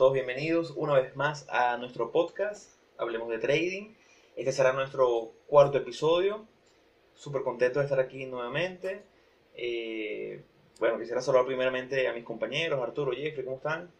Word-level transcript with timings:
Todos 0.00 0.14
bienvenidos 0.14 0.72
una 0.78 0.94
vez 0.94 1.14
más 1.14 1.46
a 1.50 1.76
nuestro 1.76 2.10
podcast, 2.10 2.70
Hablemos 2.96 3.28
de 3.28 3.38
Trading. 3.38 3.92
Este 4.34 4.50
será 4.50 4.72
nuestro 4.72 5.32
cuarto 5.46 5.76
episodio. 5.76 6.46
Súper 7.12 7.42
contento 7.42 7.80
de 7.80 7.84
estar 7.84 8.00
aquí 8.00 8.24
nuevamente. 8.24 9.02
Eh, 9.54 10.42
bueno, 10.78 10.98
quisiera 10.98 11.20
saludar 11.20 11.44
primeramente 11.44 12.08
a 12.08 12.14
mis 12.14 12.24
compañeros, 12.24 12.82
Arturo, 12.82 13.12
Jeffrey, 13.12 13.44
¿cómo 13.44 13.58
están? 13.58 13.90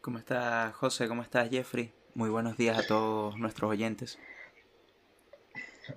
¿Cómo 0.00 0.18
estás, 0.18 0.72
José? 0.76 1.08
¿Cómo 1.08 1.22
estás, 1.22 1.50
Jeffrey? 1.50 1.92
Muy 2.14 2.30
buenos 2.30 2.56
días 2.56 2.78
a 2.78 2.86
todos 2.86 3.36
nuestros 3.36 3.72
oyentes. 3.72 4.20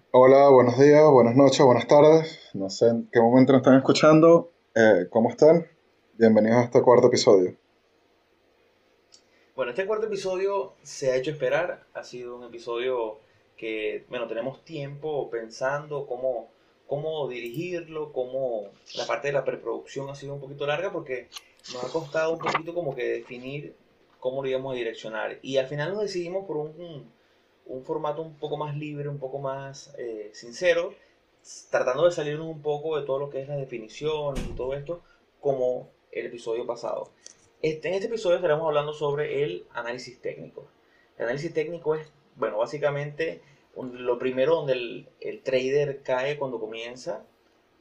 Hola, 0.10 0.49
buenos 0.49 0.80
días, 0.80 1.08
buenas 1.12 1.35
noches, 1.35 1.63
buenas 1.63 1.85
tardes. 1.85 2.49
No 2.55 2.71
sé 2.71 2.88
en 2.88 3.08
qué 3.13 3.21
momento 3.21 3.54
nos 3.54 3.60
están 3.60 3.77
escuchando. 3.77 4.52
Eh, 4.74 5.05
¿Cómo 5.12 5.30
están? 5.30 5.68
Bienvenidos 6.18 6.58
a 6.58 6.63
este 6.63 6.82
cuarto 6.82 7.05
episodio. 7.05 7.55
Bueno, 9.58 9.72
este 9.72 9.88
cuarto 9.88 10.06
episodio 10.06 10.76
se 10.84 11.10
ha 11.10 11.16
hecho 11.16 11.32
esperar. 11.32 11.84
Ha 11.96 12.04
sido 12.04 12.36
un 12.36 12.44
episodio 12.44 13.18
que, 13.58 14.06
bueno, 14.08 14.28
tenemos 14.28 14.64
tiempo 14.64 15.32
pensando 15.32 16.06
cómo, 16.06 16.52
cómo 16.86 17.28
dirigirlo, 17.28 18.14
cómo 18.14 18.70
la 18.94 19.08
parte 19.08 19.30
de 19.30 19.34
la 19.34 19.44
preproducción 19.44 20.12
ha 20.12 20.16
sido 20.16 20.36
un 20.36 20.42
poquito 20.42 20.68
larga 20.68 20.92
porque 20.92 21.30
nos 21.74 21.84
ha 21.84 21.92
costado 21.92 22.34
un 22.34 22.38
poquito 22.38 22.76
como 22.76 22.94
que 22.94 23.05
definir 23.05 23.76
cómo 24.20 24.44
lo 24.44 24.48
íbamos 24.48 24.74
a 24.74 24.77
direccionar. 24.77 25.40
Y 25.41 25.58
al 25.58 25.66
final 25.66 25.94
nos 25.94 26.04
decidimos 26.04 26.46
por 26.46 26.58
un 26.58 27.12
un 27.66 27.84
formato 27.84 28.21
un 28.21 28.36
poco 28.36 28.58
más 28.58 28.77
libre, 28.77 29.10
un 29.10 29.18
poco 29.18 29.40
más 29.40 29.92
eh, 29.98 30.30
sincero, 30.34 30.94
tratando 31.71 32.05
de 32.05 32.12
salirnos 32.12 32.46
un 32.46 32.62
poco 32.62 32.99
de 32.99 33.08
todo 33.08 33.18
lo 33.18 33.32
que 33.32 33.42
es 33.42 33.48
la 33.48 33.55
definición 33.55 34.36
y 34.38 34.55
todo 34.55 34.76
esto, 34.76 35.02
como 35.40 35.90
el 36.12 36.27
episodio 36.27 36.68
pasado. 36.68 37.10
Este, 37.62 37.88
en 37.88 37.96
este 37.96 38.08
episodio 38.08 38.36
estaremos 38.36 38.68
hablando 38.68 38.94
sobre 38.94 39.44
el 39.44 39.66
análisis 39.74 40.22
técnico. 40.22 40.68
El 41.18 41.26
análisis 41.26 41.52
técnico 41.54 41.96
es, 41.96 42.08
bueno, 42.36 42.60
básicamente 42.60 43.41
lo 43.76 44.20
primero 44.20 44.55
donde 44.55 44.74
el, 44.74 45.10
el, 45.22 45.41
trader 45.41 46.04
cae 46.04 46.38
cuando 46.38 46.60
comienza 46.60 47.26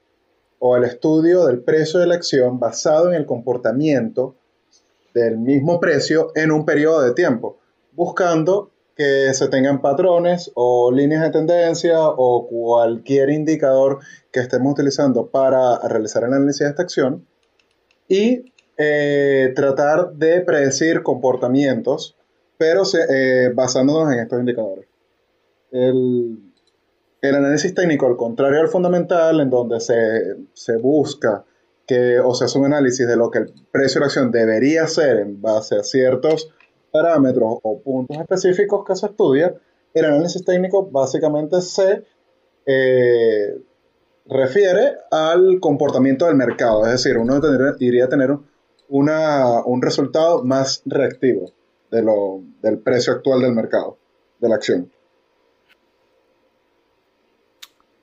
o 0.60 0.76
el 0.76 0.84
estudio 0.84 1.46
del 1.46 1.60
precio 1.60 1.98
de 1.98 2.06
la 2.06 2.14
acción 2.14 2.60
basado 2.60 3.08
en 3.08 3.14
el 3.14 3.26
comportamiento 3.26 4.36
del 5.12 5.38
mismo 5.38 5.80
precio 5.80 6.30
en 6.36 6.52
un 6.52 6.64
periodo 6.64 7.02
de 7.02 7.14
tiempo, 7.14 7.58
buscando 7.96 8.70
que 8.94 9.34
se 9.34 9.48
tengan 9.48 9.80
patrones 9.82 10.52
o 10.54 10.90
líneas 10.92 11.22
de 11.22 11.30
tendencia 11.30 11.98
o 12.00 12.46
cualquier 12.46 13.30
indicador 13.30 13.98
que 14.30 14.40
estemos 14.40 14.72
utilizando 14.72 15.26
para 15.26 15.78
realizar 15.88 16.24
el 16.24 16.32
análisis 16.32 16.60
de 16.60 16.68
esta 16.68 16.82
acción 16.82 17.26
y 18.08 18.52
eh, 18.78 19.52
tratar 19.56 20.12
de 20.12 20.40
predecir 20.42 21.02
comportamientos 21.02 22.16
pero 22.58 22.82
eh, 23.10 23.50
basándonos 23.54 24.12
en 24.12 24.20
estos 24.20 24.38
indicadores. 24.38 24.86
El, 25.70 26.42
análisis 27.22 27.74
técnico, 27.74 28.06
al 28.06 28.16
contrario 28.16 28.60
al 28.60 28.68
fundamental, 28.68 29.40
en 29.40 29.50
donde 29.50 29.80
se, 29.80 30.76
busca 30.80 31.44
que, 31.86 32.20
o 32.20 32.34
se 32.34 32.44
hace 32.44 32.58
un 32.58 32.66
análisis 32.66 33.06
de 33.06 33.16
lo 33.16 33.30
que 33.30 33.40
el 33.40 33.52
precio 33.72 33.98
de 33.98 34.00
la 34.00 34.06
acción 34.06 34.30
debería 34.30 34.86
ser 34.86 35.18
en 35.18 35.40
base 35.42 35.76
a 35.76 35.82
ciertos 35.82 36.50
parámetros 36.90 37.58
o 37.62 37.80
puntos 37.80 38.16
específicos 38.16 38.84
que 38.86 38.96
se 38.96 39.06
estudia, 39.06 39.54
el 39.94 40.04
análisis 40.04 40.44
técnico 40.44 40.86
básicamente 40.90 41.60
se 41.60 42.04
eh, 42.66 43.58
refiere 44.26 44.96
al 45.10 45.60
comportamiento 45.60 46.26
del 46.26 46.36
mercado, 46.36 46.84
es 46.84 46.92
decir, 46.92 47.16
uno 47.16 47.40
iría 47.78 48.04
a 48.04 48.08
tener 48.08 48.36
un 48.88 49.82
resultado 49.82 50.44
más 50.44 50.82
reactivo 50.84 51.52
de 51.90 52.02
lo, 52.02 52.42
del 52.62 52.78
precio 52.78 53.12
actual 53.12 53.40
del 53.40 53.52
mercado, 53.52 53.98
de 54.40 54.48
la 54.48 54.56
acción. 54.56 54.92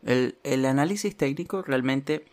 El, 0.05 0.65
análisis 0.65 1.15
técnico 1.15 1.61
realmente 1.61 2.25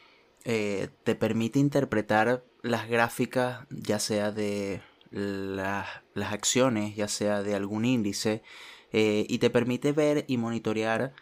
eh, 0.44 0.88
te 1.04 1.14
permite 1.14 1.58
interpretar 1.58 2.42
las 2.62 2.88
gráficas, 2.88 3.66
ya 3.70 3.98
sea 3.98 4.32
de 4.32 4.82
las 5.10 5.99
acciones, 6.16 6.96
ya 6.96 7.08
sea 7.08 7.42
de 7.42 7.54
algún 7.54 7.84
índice, 7.84 8.42
eh, 8.92 9.26
y 9.28 9.38
te 9.38 9.50
permite 9.50 9.92
ver 9.92 10.24
y 10.28 10.36
monitorear 10.36 11.12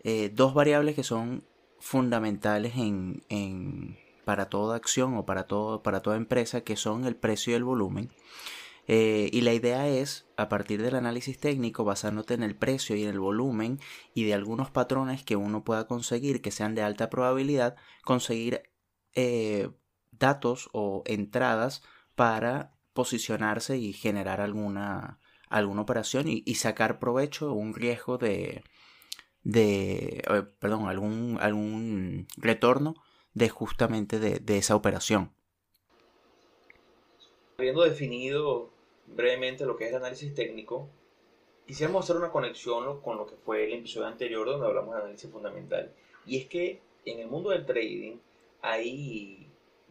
eh, 0.00 0.30
dos 0.32 0.54
variables 0.54 0.94
que 0.94 1.02
son 1.02 1.44
fundamentales 1.80 2.76
en, 2.76 3.24
en, 3.28 3.98
para 4.24 4.48
toda 4.48 4.76
acción 4.76 5.16
o 5.16 5.26
para, 5.26 5.46
todo, 5.46 5.82
para 5.82 6.02
toda 6.02 6.16
empresa, 6.16 6.62
que 6.62 6.76
son 6.76 7.04
el 7.04 7.16
precio 7.16 7.52
y 7.52 7.56
el 7.56 7.64
volumen. 7.64 8.10
Eh, 8.88 9.30
y 9.32 9.40
la 9.40 9.52
idea 9.52 9.88
es, 9.88 10.28
a 10.36 10.48
partir 10.48 10.80
del 10.80 10.94
análisis 10.94 11.38
técnico, 11.38 11.84
basándote 11.84 12.34
en 12.34 12.44
el 12.44 12.54
precio 12.54 12.94
y 12.94 13.02
en 13.02 13.10
el 13.10 13.18
volumen 13.18 13.80
y 14.14 14.24
de 14.24 14.34
algunos 14.34 14.70
patrones 14.70 15.24
que 15.24 15.34
uno 15.34 15.64
pueda 15.64 15.88
conseguir 15.88 16.40
que 16.40 16.52
sean 16.52 16.76
de 16.76 16.82
alta 16.82 17.10
probabilidad, 17.10 17.76
conseguir 18.04 18.62
datos 20.12 20.68
o 20.72 21.02
entradas 21.06 21.82
para 22.14 22.75
posicionarse 22.96 23.78
y 23.78 23.92
generar 23.92 24.40
alguna, 24.40 25.20
alguna 25.48 25.82
operación 25.82 26.26
y, 26.26 26.54
sacar 26.56 26.98
provecho 26.98 27.52
un 27.52 27.74
riesgo 27.74 28.18
de, 28.18 28.64
de 29.44 30.24
eh, 30.28 30.42
perdón, 30.58 30.88
algún, 30.88 31.38
algún 31.40 32.26
retorno 32.36 32.96
de 33.34 33.48
justamente 33.48 34.18
de, 34.18 34.40
de 34.40 34.58
esa 34.58 34.74
operación. 34.74 35.30
Habiendo 37.58 37.84
definido 37.84 38.70
brevemente 39.06 39.64
lo 39.64 39.76
que 39.76 39.84
es 39.84 39.90
el 39.90 39.98
análisis 39.98 40.34
técnico, 40.34 40.90
quisiéramos 41.66 42.04
hacer 42.04 42.16
una 42.16 42.32
conexión 42.32 43.00
con 43.00 43.16
lo 43.16 43.26
que 43.26 43.36
fue 43.36 43.66
el 43.66 43.74
episodio 43.74 44.08
anterior 44.08 44.46
donde 44.46 44.66
hablamos 44.66 44.94
de 44.94 45.02
análisis 45.02 45.30
fundamental. 45.30 45.92
Y 46.26 46.38
es 46.38 46.46
que 46.46 46.80
en 47.04 47.20
el 47.20 47.28
mundo 47.28 47.50
del 47.50 47.64
trading 47.64 48.16
hay 48.62 49.45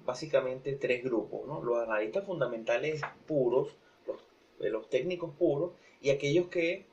básicamente 0.05 0.73
tres 0.73 1.03
grupos, 1.03 1.47
¿no? 1.47 1.61
Los 1.61 1.79
analistas 1.79 2.25
fundamentales 2.25 3.01
puros, 3.27 3.75
los, 4.07 4.17
eh, 4.59 4.69
los 4.69 4.89
técnicos 4.89 5.31
puros, 5.37 5.71
y 6.01 6.09
aquellos 6.09 6.47
que, 6.47 6.85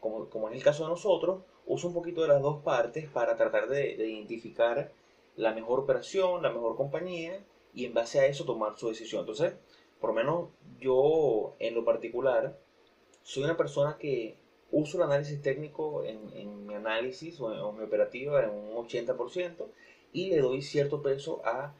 como, 0.00 0.28
como 0.30 0.48
en 0.48 0.54
el 0.54 0.62
caso 0.62 0.84
de 0.84 0.90
nosotros, 0.90 1.42
usan 1.66 1.88
un 1.88 1.94
poquito 1.94 2.22
de 2.22 2.28
las 2.28 2.42
dos 2.42 2.62
partes 2.62 3.08
para 3.08 3.36
tratar 3.36 3.68
de, 3.68 3.96
de 3.96 4.08
identificar 4.08 4.90
la 5.36 5.52
mejor 5.52 5.80
operación, 5.80 6.42
la 6.42 6.50
mejor 6.50 6.76
compañía, 6.76 7.44
y 7.74 7.84
en 7.84 7.94
base 7.94 8.20
a 8.20 8.26
eso 8.26 8.44
tomar 8.44 8.76
su 8.76 8.88
decisión. 8.88 9.20
Entonces, 9.20 9.54
por 10.00 10.10
lo 10.10 10.14
menos 10.14 10.48
yo 10.80 11.54
en 11.58 11.74
lo 11.74 11.84
particular, 11.84 12.58
soy 13.22 13.44
una 13.44 13.56
persona 13.56 13.96
que 13.98 14.36
uso 14.70 14.96
el 14.98 15.04
análisis 15.04 15.40
técnico 15.42 16.04
en, 16.04 16.66
mi 16.66 16.74
análisis 16.74 17.40
o 17.40 17.52
en, 17.52 17.78
mi 17.78 17.84
operativa 17.84 18.42
en 18.42 18.50
un 18.50 18.74
80% 18.74 19.66
y 20.12 20.30
le 20.30 20.38
doy 20.38 20.62
cierto 20.62 21.02
peso 21.02 21.42
a, 21.44 21.74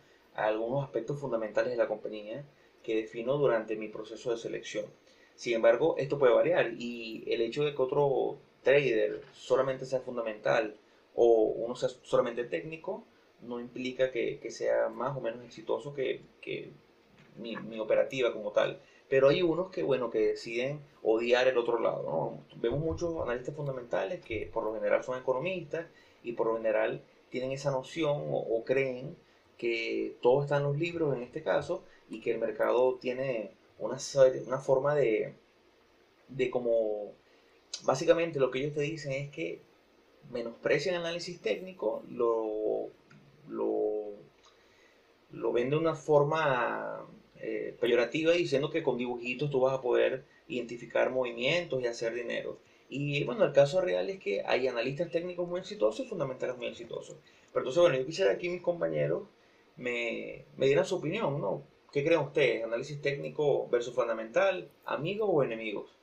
algunos 0.47 0.85
aspectos 0.85 1.19
fundamentales 1.19 1.73
de 1.73 1.77
la 1.77 1.89
compañía 1.89 2.45
que 2.83 2.97
defino 2.97 3.37
durante 3.37 3.77
mi 3.77 3.89
proceso 3.89 4.31
de 4.31 4.39
selección. 4.39 4.87
Sin 5.35 5.55
embargo, 5.55 5.97
esto 5.99 6.19
puede 6.19 6.33
variar 6.33 6.73
y 6.79 7.25
el 7.27 7.41
hecho 7.43 7.65
de 7.65 7.75
que 7.75 7.83
otro 7.83 8.39
trader 8.63 9.21
solamente 9.35 9.87
sea 9.87 10.01
fundamental 10.01 10.77
o 11.15 11.53
uno 11.57 11.75
sea 11.75 11.89
solamente 12.03 12.45
técnico, 12.45 13.05
no 13.43 13.61
implica 13.61 14.11
que, 14.11 14.41
sea 14.51 14.89
más 14.89 15.17
o 15.17 15.21
menos 15.21 15.45
exitoso 15.45 15.95
que, 15.95 16.21
mi, 17.37 17.79
operativa 17.79 18.33
como 18.33 18.53
tal. 18.53 18.81
Pero 19.09 19.29
hay 19.29 19.43
unos 19.43 19.71
que, 19.71 19.83
bueno, 19.83 20.11
que 20.11 20.19
deciden 20.19 20.81
odiar 21.03 21.49
el 21.49 21.57
otro 21.57 21.79
lado. 21.81 22.35
Vemos 22.57 22.81
muchos 22.81 23.21
analistas 23.23 23.55
fundamentales 23.55 24.25
que 24.25 24.49
por 24.53 24.65
lo 24.65 24.75
general 24.75 25.03
son 25.03 25.19
economistas 25.19 25.87
y 26.23 26.33
por 26.33 26.49
lo 26.49 26.57
general 26.57 27.03
tienen 27.31 27.53
esa 27.53 27.71
noción 27.71 28.25
o, 28.31 28.65
creen 28.65 29.17
que 29.59 30.17
todo 30.23 30.43
está 30.43 30.57
en 30.59 30.63
los 30.65 30.79
libros 30.79 31.17
en 31.17 31.23
este 31.23 31.43
caso 31.43 31.85
y 32.09 32.21
que 32.21 32.31
el 32.33 32.39
mercado 32.39 32.95
tiene 32.95 33.51
una, 33.79 33.99
una 34.47 34.59
forma 34.59 34.95
de, 34.95 35.35
de 36.29 36.51
como 36.51 37.13
básicamente 37.85 38.39
lo 38.39 38.51
que 38.51 38.61
ellos 38.61 38.75
te 38.75 38.81
dicen 38.83 39.13
es 39.13 39.31
que 39.31 39.61
menosprecian 40.31 40.97
análisis 40.97 41.41
técnico, 41.41 42.03
lo, 42.11 42.89
lo, 43.49 44.13
lo 45.33 45.53
ven 45.53 45.71
de 45.71 45.77
una 45.77 45.95
forma 45.95 47.07
eh, 47.37 47.77
peyorativa 47.81 48.33
diciendo 48.33 48.71
que 48.71 48.83
con 48.83 48.99
dibujitos 48.99 49.51
tú 49.51 49.61
vas 49.61 49.75
a 49.79 49.83
poder 49.83 50.25
identificar 50.49 51.11
movimientos 51.11 51.83
y 51.83 51.87
hacer 51.87 52.15
dinero. 52.15 52.59
Y 52.91 53.25
bueno, 53.25 53.45
el 53.45 53.53
caso 53.53 53.81
real 53.81 54.09
es 54.09 54.19
que 54.19 54.43
hay 54.47 54.67
analistas 54.67 55.11
técnicos 55.11 55.47
muy 55.47 55.61
exitosos 55.61 56.07
y 56.07 56.09
fundamentales 56.09 56.57
muy 56.57 56.69
exitosos. 56.69 57.17
Pero 57.53 57.61
entonces, 57.61 57.83
bueno, 57.83 57.99
yo 57.99 58.07
quisiera 58.07 58.33
aquí 58.33 58.49
mis 58.49 58.63
compañeros 58.63 59.25
me, 59.79 60.47
me 60.57 60.67
dieran 60.67 60.85
su 60.85 60.97
opinión, 60.97 61.41
¿no? 61.41 61.67
¿Qué 61.93 62.05
creen 62.05 62.21
ustedes? 62.21 62.65
¿Análisis 62.65 63.01
técnico 63.01 63.69
versus 63.69 63.95
fundamental? 63.95 64.71
¿Amigos 64.85 65.31
o 65.33 65.43
enemigos? 65.43 65.99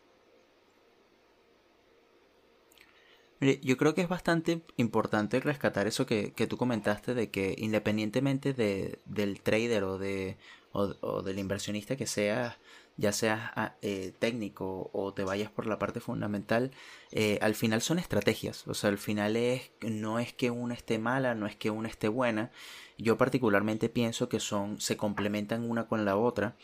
yo 3.62 3.77
creo 3.77 3.94
que 3.94 4.01
es 4.01 4.07
bastante 4.07 4.62
importante 4.77 5.39
rescatar 5.39 5.88
eso 5.88 6.06
que, 6.06 6.31
tú 6.50 6.57
comentaste 6.57 7.13
de 7.13 7.30
que 7.30 7.54
independientemente 7.57 8.54
de, 8.54 9.00
del 9.06 9.42
trader 9.42 9.83
o, 9.83 9.98
de, 9.98 10.38
o, 10.72 11.22
del 11.22 11.39
inversionista 11.39 11.95
que 11.95 12.07
seas, 12.07 12.57
ya 12.97 13.12
seas 13.12 13.51
ah, 13.56 13.75
eh, 13.81 14.13
técnico 14.19 14.89
o 14.94 15.13
te 15.13 15.24
vayas 15.24 15.51
por 15.51 15.68
la 15.68 15.77
parte 15.80 16.00
fundamental, 16.00 16.71
eh, 17.12 17.38
al 17.42 17.56
final 17.56 17.81
son 17.81 18.00
estrategias. 18.00 18.68
O 18.68 18.74
sea, 18.74 18.89
al 18.89 18.97
final 18.97 19.36
es, 19.36 19.71
no 19.81 20.19
es 20.19 20.33
que 20.33 20.51
una 20.51 20.74
esté 20.74 20.97
mala, 20.97 21.36
no 21.36 21.45
es 21.47 21.56
que 21.56 21.69
una 21.71 21.89
esté 21.89 22.07
buena. 22.07 22.51
Yo 22.97 23.18
particularmente 23.18 23.89
pienso 23.89 24.30
que 24.30 24.39
son, 24.39 24.80
se 24.80 24.97
complementan 24.97 25.69
una 25.69 25.88
con 25.88 26.06
la 26.06 26.18
otra. 26.18 26.56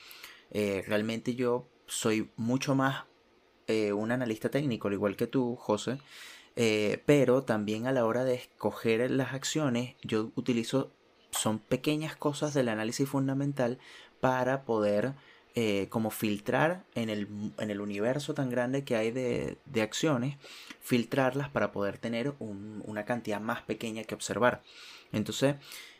Eh, 0.51 0.83
realmente 0.87 1.35
yo 1.35 1.67
soy 1.85 2.29
mucho 2.37 2.75
más 2.75 3.05
un 3.95 4.11
analista 4.11 4.49
técnico, 4.49 4.89
al 4.89 4.95
igual 4.95 5.15
que 5.15 5.27
tú, 5.27 5.55
José. 5.55 5.97
Pero 7.05 7.43
también 7.43 7.87
a 7.87 7.93
la 7.93 8.05
hora 8.05 8.25
de 8.25 8.33
escoger 8.33 9.09
las 9.09 9.33
acciones, 9.33 9.95
yo 10.03 10.29
utilizo, 10.35 10.91
son 11.31 11.59
pequeñas 11.59 12.17
cosas 12.17 12.53
del 12.53 12.67
análisis 12.67 13.07
fundamental 13.07 13.79
para 14.19 14.63
poder 14.65 15.13
eh, 15.55 15.87
como 15.89 16.11
filtrar 16.11 16.85
en 16.95 17.09
el, 17.09 17.27
en 17.57 17.71
el, 17.71 17.81
universo 17.81 18.33
tan 18.33 18.49
grande 18.49 18.83
que 18.83 18.95
hay 18.95 19.11
de, 19.11 19.57
de 19.65 19.81
acciones, 19.81 20.37
filtrarlas 20.79 21.49
para 21.49 21.71
poder 21.71 21.97
tener 21.97 22.33
una 22.39 23.05
cantidad 23.05 23.41
más 23.41 23.61
pequeña 23.61 24.03
que 24.03 24.15
observar. 24.15 24.63
Entonces, 25.11 25.55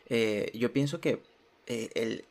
eh, 0.06 0.50
yo 0.54 0.72
pienso 0.72 1.00
que 1.00 1.22
el, 1.66 2.24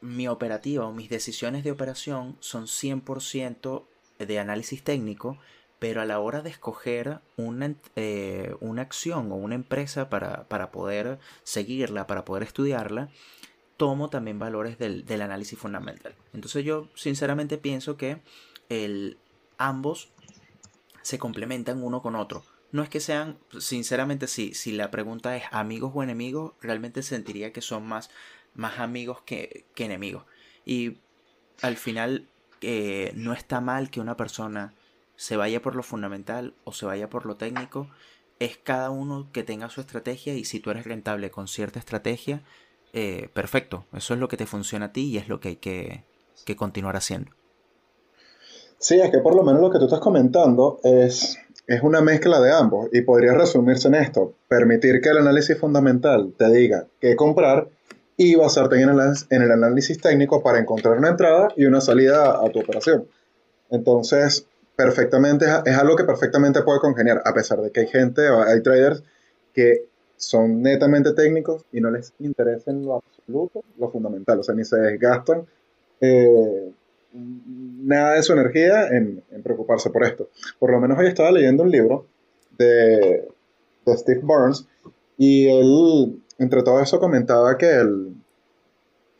mi 0.00 0.28
operativa 0.28 0.86
o 0.86 0.92
mis 0.92 1.10
decisiones 1.10 1.64
de 1.64 1.70
operación 1.70 2.36
son 2.40 2.66
100% 2.66 3.84
de 4.18 4.38
análisis 4.38 4.82
técnico, 4.82 5.38
pero 5.78 6.00
a 6.00 6.04
la 6.04 6.20
hora 6.20 6.42
de 6.42 6.50
escoger 6.50 7.20
una, 7.36 7.74
eh, 7.96 8.54
una 8.60 8.82
acción 8.82 9.32
o 9.32 9.36
una 9.36 9.54
empresa 9.54 10.10
para, 10.10 10.46
poder 10.70 11.18
seguirla, 11.42 12.06
para 12.06 12.24
poder 12.24 12.42
estudiarla, 12.42 13.08
tomo 13.80 14.10
también 14.10 14.38
valores 14.38 14.76
del, 14.76 15.22
análisis 15.22 15.58
fundamental. 15.58 16.14
Entonces 16.34 16.66
yo 16.66 16.90
sinceramente 16.94 17.56
pienso 17.56 17.96
que 17.96 18.20
el, 18.68 19.16
ambos 19.56 20.10
se 21.00 21.18
complementan 21.18 21.82
uno 21.82 22.02
con 22.02 22.14
otro. 22.14 22.44
No 22.72 22.82
es 22.82 22.90
que 22.90 23.00
sean, 23.00 23.38
sinceramente, 23.58 24.26
si, 24.26 24.52
si 24.52 24.72
la 24.72 24.90
pregunta 24.90 25.34
es 25.34 25.44
amigos 25.50 25.92
o 25.94 26.02
enemigos, 26.02 26.52
realmente 26.60 27.02
sentiría 27.02 27.54
que 27.54 27.62
son 27.62 27.86
más, 27.86 28.10
más 28.54 28.80
amigos 28.80 29.22
que, 29.22 29.64
enemigos. 29.76 30.24
Y 30.66 30.98
al 31.62 31.78
final 31.78 32.28
eh, 32.60 33.12
no 33.14 33.32
está 33.32 33.62
mal 33.62 33.88
que 33.88 34.00
una 34.00 34.18
persona 34.18 34.74
se 35.16 35.38
vaya 35.38 35.62
por 35.62 35.74
lo 35.74 35.82
fundamental 35.82 36.52
o 36.64 36.74
se 36.74 36.84
vaya 36.84 37.08
por 37.08 37.24
lo 37.24 37.36
técnico, 37.36 37.88
es 38.40 38.58
cada 38.58 38.90
uno 38.90 39.30
que 39.32 39.42
tenga 39.42 39.70
su 39.70 39.80
estrategia 39.80 40.34
y 40.34 40.44
si 40.44 40.60
tú 40.60 40.70
eres 40.70 40.84
rentable 40.84 41.30
con 41.30 41.48
cierta 41.48 41.78
estrategia, 41.78 42.42
eh, 42.92 43.28
perfecto, 43.32 43.84
eso 43.94 44.14
es 44.14 44.20
lo 44.20 44.28
que 44.28 44.36
te 44.36 44.46
funciona 44.46 44.86
a 44.86 44.92
ti 44.92 45.02
y 45.02 45.18
es 45.18 45.28
lo 45.28 45.40
que 45.40 45.48
hay 45.48 45.56
que, 45.56 46.04
continuar 46.56 46.96
haciendo. 46.96 47.30
Sí, 48.78 48.98
es 49.00 49.10
que 49.10 49.18
por 49.18 49.36
lo 49.36 49.44
menos 49.44 49.60
lo 49.60 49.70
que 49.70 49.78
tú 49.78 49.84
estás 49.84 50.00
comentando 50.00 50.80
es, 50.82 51.38
es 51.68 51.82
una 51.82 52.00
mezcla 52.00 52.40
de 52.40 52.52
ambos 52.52 52.88
y 52.92 53.02
podría 53.02 53.34
resumirse 53.34 53.86
en 53.86 53.94
esto, 53.94 54.34
permitir 54.48 55.00
que 55.00 55.10
el 55.10 55.18
análisis 55.18 55.56
fundamental 55.56 56.32
te 56.36 56.50
diga 56.50 56.86
qué 57.00 57.14
comprar 57.14 57.68
y 58.16 58.34
basarte 58.34 58.82
en 58.82 59.42
el 59.42 59.52
análisis 59.52 60.00
técnico 60.00 60.42
para 60.42 60.58
encontrar 60.58 60.98
una 60.98 61.10
entrada 61.10 61.48
y 61.56 61.66
una 61.66 61.80
salida 61.80 62.44
a 62.44 62.50
tu 62.50 62.60
operación. 62.60 63.06
Entonces, 63.70 64.46
perfectamente, 64.76 65.46
es 65.64 65.76
algo 65.76 65.96
que 65.96 66.04
perfectamente 66.04 66.62
puede 66.62 66.80
congeniar, 66.80 67.22
a 67.24 67.32
pesar 67.32 67.60
de 67.60 67.70
que 67.70 67.80
hay 67.80 67.86
gente, 67.86 68.22
hay 68.28 68.62
traders 68.62 69.02
que 69.54 69.86
son 70.20 70.62
netamente 70.62 71.12
técnicos 71.14 71.64
y 71.72 71.80
no 71.80 71.90
les 71.90 72.12
interesa 72.20 72.70
en 72.70 72.84
lo 72.84 72.96
absoluto 72.96 73.64
lo 73.78 73.90
fundamental, 73.90 74.38
o 74.38 74.42
sea, 74.42 74.54
ni 74.54 74.64
se 74.64 74.76
desgastan 74.76 75.46
eh, 76.00 76.70
nada 77.12 78.14
de 78.14 78.22
su 78.22 78.32
energía 78.32 78.88
en, 78.88 79.22
preocuparse 79.42 79.90
por 79.90 80.04
esto. 80.04 80.28
Por 80.58 80.70
lo 80.70 80.80
menos 80.80 80.98
hoy 80.98 81.06
estaba 81.06 81.32
leyendo 81.32 81.62
un 81.62 81.70
libro 81.70 82.06
de, 82.58 83.26
de 83.86 83.96
Steve 83.96 84.20
Burns 84.22 84.68
y 85.16 85.48
él, 85.48 86.22
entre 86.38 86.62
todo 86.62 86.80
eso, 86.80 87.00
comentaba 87.00 87.56
que 87.56 87.70
el, 87.70 88.14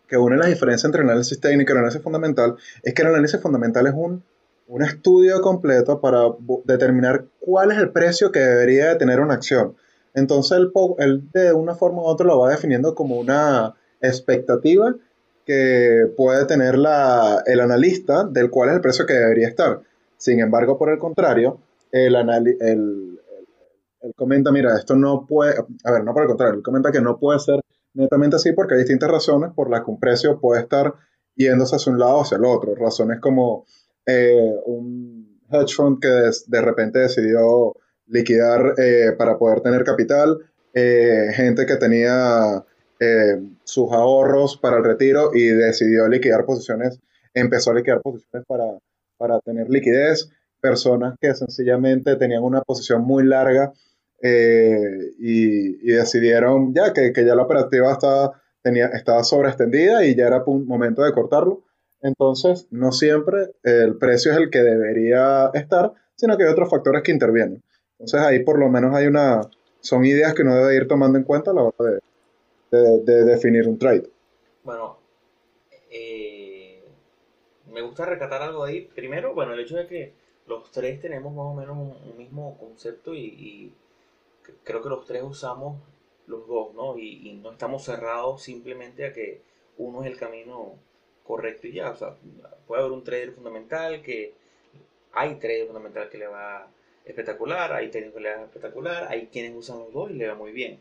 que 0.07 0.17
una 0.17 0.37
las 0.37 0.49
diferencias 0.49 0.85
entre 0.85 1.03
el 1.03 1.09
análisis 1.09 1.41
técnico 1.41 1.73
y 1.73 1.75
el 1.75 1.79
análisis 1.79 2.03
fundamental 2.03 2.57
es 2.83 2.95
que 2.95 3.03
el 3.03 3.09
análisis 3.09 3.41
fundamental 3.41 3.87
es 3.87 3.95
un 3.97 4.23
un 4.71 4.83
estudio 4.83 5.41
completo 5.41 6.01
para 6.01 6.21
determinar 6.65 7.25
cuál 7.41 7.73
es 7.73 7.79
el 7.79 7.91
precio 7.91 8.31
que 8.31 8.39
debería 8.39 8.97
tener 8.99 9.19
una 9.19 9.35
acción. 9.35 9.75
Entonces 10.15 10.59
él, 10.99 11.31
de 11.33 11.53
una 11.53 11.75
forma 11.75 12.03
u 12.03 12.07
otra 12.07 12.27
lo 12.27 12.41
va 12.41 12.51
definiendo 12.51 12.95
como 12.95 13.17
una 13.19 13.75
expectativa 14.01 14.95
que 15.47 16.07
puede 16.17 16.47
tener 16.47 16.79
la, 16.79 17.43
el 17.47 17.61
analista 17.61 18.25
del 18.25 18.51
cuál 18.51 18.71
es 18.71 18.75
el 18.77 18.81
precio 18.81 19.07
que 19.07 19.15
debería 19.15 19.49
estar. 19.49 19.81
Sin 20.17 20.41
embargo, 20.41 20.79
por 20.79 20.91
el 20.91 20.99
contrario, 20.99 21.61
el, 21.93 22.15
el, 22.61 23.21
comenta, 24.17 24.53
mira, 24.53 24.77
esto 24.77 24.95
no 24.97 25.27
puede, 25.27 25.55
a 25.85 25.93
ver, 25.93 26.05
no 26.05 26.13
por 26.13 26.23
el 26.23 26.29
contrario, 26.29 26.57
él 26.57 26.63
comenta 26.63 26.93
que 26.93 27.01
no 27.01 27.19
puede 27.19 27.39
ser 27.39 27.61
netamente 27.95 28.37
así 28.37 28.53
porque 28.53 28.75
hay 28.75 28.81
distintas 28.81 29.11
razones 29.11 29.51
por 29.55 29.71
las 29.71 29.83
que 29.83 29.91
un 29.91 29.99
precio 29.99 30.39
puede 30.39 30.63
estar 30.63 30.95
yéndose 31.35 31.77
hacia 31.77 31.93
un 31.93 31.99
lado 31.99 32.17
o 32.17 32.23
hacia 32.23 32.37
el 32.37 32.45
otro. 32.45 32.75
Razones 32.75 33.21
como 33.21 33.65
eh, 34.07 34.55
un 34.67 35.41
hedge 35.51 35.75
fund 35.75 36.01
que 36.01 36.09
de, 36.09 36.61
repente 36.61 37.01
decidió 37.01 37.75
liquidar 38.11 38.75
eh, 38.79 39.13
para 39.17 39.39
poder 39.39 39.61
tener 39.61 39.85
capital, 39.85 40.39
eh, 40.75 41.29
gente 41.35 41.67
que 41.67 41.77
tenía 41.77 42.65
sus 43.65 43.91
ahorros 43.93 44.59
para 44.59 44.77
el 44.77 44.85
retiro 44.85 45.31
y 45.33 45.47
decidió 45.47 46.07
liquidar 46.07 46.45
posiciones, 46.45 47.01
empezó 47.33 47.71
a 47.71 47.75
liquidar 47.77 48.03
posiciones 48.03 48.47
para, 48.47 48.79
para 49.17 49.41
tener 49.41 49.71
liquidez, 49.71 50.29
personas 50.61 51.15
que 51.19 51.35
sencillamente 51.35 52.17
tenían 52.17 52.43
una 52.43 52.61
posición 52.61 53.01
muy 53.01 53.25
larga 53.25 53.73
y, 54.23 55.93
decidieron 55.95 56.75
ya 56.75 56.93
que, 56.93 57.15
que, 57.15 57.25
ya 57.25 57.35
la 57.35 57.45
operativa 57.45 57.91
estaba, 57.91 58.43
tenía, 58.61 58.89
estaba 58.89 59.25
sobreextendida 59.25 60.05
y 60.05 60.15
ya 60.15 60.27
era 60.27 60.45
momento 60.45 61.03
de 61.03 61.13
cortarlo 61.13 61.65
entonces, 62.03 62.67
no 62.71 62.93
siempre 62.93 63.53
el 63.63 63.97
precio 63.99 64.33
es 64.33 64.39
el 64.39 64.51
que 64.51 64.63
debería 64.63 65.51
estar, 65.55 65.93
sino 66.17 66.37
que 66.37 66.45
hay 66.45 66.51
otros 66.51 66.71
factores 66.71 67.03
que 67.03 67.13
intervienen. 67.13 67.63
Entonces, 68.01 68.21
ahí 68.21 68.43
por 68.43 68.59
lo 68.59 68.71
menos 68.71 68.95
hay 68.95 69.07
una, 69.07 69.43
son 69.81 70.07
ideas 70.07 70.33
que 70.33 70.41
uno 70.41 70.57
debe 70.57 70.75
ir 70.75 70.89
tomando 70.89 71.19
en 71.19 71.25
cuenta 71.25 71.51
a 71.51 71.55
la 71.55 71.65
hora 71.65 72.01
de, 72.71 73.25
definir 73.25 73.69
un 73.69 73.79
trade. 73.79 74.09
Bueno, 74.65 74.97
eh, 75.91 76.83
me 77.71 77.83
gusta 77.83 78.07
recatar 78.07 78.41
algo 78.41 78.65
ahí. 78.65 78.89
Primero, 78.95 79.35
bueno, 79.35 79.53
el 79.53 79.61
hecho 79.61 79.77
de 79.77 79.87
que 79.87 80.15
los 80.47 80.71
tres 80.71 80.99
tenemos 80.99 81.35
más 81.35 81.45
o 81.45 81.55
menos 81.55 81.77
un, 81.77 82.17
mismo 82.17 82.57
concepto 82.59 83.15
y, 83.15 83.75
creo 84.65 84.83
que 84.83 84.89
los 84.89 85.05
tres 85.05 85.23
usamos 85.23 85.77
los 86.27 86.49
dos, 86.49 86.73
¿no? 86.75 86.97
Y, 86.97 87.39
no 87.43 87.53
estamos 87.53 87.85
cerrados 87.85 88.43
simplemente 88.43 89.05
a 89.05 89.13
que 89.13 89.43
uno 89.77 90.03
es 90.03 90.11
el 90.11 90.17
camino 90.17 90.73
correcto 91.23 91.67
y 91.67 91.75
ya. 91.75 91.91
O 91.91 91.97
sea, 91.97 92.17
puede 92.67 92.81
haber 92.81 92.93
un 92.93 93.05
trader 93.05 93.33
fundamental 93.33 94.01
que 94.01 94.33
hay 95.13 95.35
trader 95.35 95.67
fundamental 95.67 96.09
que 96.09 96.17
le 96.17 96.29
va 96.29 96.67
espectacular, 97.05 97.73
hay 97.73 97.91
técnicos 97.91 98.17
que 98.17 98.23
le 98.23 98.37
va 98.37 98.43
espectacular, 98.45 99.07
hay 99.09 99.27
quienes 99.27 99.55
usan 99.55 99.79
los 99.79 99.93
dos 99.93 100.11
y 100.11 100.15
le 100.15 100.29
va 100.29 100.35
muy 100.35 100.53
bien. 100.53 100.81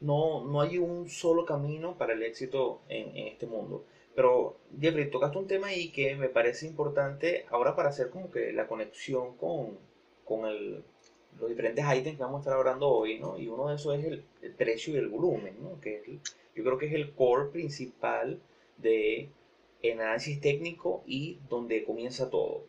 No, 0.00 0.44
no 0.44 0.60
hay 0.60 0.78
un 0.78 1.08
solo 1.08 1.44
camino 1.44 1.96
para 1.96 2.12
el 2.12 2.22
éxito 2.22 2.80
en, 2.88 3.16
en 3.16 3.28
este 3.28 3.46
mundo. 3.46 3.84
Pero, 4.14 4.56
Jeffrey, 4.80 5.10
tocaste 5.10 5.38
un 5.38 5.46
tema 5.46 5.68
ahí 5.68 5.90
que 5.90 6.14
me 6.14 6.28
parece 6.28 6.66
importante 6.66 7.46
ahora 7.50 7.74
para 7.74 7.88
hacer 7.88 8.10
como 8.10 8.30
que 8.30 8.52
la 8.52 8.66
conexión 8.68 9.36
con, 9.36 9.78
con 10.24 10.46
el, 10.46 10.84
los 11.40 11.48
diferentes 11.48 11.84
ítems 11.84 12.16
que 12.16 12.22
vamos 12.22 12.38
a 12.38 12.40
estar 12.42 12.54
hablando 12.54 12.88
hoy, 12.88 13.18
¿no? 13.18 13.38
Y 13.38 13.48
uno 13.48 13.68
de 13.68 13.76
esos 13.76 13.98
es 13.98 14.04
el, 14.04 14.24
precio 14.56 14.94
y 14.94 14.98
el 14.98 15.08
volumen, 15.08 15.56
¿no? 15.60 15.80
Que 15.80 16.18
yo 16.54 16.64
creo 16.64 16.78
que 16.78 16.86
es 16.86 16.92
el 16.92 17.12
core 17.12 17.50
principal 17.50 18.40
de 18.78 19.28
análisis 19.92 20.40
técnico 20.40 21.02
y 21.06 21.38
donde 21.48 21.84
comienza 21.84 22.30
todo. 22.30 22.62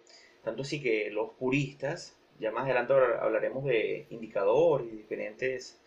Tanto 0.43 0.63
así 0.63 0.81
que 0.81 1.09
los 1.11 1.31
puristas, 1.31 2.15
ya 2.39 2.51
más 2.51 2.65
adelante 2.65 2.93
hablaremos 2.93 3.63
de 3.65 4.07
indicadores 4.09 4.87
y 4.91 4.97
diferentes 4.97 5.79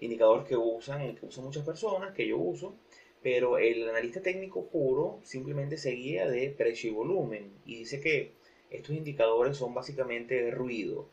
indicadores 0.00 0.46
que 0.46 0.56
usan, 0.56 1.16
que 1.16 1.26
usan 1.26 1.44
muchas 1.44 1.64
personas, 1.64 2.14
que 2.14 2.26
yo 2.26 2.38
uso, 2.38 2.74
pero 3.22 3.58
el 3.58 3.88
analista 3.88 4.20
técnico 4.20 4.66
puro 4.66 5.20
simplemente 5.22 5.76
se 5.76 5.90
guía 5.92 6.28
de 6.28 6.50
precio 6.50 6.90
y 6.90 6.94
volumen 6.94 7.50
y 7.64 7.76
dice 7.76 8.00
que 8.00 8.32
estos 8.70 8.94
indicadores 8.94 9.56
son 9.56 9.74
básicamente 9.74 10.50
ruido. 10.50 11.08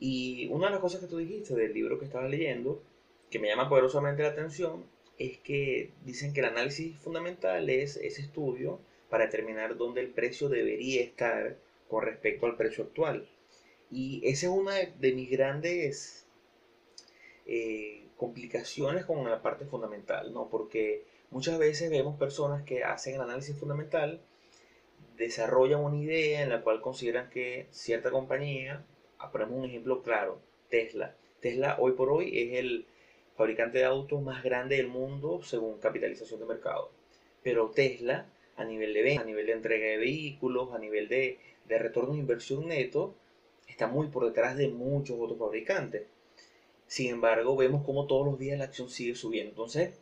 Y 0.00 0.48
una 0.48 0.66
de 0.66 0.72
las 0.72 0.80
cosas 0.80 1.00
que 1.00 1.06
tú 1.06 1.18
dijiste 1.18 1.54
del 1.54 1.72
libro 1.72 1.98
que 1.98 2.06
estabas 2.06 2.30
leyendo, 2.30 2.82
que 3.30 3.38
me 3.38 3.48
llama 3.48 3.68
poderosamente 3.68 4.22
la 4.22 4.30
atención, 4.30 4.84
es 5.18 5.38
que 5.38 5.90
dicen 6.04 6.32
que 6.32 6.40
el 6.40 6.46
análisis 6.46 6.96
fundamental 6.98 7.70
es 7.70 7.96
ese 7.96 8.22
estudio 8.22 8.80
para 9.08 9.26
determinar 9.26 9.76
dónde 9.76 10.00
el 10.00 10.10
precio 10.10 10.48
debería 10.48 11.02
estar 11.02 11.56
con 11.88 12.02
respecto 12.02 12.46
al 12.46 12.56
precio 12.56 12.84
actual. 12.84 13.28
Y 13.94 14.20
esa 14.24 14.46
es 14.46 14.52
una 14.52 14.74
de, 14.74 15.12
mis 15.12 15.30
grandes 15.30 16.26
eh, 17.46 18.08
complicaciones 18.16 19.04
con 19.04 19.22
la 19.30 19.40
parte 19.40 19.66
fundamental, 19.66 20.34
¿no? 20.34 20.48
Porque 20.50 21.04
muchas 21.30 21.60
veces 21.60 21.90
vemos 21.90 22.18
personas 22.18 22.64
que 22.64 22.82
hacen 22.82 23.14
el 23.14 23.20
análisis 23.20 23.56
fundamental, 23.56 24.20
desarrollan 25.16 25.78
una 25.80 25.96
idea 25.96 26.42
en 26.42 26.48
la 26.48 26.62
cual 26.62 26.80
consideran 26.80 27.30
que 27.30 27.68
cierta 27.70 28.10
compañía, 28.10 28.84
ah, 29.18 29.30
ponemos 29.30 29.56
un 29.58 29.66
ejemplo 29.66 30.02
claro, 30.02 30.40
Tesla. 30.70 31.14
Tesla 31.38 31.76
hoy 31.78 31.92
por 31.92 32.10
hoy 32.10 32.36
es 32.36 32.58
el 32.58 32.86
fabricante 33.36 33.78
de 33.78 33.84
autos 33.84 34.20
más 34.22 34.42
grande 34.42 34.76
del 34.76 34.88
mundo 34.88 35.40
según 35.44 35.78
capitalización 35.78 36.40
de 36.40 36.46
mercado. 36.46 36.90
Pero 37.44 37.70
Tesla, 37.70 38.26
a 38.56 38.64
nivel 38.64 38.92
de 38.92 39.02
venta, 39.02 39.22
a 39.22 39.24
nivel 39.24 39.46
de 39.46 39.52
entrega 39.52 39.86
de 39.86 39.98
vehículos, 39.98 40.74
a 40.74 40.80
nivel 40.80 41.06
de, 41.06 41.38
de 41.68 41.78
retorno 41.78 42.14
de 42.14 42.18
inversión 42.18 42.66
neto, 42.66 43.14
está 43.74 43.88
muy 43.88 44.06
por 44.06 44.24
detrás 44.24 44.56
de 44.56 44.68
muchos 44.68 45.18
otros 45.20 45.36
fabricantes. 45.36 46.04
Sin 46.86 47.10
embargo, 47.10 47.56
vemos 47.56 47.84
como 47.84 48.06
todos 48.06 48.24
los 48.24 48.38
días 48.38 48.56
la 48.56 48.66
acción 48.66 48.88
sigue 48.88 49.16
subiendo. 49.16 49.50
Entonces, 49.50 49.98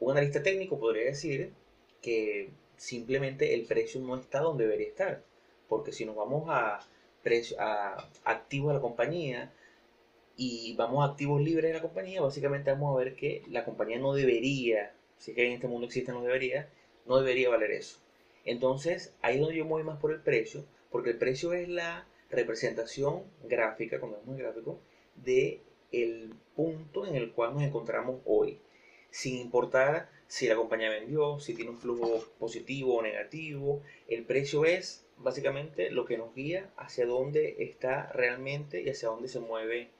un 0.00 0.10
analista 0.10 0.42
técnico 0.42 0.80
podría 0.80 1.04
decir 1.04 1.52
que 2.00 2.50
simplemente 2.76 3.54
el 3.54 3.64
precio 3.66 4.00
no 4.00 4.16
está 4.16 4.40
donde 4.40 4.64
debería 4.64 4.88
estar. 4.88 5.22
Porque 5.68 5.92
si 5.92 6.04
nos 6.04 6.16
vamos 6.16 6.48
a, 6.48 6.80
a 7.58 8.08
activos 8.24 8.70
de 8.70 8.74
la 8.74 8.80
compañía 8.80 9.52
y 10.36 10.74
vamos 10.74 11.04
a 11.04 11.12
activos 11.12 11.40
libres 11.40 11.70
de 11.70 11.74
la 11.74 11.82
compañía, 11.82 12.20
básicamente 12.22 12.72
vamos 12.72 12.96
a 12.96 13.04
ver 13.04 13.14
que 13.14 13.44
la 13.48 13.64
compañía 13.64 14.00
no 14.00 14.14
debería, 14.14 14.92
si 15.16 15.32
que 15.32 15.46
en 15.46 15.52
este 15.52 15.68
mundo 15.68 15.86
existen 15.86 16.16
los 16.16 16.24
debería, 16.24 16.68
no 17.06 17.18
debería 17.18 17.50
valer 17.50 17.70
eso. 17.70 17.98
Entonces, 18.44 19.14
ahí 19.22 19.36
es 19.36 19.40
donde 19.40 19.56
yo 19.56 19.64
voy 19.64 19.84
más 19.84 20.00
por 20.00 20.10
el 20.10 20.20
precio, 20.20 20.64
porque 20.90 21.10
el 21.10 21.18
precio 21.18 21.52
es 21.52 21.68
la 21.68 22.04
representación 22.32 23.22
gráfica, 23.44 24.00
cuando 24.00 24.18
vemos 24.18 24.36
el 24.36 24.42
gráfico, 24.42 24.80
de 25.14 25.60
el 25.92 26.34
punto 26.56 27.06
en 27.06 27.14
el 27.14 27.30
cual 27.32 27.54
nos 27.54 27.62
encontramos 27.62 28.20
hoy 28.24 28.58
sin 29.12 29.36
importar 29.38 30.08
si 30.26 30.48
la 30.48 30.56
compañía 30.56 30.88
vendió, 30.88 31.38
si 31.38 31.54
tiene 31.54 31.70
un 31.70 31.78
flujo 31.78 32.24
positivo 32.38 32.96
o 32.96 33.02
negativo. 33.02 33.82
El 34.08 34.24
precio 34.24 34.64
es 34.64 35.04
básicamente 35.18 35.90
lo 35.90 36.06
que 36.06 36.16
nos 36.16 36.34
guía 36.34 36.70
hacia 36.76 37.06
dónde 37.06 37.56
está 37.58 38.10
realmente 38.12 38.80
y 38.80 38.88
hacia 38.88 39.10
dónde 39.10 39.28
se 39.28 39.40
mueve 39.40 39.90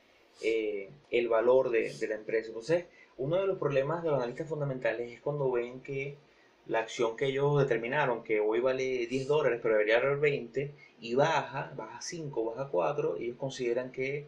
eh, 0.43 0.89
el 1.11 1.29
valor 1.29 1.71
de, 1.71 1.95
la 2.09 2.15
empresa. 2.15 2.49
Entonces, 2.49 2.87
uno 3.19 3.37
de 3.37 3.47
los 3.47 3.59
problemas 3.59 4.03
de 4.03 4.09
los 4.09 4.19
analistas 4.19 4.49
fundamentales 4.49 5.12
es 5.12 5.21
cuando 5.21 5.53
ven 5.53 5.81
que 5.83 6.17
la 6.66 6.81
acción 6.81 7.16
que 7.16 7.26
ellos 7.26 7.59
determinaron, 7.59 8.23
que 8.23 8.40
hoy 8.40 8.61
vale 8.61 9.07
10 9.07 9.26
dólares, 9.26 9.61
pero 9.62 9.75
debería 9.75 9.99
valer 9.99 10.19
20, 10.19 10.75
y 11.00 11.14
baja, 11.14 11.73
baja 11.76 12.00
5, 12.00 12.45
baja 12.45 12.69
4, 12.71 13.16
ellos 13.16 13.37
consideran 13.37 13.90
que 13.90 14.26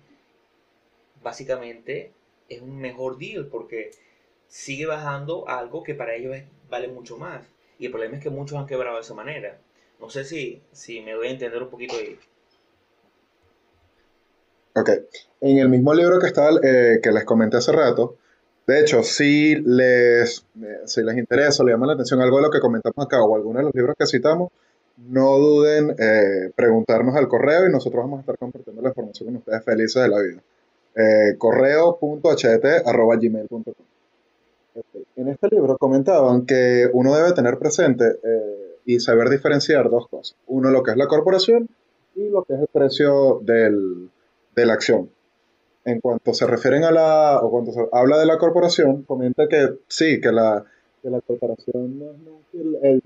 básicamente 1.22 2.12
es 2.48 2.60
un 2.60 2.78
mejor 2.78 3.18
deal 3.18 3.46
porque 3.46 3.92
sigue 4.48 4.86
bajando 4.86 5.48
algo 5.48 5.82
que 5.82 5.94
para 5.94 6.14
ellos 6.14 6.36
vale 6.68 6.88
mucho 6.88 7.16
más. 7.16 7.46
Y 7.78 7.86
el 7.86 7.92
problema 7.92 8.16
es 8.16 8.22
que 8.22 8.30
muchos 8.30 8.58
han 8.58 8.66
quebrado 8.66 8.96
de 8.96 9.02
esa 9.02 9.14
manera. 9.14 9.58
No 10.00 10.10
sé 10.10 10.24
si, 10.24 10.62
si 10.72 11.00
me 11.00 11.12
doy 11.12 11.28
a 11.28 11.30
entender 11.30 11.62
un 11.62 11.70
poquito 11.70 11.96
ahí. 11.96 12.18
Ok. 14.76 14.90
En 15.40 15.58
el 15.58 15.68
mismo 15.68 15.94
libro 15.94 16.18
que, 16.18 16.26
está, 16.26 16.50
eh, 16.62 17.00
que 17.02 17.12
les 17.12 17.24
comenté 17.24 17.56
hace 17.56 17.72
rato, 17.72 18.18
de 18.66 18.80
hecho, 18.80 19.02
si 19.02 19.56
les, 19.56 20.44
eh, 20.62 20.80
si 20.86 21.02
les 21.02 21.16
interesa 21.16 21.62
o 21.62 21.66
les 21.66 21.74
llama 21.74 21.86
la 21.86 21.94
atención 21.94 22.20
algo 22.20 22.36
de 22.38 22.44
lo 22.44 22.50
que 22.50 22.60
comentamos 22.60 23.06
acá 23.06 23.22
o 23.22 23.36
alguno 23.36 23.58
de 23.58 23.64
los 23.64 23.74
libros 23.74 23.96
que 23.98 24.06
citamos, 24.06 24.50
no 24.96 25.38
duden 25.38 25.94
eh, 25.98 26.52
preguntarnos 26.54 27.16
al 27.16 27.26
correo 27.28 27.66
y 27.66 27.72
nosotros 27.72 28.04
vamos 28.04 28.18
a 28.18 28.20
estar 28.20 28.38
compartiendo 28.38 28.80
la 28.80 28.88
información 28.88 29.26
con 29.26 29.36
ustedes 29.36 29.62
felices 29.64 30.02
de 30.02 30.08
la 30.08 30.20
vida. 30.20 30.40
Eh, 30.96 31.36
correo.ht.gmail.com 31.36 33.74
en 35.16 35.28
este 35.28 35.48
libro 35.48 35.78
comentaban 35.78 36.46
que 36.46 36.88
uno 36.92 37.14
debe 37.14 37.32
tener 37.32 37.58
presente 37.58 38.18
eh, 38.22 38.78
y 38.84 39.00
saber 39.00 39.28
diferenciar 39.28 39.88
dos 39.88 40.08
cosas. 40.08 40.36
Uno, 40.46 40.70
lo 40.70 40.82
que 40.82 40.90
es 40.90 40.96
la 40.96 41.06
corporación 41.06 41.68
y 42.16 42.28
lo 42.28 42.44
que 42.44 42.54
es 42.54 42.60
el 42.60 42.68
precio 42.68 43.40
del, 43.42 44.10
de 44.54 44.66
la 44.66 44.74
acción. 44.74 45.10
En 45.84 46.00
cuanto 46.00 46.32
se 46.32 46.46
refieren 46.46 46.84
a 46.84 46.90
la, 46.90 47.40
o 47.42 47.50
cuando 47.50 47.72
se 47.72 47.80
habla 47.92 48.18
de 48.18 48.26
la 48.26 48.38
corporación, 48.38 49.02
comenta 49.02 49.46
que 49.48 49.68
sí, 49.86 50.20
que 50.20 50.32
la, 50.32 50.64
que 51.02 51.10
la 51.10 51.20
corporación 51.20 51.98
no 51.98 52.06
es 52.82 53.00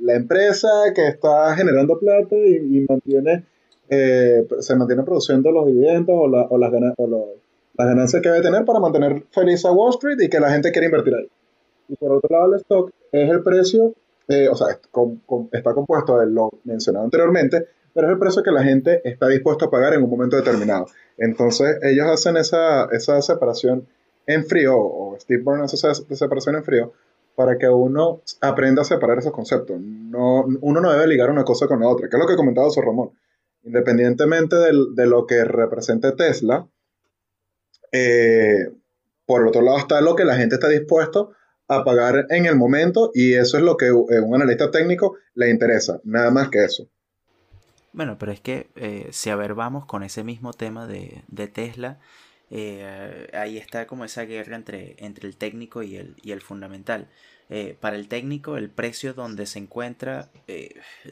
la 0.00 0.14
empresa 0.14 0.68
que 0.94 1.08
está 1.08 1.54
generando 1.54 1.98
plata 1.98 2.36
y, 2.36 2.86
mantiene, 2.88 3.44
eh, 3.90 4.46
se 4.60 4.76
mantiene 4.76 5.02
produciendo 5.02 5.50
los 5.50 5.66
dividendos 5.66 6.16
o, 6.18 6.28
la, 6.28 6.42
o 6.48 6.56
las 6.56 6.72
ganancias 6.72 7.08
las 7.78 7.88
ganancias 7.88 8.22
que 8.22 8.30
debe 8.30 8.42
tener 8.42 8.64
para 8.64 8.80
mantener 8.80 9.24
feliz 9.30 9.64
a 9.66 9.72
Wall 9.72 9.90
Street 9.90 10.18
y 10.20 10.28
que 10.28 10.40
la 10.40 10.50
gente 10.50 10.72
quiera 10.72 10.86
invertir 10.86 11.14
ahí. 11.14 11.28
Y 11.88 11.96
por 11.96 12.12
otro 12.12 12.28
lado, 12.34 12.54
el 12.54 12.60
stock 12.60 12.90
es 13.12 13.30
el 13.30 13.42
precio, 13.42 13.92
eh, 14.28 14.48
o 14.48 14.54
sea, 14.54 14.68
está 15.52 15.74
compuesto 15.74 16.18
de 16.18 16.26
lo 16.26 16.50
mencionado 16.64 17.04
anteriormente, 17.04 17.66
pero 17.96 18.08
es 18.08 18.12
el 18.12 18.18
precio 18.18 18.42
que 18.42 18.50
la 18.50 18.62
gente 18.62 19.00
está 19.08 19.26
dispuesto 19.26 19.64
a 19.64 19.70
pagar 19.70 19.94
en 19.94 20.02
un 20.02 20.10
momento 20.10 20.36
determinado. 20.36 20.84
Entonces, 21.16 21.78
ellos 21.80 22.06
hacen 22.06 22.36
esa, 22.36 22.84
esa 22.92 23.22
separación 23.22 23.88
en 24.26 24.44
frío, 24.44 24.76
o 24.76 25.16
Steve 25.18 25.42
Byrne 25.42 25.64
hace 25.64 25.76
esa 25.76 25.94
separación 25.94 26.56
en 26.56 26.64
frío, 26.64 26.92
para 27.34 27.56
que 27.56 27.66
uno 27.70 28.20
aprenda 28.42 28.82
a 28.82 28.84
separar 28.84 29.16
esos 29.16 29.32
conceptos. 29.32 29.80
No, 29.80 30.44
uno 30.60 30.80
no 30.82 30.92
debe 30.92 31.06
ligar 31.06 31.30
una 31.30 31.44
cosa 31.44 31.66
con 31.66 31.80
la 31.80 31.88
otra, 31.88 32.10
que 32.10 32.16
es 32.16 32.20
lo 32.20 32.28
que 32.28 32.36
comentaba 32.36 32.68
su 32.68 32.82
Ramón. 32.82 33.12
Independientemente 33.64 34.56
de 34.56 35.06
lo 35.06 35.26
que 35.26 35.44
represente 35.44 36.12
Tesla, 36.12 36.68
eh, 37.92 38.72
por 39.24 39.46
otro 39.46 39.62
lado 39.62 39.78
está 39.78 40.02
lo 40.02 40.14
que 40.14 40.26
la 40.26 40.36
gente 40.36 40.56
está 40.56 40.68
dispuesto 40.68 41.30
a 41.66 41.82
pagar 41.82 42.26
en 42.28 42.44
el 42.44 42.56
momento 42.56 43.10
y 43.14 43.32
eso 43.32 43.56
es 43.56 43.62
lo 43.62 43.78
que 43.78 43.88
a 43.88 43.94
un 43.94 44.34
analista 44.34 44.70
técnico 44.70 45.16
le 45.34 45.48
interesa, 45.48 45.98
nada 46.04 46.30
más 46.30 46.50
que 46.50 46.62
eso. 46.62 46.90
Bueno, 47.96 48.16
pero 48.16 48.30
es 48.30 48.40
que 48.40 48.68
eh, 48.76 49.08
si 49.10 49.30
a 49.30 49.36
ver 49.36 49.54
vamos 49.54 49.86
con 49.86 50.04
ese 50.04 50.22
mismo 50.22 50.52
tema 50.52 50.86
de, 50.86 51.24
Tesla, 51.52 51.98
eh, 52.50 53.28
ahí 53.34 53.58
está 53.58 53.88
como 53.88 54.04
esa 54.04 54.22
guerra 54.22 54.54
entre, 54.54 54.94
entre 54.98 55.26
el 55.26 55.36
técnico 55.36 55.82
y 55.82 55.96
el, 55.96 56.14
y 56.22 56.30
el 56.30 56.40
fundamental. 56.42 57.08
para 57.80 57.96
el 57.96 58.06
técnico, 58.06 58.56
el 58.56 58.70
precio 58.70 59.14
donde 59.14 59.46
se 59.46 59.58
encuentra, 59.58 60.30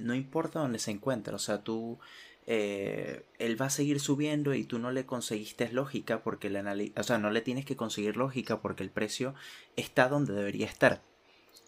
no 0.01 0.15
importa 0.15 0.61
dónde 0.61 0.79
se 0.79 0.93
encuentra, 0.93 1.35
o 1.35 1.39
sea, 1.39 1.63
tú 1.63 1.99
eh, 2.47 3.25
él 3.39 3.61
va 3.61 3.67
a 3.67 3.71
seguir 3.71 4.01
subiendo 4.01 4.55
y 4.55 4.65
tú 4.65 4.79
no 4.79 4.91
le 4.91 5.07
conseguiste 5.07 5.71
lógica 5.73 6.23
porque 6.23 6.49
el 6.49 6.93
o 6.97 7.03
sea, 7.03 7.19
no 7.19 7.31
le 7.31 7.41
tienes 7.41 7.65
que 7.65 7.77
conseguir 7.77 8.17
lógica 8.17 8.61
porque 8.61 8.83
el 8.83 8.91
precio 8.91 9.35
está 9.77 10.09
donde 10.09 10.35
debería 10.35 10.67
estar. 10.67 11.01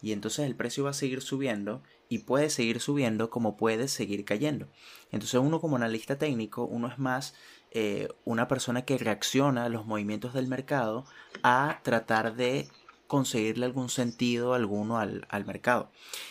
Y 0.01 0.11
entonces 0.11 0.45
el 0.45 0.55
precio 0.55 0.83
va 0.83 0.91
a 0.91 0.93
seguir 0.93 1.21
subiendo 1.21 1.81
y 2.09 2.19
puede 2.19 2.49
seguir 2.49 2.79
subiendo 2.79 3.29
como 3.29 3.57
puede 3.57 3.87
seguir 3.87 4.25
cayendo. 4.25 4.67
Entonces 5.11 5.39
uno 5.39 5.59
como 5.59 5.75
analista 5.75 6.17
técnico, 6.17 6.65
uno 6.65 6.87
es 6.87 6.99
más 6.99 7.33
eh, 7.71 8.07
una 8.23 8.47
persona 8.47 8.83
que 8.83 8.97
reacciona 8.97 9.65
a 9.65 9.69
los 9.69 9.85
movimientos 9.85 10.33
del 10.33 10.47
mercado 10.47 11.05
a 11.43 11.79
tratar 11.83 12.35
de 12.35 12.67
conseguirle 13.07 13.65
algún 13.65 13.89
sentido 13.89 14.53
alguno 14.53 14.99
al, 14.99 15.45
mercado. 15.45 15.89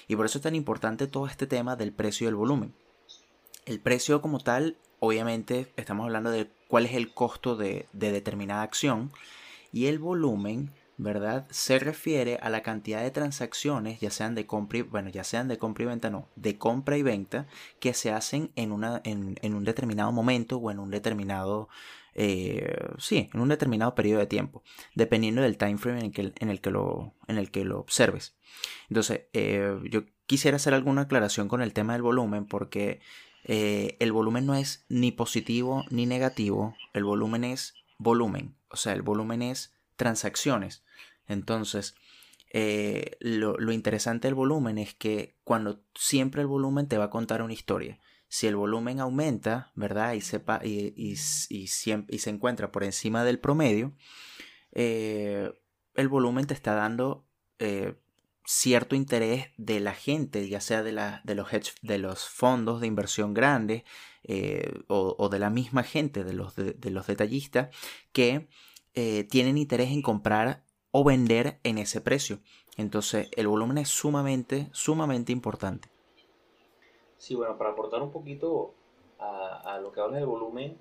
Y 0.08 0.16
por 0.16 0.26
eso 0.26 0.38
es 0.38 0.42
tan 0.42 0.54
importante 0.54 1.06
todo 1.06 1.26
este 1.26 1.46
tema 1.46 1.76
del 1.76 1.92
precio 1.92 2.26
y 2.26 2.28
el 2.28 2.34
volumen. 2.34 2.74
El 3.64 3.80
precio 3.80 4.22
como 4.22 4.40
tal, 4.40 4.76
obviamente 5.00 5.72
estamos 5.76 6.04
hablando 6.04 6.30
de 6.30 6.50
cuál 6.68 6.86
es 6.86 6.94
el 6.94 7.12
costo 7.12 7.56
de, 7.56 7.86
de 7.92 8.12
determinada 8.12 8.62
acción 8.62 9.10
y 9.72 9.86
el 9.86 9.98
volumen 9.98 10.72
¿verdad? 10.98 11.46
Se 11.50 11.78
refiere 11.78 12.38
a 12.40 12.48
la 12.48 12.62
cantidad 12.62 13.02
de 13.02 13.10
transacciones, 13.10 14.00
ya 14.00 14.10
sean 14.10 14.34
de 14.34 14.46
compra 14.46 14.78
y, 14.78 14.82
bueno, 14.82 15.10
ya 15.10 15.24
sean 15.24 15.48
de 15.48 15.58
compra 15.58 15.84
y 15.84 15.86
venta, 15.86 16.10
no, 16.10 16.28
de 16.36 16.56
compra 16.56 16.96
y 16.96 17.02
venta, 17.02 17.46
que 17.80 17.92
se 17.94 18.10
hacen 18.12 18.50
en, 18.56 18.72
una, 18.72 19.00
en, 19.04 19.36
en 19.42 19.54
un 19.54 19.64
determinado 19.64 20.12
momento 20.12 20.56
o 20.56 20.70
en 20.70 20.78
un 20.78 20.90
determinado, 20.90 21.68
eh, 22.14 22.76
sí, 22.98 23.28
en 23.32 23.40
un 23.40 23.48
determinado 23.48 23.94
periodo 23.94 24.20
de 24.20 24.26
tiempo, 24.26 24.62
dependiendo 24.94 25.42
del 25.42 25.58
time 25.58 25.76
frame 25.76 25.98
en 25.98 26.06
el 26.06 26.12
que, 26.12 26.32
en 26.38 26.48
el 26.48 26.60
que, 26.60 26.70
lo, 26.70 27.14
en 27.28 27.36
el 27.36 27.50
que 27.50 27.64
lo 27.64 27.80
observes. 27.80 28.36
Entonces, 28.88 29.22
eh, 29.34 29.78
yo 29.90 30.04
quisiera 30.26 30.56
hacer 30.56 30.72
alguna 30.72 31.02
aclaración 31.02 31.48
con 31.48 31.60
el 31.60 31.74
tema 31.74 31.92
del 31.92 32.02
volumen 32.02 32.46
porque 32.46 33.00
eh, 33.44 33.96
el 34.00 34.12
volumen 34.12 34.46
no 34.46 34.54
es 34.54 34.86
ni 34.88 35.12
positivo 35.12 35.84
ni 35.90 36.06
negativo, 36.06 36.74
el 36.94 37.04
volumen 37.04 37.44
es 37.44 37.74
volumen, 37.98 38.56
o 38.70 38.76
sea, 38.76 38.94
el 38.94 39.02
volumen 39.02 39.42
es 39.42 39.74
transacciones. 39.96 40.85
Entonces, 41.28 41.94
eh, 42.58 43.18
lo, 43.20 43.72
interesante 43.72 44.28
del 44.28 44.34
volumen 44.34 44.78
es 44.78 44.94
que 44.94 45.36
cuando 45.44 45.82
siempre 45.94 46.42
el 46.42 46.46
volumen 46.46 46.88
te 46.88 46.96
va 46.96 47.04
a 47.04 47.10
contar 47.10 47.42
una 47.42 47.52
historia. 47.52 47.98
Si 48.28 48.46
el 48.46 48.56
volumen 48.56 48.98
aumenta, 49.00 49.72
¿verdad? 49.74 50.14
Y, 50.14 50.20
sepa, 50.20 50.60
y, 50.64 50.94
y, 50.96 51.66
se 51.66 52.30
encuentra 52.30 52.72
por 52.72 52.84
encima 52.84 53.24
del 53.24 53.40
promedio, 53.40 53.94
eh, 54.72 55.52
el 55.94 56.08
volumen 56.08 56.46
te 56.46 56.54
está 56.54 56.74
dando 56.74 57.26
eh, 57.58 57.94
cierto 58.44 58.96
interés 58.96 59.48
de 59.56 59.80
la 59.80 59.92
gente, 59.92 60.48
ya 60.48 60.60
sea 60.60 60.82
de, 60.82 60.92
la, 60.92 61.20
de, 61.24 61.34
los, 61.34 61.48
de 61.82 61.98
los 61.98 62.28
fondos 62.28 62.80
de 62.80 62.86
inversión 62.86 63.34
grandes 63.34 63.84
o, 64.88 65.28
de 65.28 65.38
la 65.38 65.50
misma 65.50 65.82
gente, 65.82 66.24
de 66.24 66.32
los, 66.32 66.56
de 66.56 66.90
los 66.90 67.06
detallistas, 67.06 67.68
que 68.12 68.48
tienen 69.28 69.58
interés 69.58 69.90
en 69.90 70.02
comprar 70.02 70.65
o 70.98 71.04
vender 71.04 71.58
en 71.62 71.76
ese 71.76 72.00
precio. 72.00 72.38
Entonces 72.78 73.28
el 73.36 73.48
volumen 73.48 73.76
es 73.76 73.90
sumamente, 73.90 74.70
sumamente 74.72 75.30
importante. 75.30 75.90
Sí, 77.18 77.34
bueno, 77.34 77.58
para 77.58 77.72
aportar 77.72 78.00
un 78.00 78.10
poquito 78.10 78.72
a, 79.18 79.78
lo 79.82 79.92
que 79.92 80.00
habla 80.00 80.16
del 80.16 80.24
volumen, 80.24 80.78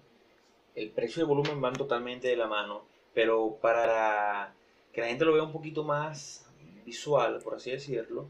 el 0.74 0.92
precio 0.92 1.20
y 1.20 1.24
el 1.24 1.28
volumen 1.28 1.60
van 1.60 1.74
totalmente 1.74 2.30
de 2.30 2.38
la 2.38 2.48
mano, 2.48 2.84
pero 3.14 3.58
para 3.62 4.56
que 4.94 5.02
la 5.02 5.08
gente 5.08 5.26
lo 5.26 5.34
vea 5.34 5.44
un 5.44 5.52
poquito 5.52 5.84
más 5.84 6.50
visual, 6.86 7.42
por 7.44 7.56
así 7.56 7.72
decirlo, 7.72 8.30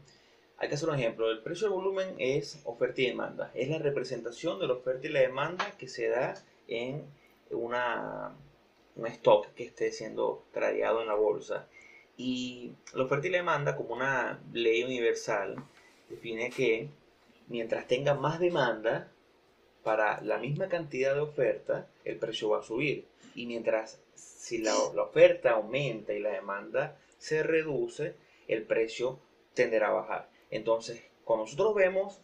hay 0.58 0.68
que 0.68 0.74
hacer 0.74 0.88
un 0.88 0.96
ejemplo. 0.96 1.30
El 1.30 1.40
precio 1.40 1.68
y 1.68 1.70
el 1.70 1.74
volumen 1.74 2.16
es 2.18 2.62
oferta 2.64 3.00
y 3.00 3.06
demanda. 3.06 3.52
Es 3.54 3.68
la 3.68 3.78
representación 3.78 4.58
de 4.58 4.66
la 4.66 4.72
oferta 4.72 5.06
y 5.06 5.10
la 5.10 5.20
demanda 5.20 5.72
que 5.78 5.86
se 5.86 6.08
da 6.08 6.34
en 6.66 7.04
una, 7.52 8.34
un 8.96 9.06
stock 9.06 9.54
que 9.54 9.62
esté 9.62 9.92
siendo 9.92 10.42
tradeado 10.52 11.00
en 11.00 11.06
la 11.06 11.14
bolsa. 11.14 11.68
Y 12.16 12.72
la 12.94 13.04
oferta 13.04 13.26
y 13.26 13.30
la 13.30 13.38
demanda, 13.38 13.76
como 13.76 13.94
una 13.94 14.40
ley 14.52 14.82
universal, 14.84 15.56
define 16.08 16.50
que 16.50 16.88
mientras 17.48 17.86
tenga 17.86 18.14
más 18.14 18.40
demanda 18.40 19.10
para 19.82 20.20
la 20.22 20.38
misma 20.38 20.68
cantidad 20.68 21.14
de 21.14 21.20
oferta, 21.20 21.88
el 22.04 22.18
precio 22.18 22.48
va 22.48 22.60
a 22.60 22.62
subir. 22.62 23.06
Y 23.34 23.46
mientras 23.46 24.00
si 24.14 24.58
la, 24.58 24.76
oferta 24.76 25.52
aumenta 25.52 26.12
y 26.12 26.20
la 26.20 26.30
demanda 26.30 26.98
se 27.18 27.42
reduce, 27.42 28.14
el 28.48 28.62
precio 28.62 29.18
tenderá 29.54 29.88
a 29.88 29.92
bajar. 29.92 30.30
Entonces, 30.50 31.02
cuando 31.24 31.44
nosotros 31.44 31.74
vemos 31.74 32.20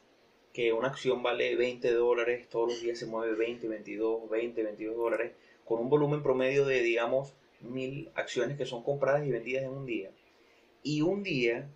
que 0.53 0.73
una 0.73 0.89
acción 0.89 1.23
vale 1.23 1.57
20 1.57 1.93
dólares, 1.93 2.49
todos 2.49 2.69
los 2.69 2.81
días 2.81 2.99
se 2.99 3.07
mueve 3.07 3.35
20, 3.35 3.69
22, 3.69 4.31
20, 4.31 4.63
22 4.63 4.97
dólares, 4.97 5.33
con 5.65 5.81
un 5.81 5.89
volumen 5.89 6.23
promedio 6.23 6.65
de, 6.65 6.81
digamos, 6.81 7.35
mil 7.63 8.11
acciones 8.15 8.57
que 8.57 8.67
son 8.67 8.83
compradas 8.83 9.27
y 9.27 9.31
vendidas 9.31 9.65
en 9.65 9.71
un 9.71 9.87
día. 9.87 10.11
Y 10.83 11.03
un 11.03 11.23
día, 11.23 11.69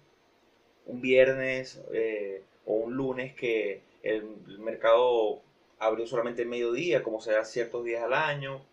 un 0.86 1.00
viernes 1.00 1.80
eh, 1.92 2.42
o 2.64 2.74
un 2.74 2.96
lunes 2.96 3.34
que 3.34 3.82
el, 4.02 4.24
mercado 4.58 5.42
abrió 5.78 6.06
solamente 6.06 6.42
el 6.42 6.48
mediodía, 6.48 7.02
como 7.02 7.20
se 7.20 7.32
da 7.32 7.44
ciertos 7.44 7.84
días 7.84 8.02
al 8.02 8.14
año, 8.14 8.64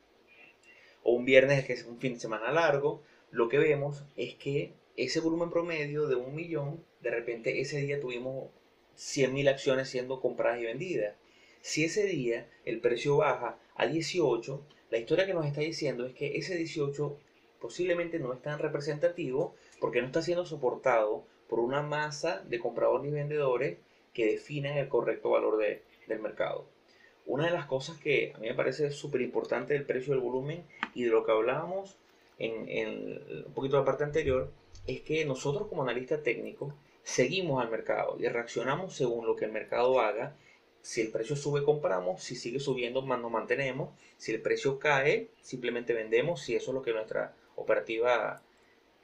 o 1.03 1.13
un 1.13 1.25
viernes 1.25 1.65
que 1.65 1.73
es 1.73 1.85
un 1.85 1.99
fin 1.99 2.13
de 2.13 2.19
semana 2.19 2.51
largo, 2.51 3.01
lo 3.31 3.49
que 3.49 3.57
vemos 3.57 4.03
es 4.15 4.35
que 4.35 4.73
ese 4.95 5.19
volumen 5.19 5.49
promedio 5.49 6.07
de 6.07 6.15
un 6.15 6.35
millón, 6.35 6.83
de 7.01 7.09
repente 7.09 7.61
ese 7.61 7.79
día 7.79 7.99
tuvimos 7.99 8.49
100.000 8.97 9.49
acciones 9.49 9.89
siendo 9.89 10.21
compradas 10.21 10.61
y 10.61 10.65
vendidas. 10.65 11.15
Si 11.61 11.83
ese 11.83 12.05
día 12.05 12.47
el 12.65 12.79
precio 12.79 13.17
baja 13.17 13.57
a 13.75 13.87
18, 13.87 14.65
la 14.93 14.99
historia 14.99 15.25
que 15.25 15.33
nos 15.33 15.47
está 15.47 15.61
diciendo 15.61 16.05
es 16.05 16.13
que 16.13 16.37
ese 16.37 16.55
18 16.55 17.17
posiblemente 17.59 18.19
no 18.19 18.31
es 18.31 18.43
tan 18.43 18.59
representativo 18.59 19.55
porque 19.79 19.99
no 19.99 20.05
está 20.05 20.21
siendo 20.21 20.45
soportado 20.45 21.25
por 21.49 21.59
una 21.61 21.81
masa 21.81 22.43
de 22.47 22.59
compradores 22.59 23.07
y 23.07 23.11
vendedores 23.11 23.79
que 24.13 24.27
definan 24.27 24.77
el 24.77 24.89
correcto 24.89 25.31
valor 25.31 25.57
del 25.57 26.19
mercado. 26.19 26.67
Una 27.25 27.45
de 27.45 27.53
las 27.53 27.65
cosas 27.65 27.97
que 27.97 28.33
a 28.35 28.37
mí 28.37 28.47
me 28.47 28.53
parece 28.53 28.91
súper 28.91 29.21
importante 29.21 29.73
del 29.73 29.83
precio 29.83 30.13
del 30.13 30.21
volumen 30.21 30.63
y 30.93 31.05
de 31.05 31.09
lo 31.09 31.25
que 31.25 31.31
hablábamos 31.31 31.97
en, 32.37 32.69
en 32.69 33.45
un 33.47 33.53
poquito 33.55 33.77
la 33.77 33.85
parte 33.85 34.03
anterior 34.03 34.51
es 34.85 35.01
que 35.01 35.25
nosotros 35.25 35.69
como 35.69 35.81
analistas 35.81 36.21
técnicos 36.21 36.71
seguimos 37.01 37.63
al 37.63 37.71
mercado 37.71 38.17
y 38.19 38.27
reaccionamos 38.27 38.95
según 38.95 39.25
lo 39.25 39.35
que 39.35 39.45
el 39.45 39.53
mercado 39.53 39.99
haga 39.99 40.35
si 40.83 40.99
el 40.99 41.11
precio 41.11 41.37
sube, 41.37 41.63
compramos. 41.63 42.21
Si 42.21 42.35
sigue 42.35 42.59
subiendo, 42.59 43.01
nos 43.01 43.31
mantenemos. 43.31 43.91
Si 44.17 44.33
el 44.33 44.41
precio 44.41 44.79
cae, 44.79 45.29
simplemente 45.41 45.93
vendemos. 45.93 46.41
Si 46.41 46.55
eso 46.55 46.71
es 46.71 46.75
lo 46.75 46.81
que 46.81 46.91
nuestra 46.91 47.33
operativa 47.55 48.41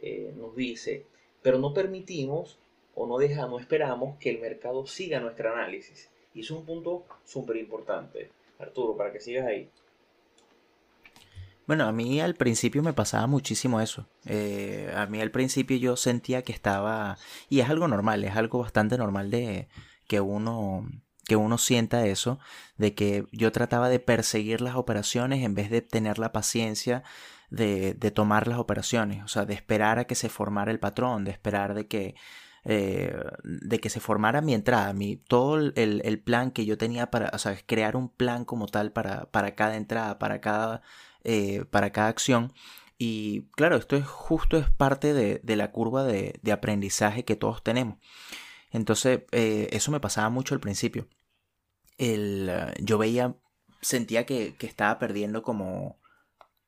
eh, 0.01 0.33
nos 0.35 0.55
dice. 0.57 1.05
Pero 1.41 1.57
no 1.57 1.73
permitimos 1.73 2.59
o 2.95 3.07
no 3.07 3.17
dejamos, 3.17 3.61
esperamos 3.61 4.17
que 4.17 4.29
el 4.29 4.39
mercado 4.39 4.85
siga 4.85 5.21
nuestro 5.21 5.53
análisis. 5.53 6.09
Y 6.33 6.41
es 6.41 6.51
un 6.51 6.65
punto 6.65 7.05
súper 7.23 7.55
importante. 7.55 8.29
Arturo, 8.59 8.97
para 8.97 9.13
que 9.13 9.21
sigas 9.21 9.47
ahí. 9.47 9.69
Bueno, 11.65 11.85
a 11.85 11.93
mí 11.93 12.19
al 12.19 12.35
principio 12.35 12.83
me 12.83 12.91
pasaba 12.91 13.25
muchísimo 13.25 13.79
eso. 13.79 14.05
Eh, 14.25 14.91
a 14.93 15.05
mí 15.05 15.21
al 15.21 15.31
principio 15.31 15.77
yo 15.77 15.95
sentía 15.95 16.41
que 16.41 16.51
estaba... 16.51 17.17
Y 17.47 17.61
es 17.61 17.69
algo 17.69 17.87
normal, 17.87 18.25
es 18.25 18.35
algo 18.35 18.59
bastante 18.59 18.97
normal 18.97 19.31
de 19.31 19.69
que 20.07 20.19
uno 20.19 20.85
que 21.29 21.35
uno 21.37 21.59
sienta 21.59 22.07
eso, 22.07 22.39
de 22.77 22.95
que 22.95 23.27
yo 23.31 23.51
trataba 23.51 23.87
de 23.87 23.99
perseguir 23.99 24.61
las 24.61 24.75
operaciones 24.75 25.43
en 25.45 25.53
vez 25.53 25.69
de 25.69 25.81
tener 25.81 26.17
la 26.17 26.31
paciencia 26.31 27.03
de, 27.51 27.93
tomar 28.13 28.47
las 28.47 28.57
operaciones, 28.57 29.23
o 29.23 29.27
sea, 29.27 29.45
de 29.45 29.53
esperar 29.53 29.99
a 29.99 30.05
que 30.05 30.15
se 30.15 30.27
formara 30.29 30.71
el 30.71 30.79
patrón, 30.79 31.25
de 31.25 31.31
esperar 31.31 31.75
de 31.75 31.87
que, 31.87 32.15
eh, 32.65 33.15
de 33.43 33.79
que 33.79 33.89
se 33.91 33.99
formara 33.99 34.41
mi 34.41 34.55
entrada, 34.55 34.91
mi, 34.93 35.17
todo 35.17 35.57
el, 35.57 36.21
plan 36.25 36.51
que 36.51 36.65
yo 36.65 36.77
tenía 36.79 37.11
para, 37.11 37.29
o 37.33 37.37
sea, 37.37 37.55
crear 37.65 37.95
un 37.95 38.09
plan 38.09 38.43
como 38.43 38.67
tal 38.67 38.91
para, 38.91 39.25
para 39.31 39.55
cada 39.55 39.77
entrada, 39.77 40.17
para 40.19 40.41
cada, 40.41 40.81
eh, 41.23 41.63
para 41.69 41.91
cada 41.91 42.09
acción. 42.09 42.53
Y 42.97 43.43
claro, 43.55 43.77
esto 43.77 43.95
es 43.97 44.05
justo 44.07 44.57
es 44.57 44.69
parte 44.71 45.13
de, 45.13 45.55
la 45.55 45.71
curva 45.71 46.03
de, 46.03 46.39
aprendizaje 46.51 47.23
que 47.23 47.35
todos 47.35 47.63
tenemos. 47.63 47.97
Entonces, 48.71 49.21
eh, 49.31 49.69
eso 49.71 49.91
me 49.91 49.99
pasaba 49.99 50.29
mucho 50.29 50.55
al 50.55 50.59
principio 50.61 51.07
el, 51.99 52.49
eh, 52.49 52.73
yo 52.79 52.97
veía, 52.97 53.35
sentía 53.81 54.25
que, 54.25 54.55
estaba 54.61 54.97
perdiendo 54.97 55.43
como, 55.43 55.99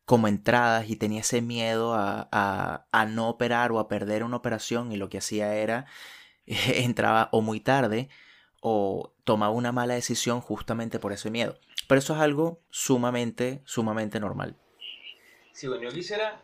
como 0.06 0.28
entradas 0.28 0.90
y 0.90 0.96
tenía 0.96 1.22
ese 1.22 1.42
miedo 1.42 1.96
a, 1.96 2.30
a, 2.32 3.06
no 3.06 3.30
operar 3.30 3.72
o 3.72 3.80
a 3.80 3.88
perder 3.88 4.24
una 4.24 4.38
operación 4.38 4.92
y 4.92 4.98
lo 4.98 5.10
que 5.10 5.18
hacía 5.18 5.56
era 5.56 5.88
entraba 6.46 7.30
o 7.32 7.42
muy 7.42 7.62
tarde 7.62 8.10
o 8.62 9.14
tomaba 9.24 9.54
una 9.54 9.72
mala 9.72 9.96
decisión 9.96 10.42
justamente 10.42 11.00
por 11.00 11.14
ese 11.14 11.32
miedo. 11.32 11.56
Pero 11.88 12.00
eso 12.00 12.14
es 12.14 12.20
algo 12.20 12.62
sumamente, 12.70 13.62
sumamente 13.66 14.20
normal. 14.20 14.56
Sí, 15.54 15.68
bueno, 15.68 15.84
yo 15.84 15.92
quisiera 15.92 16.42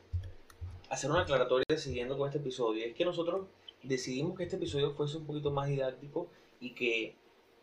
hacer 0.89 1.12
una 1.12 1.21
aclaratoria 1.21 1.78
siguiendo 1.78 2.17
con 2.17 2.28
este 2.28 2.39
episodio. 2.39 2.86
Es 2.86 2.95
que 2.95 3.06
nosotros 3.06 3.47
decidimos 3.84 4.36
que 4.36 4.43
este 4.43 4.56
episodio 4.56 4.93
fuese 4.93 5.17
un 5.17 5.28
poquito 5.28 5.52
más 5.52 5.67
didáctico 5.67 6.32
y 6.60 6.73
que 6.73 7.15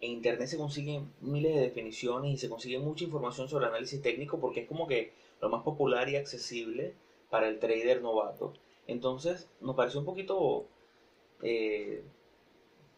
en 0.04 0.12
internet 0.12 0.48
se 0.48 0.58
consiguen 0.58 1.12
miles 1.20 1.54
de 1.54 1.60
definiciones 1.62 2.32
y 2.32 2.36
se 2.36 2.48
consigue 2.48 2.78
mucha 2.78 3.04
información 3.04 3.48
sobre 3.48 3.66
análisis 3.66 4.02
técnico 4.02 4.38
porque 4.38 4.60
es 4.60 4.68
como 4.68 4.86
que 4.86 5.12
lo 5.40 5.48
más 5.48 5.62
popular 5.62 6.08
y 6.08 6.16
accesible 6.16 6.94
para 7.30 7.48
el 7.48 7.58
trader 7.58 8.02
novato. 8.02 8.52
Entonces 8.86 9.48
nos 9.60 9.76
pareció 9.76 10.00
un 10.00 10.06
poquito 10.06 10.66
eh, 11.42 12.02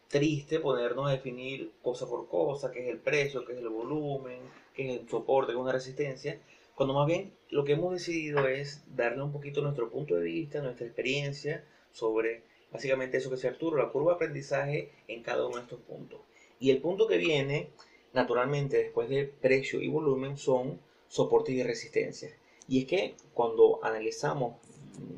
triste 0.09 0.61
ponernos 0.61 1.09
a 1.09 1.13
definir 1.13 1.73
cosa 1.83 2.09
por 2.09 2.29
cosa, 2.29 2.71
qué 2.71 2.85
es 2.85 2.89
el 2.89 2.99
precio, 2.99 3.45
qué 3.45 3.53
es 3.53 3.59
el 3.59 3.69
volumen, 3.69 4.41
qué 4.75 4.95
es 4.95 5.01
el 5.01 5.09
soporte, 5.09 5.53
qué 5.53 5.59
es 5.59 5.63
una 5.63 5.73
resistencia, 5.73 6.41
cuando 6.75 6.95
más 6.95 7.07
bien 7.07 7.33
lo 7.51 7.65
que 7.65 7.73
hemos 7.73 7.93
decidido 7.93 8.47
es 8.47 8.85
darle 8.95 9.23
un 9.23 9.33
poquito 9.33 9.63
nuestro 9.63 9.91
punto 9.91 10.15
de 10.17 10.25
vista, 10.25 10.61
nuestra 10.61 10.87
experiencia 10.87 11.65
sobre 11.93 12.43
básicamente 12.71 13.17
eso 13.17 13.31
que 13.31 13.39
se 13.39 13.49
Arturo, 13.49 13.79
la 13.79 13.91
curva 13.91 14.13
de 14.13 14.17
aprendizaje 14.17 14.93
en 15.09 15.23
cada 15.23 15.47
uno 15.47 15.57
de 15.57 15.63
estos 15.63 15.81
puntos. 15.81 16.21
Y 16.59 16.71
el 16.71 16.81
punto 16.81 17.07
que 17.07 17.19
viene 17.19 17.71
naturalmente 18.13 18.79
después 18.79 19.09
de 19.09 19.25
precio 19.25 19.83
y 19.83 19.89
volumen 19.89 20.39
son 20.39 20.81
soportes 21.09 21.55
y 21.55 21.63
resistencias. 21.63 22.33
Y 22.69 22.81
es 22.81 22.87
que 22.87 23.15
cuando 23.35 23.79
analizamos 23.83 24.57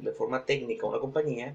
de 0.02 0.12
forma 0.12 0.44
técnica 0.44 0.86
una 0.86 0.98
compañía, 0.98 1.54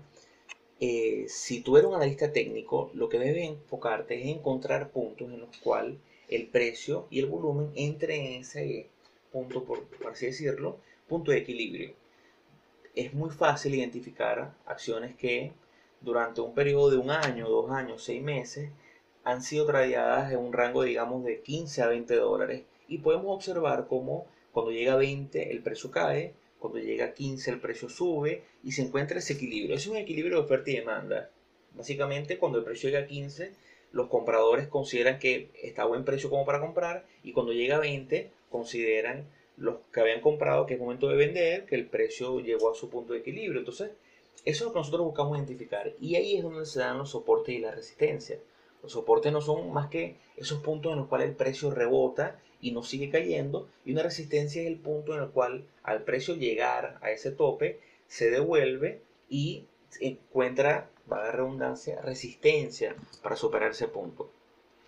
eh, 0.79 1.25
si 1.27 1.61
tú 1.61 1.77
eres 1.77 1.87
un 1.87 1.95
analista 1.95 2.31
técnico, 2.31 2.91
lo 2.93 3.09
que 3.09 3.19
debes 3.19 3.49
enfocarte 3.49 4.19
es 4.21 4.27
encontrar 4.27 4.89
puntos 4.89 5.31
en 5.31 5.41
los 5.41 5.55
cuales 5.57 5.97
el 6.29 6.47
precio 6.47 7.07
y 7.09 7.19
el 7.19 7.27
volumen 7.27 7.71
entren 7.75 8.25
en 8.25 8.41
ese 8.41 8.89
punto, 9.31 9.63
por, 9.63 9.85
así 10.09 10.25
decirlo, 10.25 10.77
punto 11.07 11.31
de 11.31 11.37
equilibrio. 11.37 11.93
Es 12.95 13.13
muy 13.13 13.29
fácil 13.29 13.75
identificar 13.75 14.53
acciones 14.65 15.15
que 15.15 15.51
durante 16.01 16.41
un 16.41 16.53
periodo 16.53 16.91
de 16.91 16.97
un 16.97 17.11
año, 17.11 17.49
dos 17.49 17.71
años, 17.71 18.03
seis 18.03 18.21
meses, 18.21 18.69
han 19.23 19.41
sido 19.41 19.65
tradeadas 19.65 20.31
en 20.31 20.39
un 20.39 20.53
rango, 20.53 20.83
digamos, 20.83 21.23
de 21.23 21.41
15 21.41 21.81
a 21.81 21.88
20 21.88 22.15
dólares. 22.15 22.63
Y 22.88 22.99
podemos 22.99 23.36
observar 23.36 23.88
cómo 23.88 24.27
cuando 24.51 24.71
llega 24.71 24.93
a 24.93 24.97
20 24.97 25.51
el 25.51 25.62
precio 25.62 25.91
cae, 25.91 26.33
cuando 26.59 26.79
llega 26.79 27.05
a 27.05 27.13
15 27.13 27.51
el 27.51 27.59
precio 27.59 27.89
sube 27.89 28.43
y 28.63 28.71
se 28.71 28.83
encuentra 28.83 29.19
ese 29.19 29.33
equilibrio. 29.33 29.75
Es 29.75 29.88
un 29.88 29.97
equilibrio 29.97 30.38
de 30.38 30.43
oferta 30.43 30.71
y 30.71 30.75
demanda. 30.75 31.29
Básicamente 31.75 32.38
cuando 32.38 32.59
el 32.59 32.63
precio 32.63 32.89
llega 32.89 33.03
a 33.03 33.07
15, 33.07 33.51
los 33.91 34.07
compradores 34.07 34.67
consideran 34.67 35.19
que 35.19 35.49
está 35.62 35.83
a 35.83 35.88
buen 35.88 36.05
precio 36.05 36.29
como 36.29 36.45
para 36.45 36.59
comprar 36.59 37.05
y 37.23 37.31
cuando 37.31 37.53
llega 37.53 37.77
a 37.77 37.79
20 37.79 38.29
consideran 38.49 39.25
los 39.57 39.77
que 39.91 39.99
habían 39.99 40.21
comprado 40.21 40.65
que 40.65 40.75
es 40.75 40.79
momento 40.79 41.07
de 41.07 41.15
vender, 41.15 41.65
que 41.65 41.75
el 41.75 41.86
precio 41.86 42.39
llegó 42.39 42.71
a 42.71 42.75
su 42.75 42.89
punto 42.89 43.13
de 43.13 43.19
equilibrio. 43.19 43.59
Entonces, 43.59 43.91
eso 44.45 44.63
es 44.63 44.67
lo 44.67 44.73
que 44.73 44.79
nosotros 44.79 45.05
buscamos 45.05 45.38
identificar 45.38 45.93
y 46.01 46.15
ahí 46.15 46.38
es 46.38 46.43
donde 46.43 46.65
se 46.65 46.79
dan 46.79 46.97
los 46.97 47.12
soportes 47.12 47.55
y 47.55 47.59
la 47.59 47.71
resistencia. 47.71 48.39
Los 48.83 48.91
soportes 48.91 49.31
no 49.31 49.41
son 49.41 49.71
más 49.71 49.87
que 49.87 50.17
esos 50.35 50.61
puntos 50.61 50.91
en 50.91 50.99
los 50.99 51.07
cuales 51.07 51.29
el 51.29 51.35
precio 51.35 51.71
rebota 51.71 52.39
y 52.61 52.71
no 52.71 52.83
sigue 52.83 53.09
cayendo. 53.09 53.69
Y 53.85 53.93
una 53.93 54.03
resistencia 54.03 54.61
es 54.61 54.67
el 54.67 54.77
punto 54.77 55.15
en 55.15 55.23
el 55.23 55.29
cual 55.29 55.65
al 55.83 56.03
precio 56.03 56.35
llegar 56.35 56.99
a 57.01 57.11
ese 57.11 57.31
tope 57.31 57.79
se 58.07 58.29
devuelve 58.29 59.01
y 59.29 59.65
encuentra, 60.01 60.89
va 61.11 61.19
a 61.19 61.25
dar 61.25 61.35
redundancia, 61.37 62.01
resistencia 62.01 62.95
para 63.21 63.35
superar 63.35 63.71
ese 63.71 63.87
punto. 63.87 64.29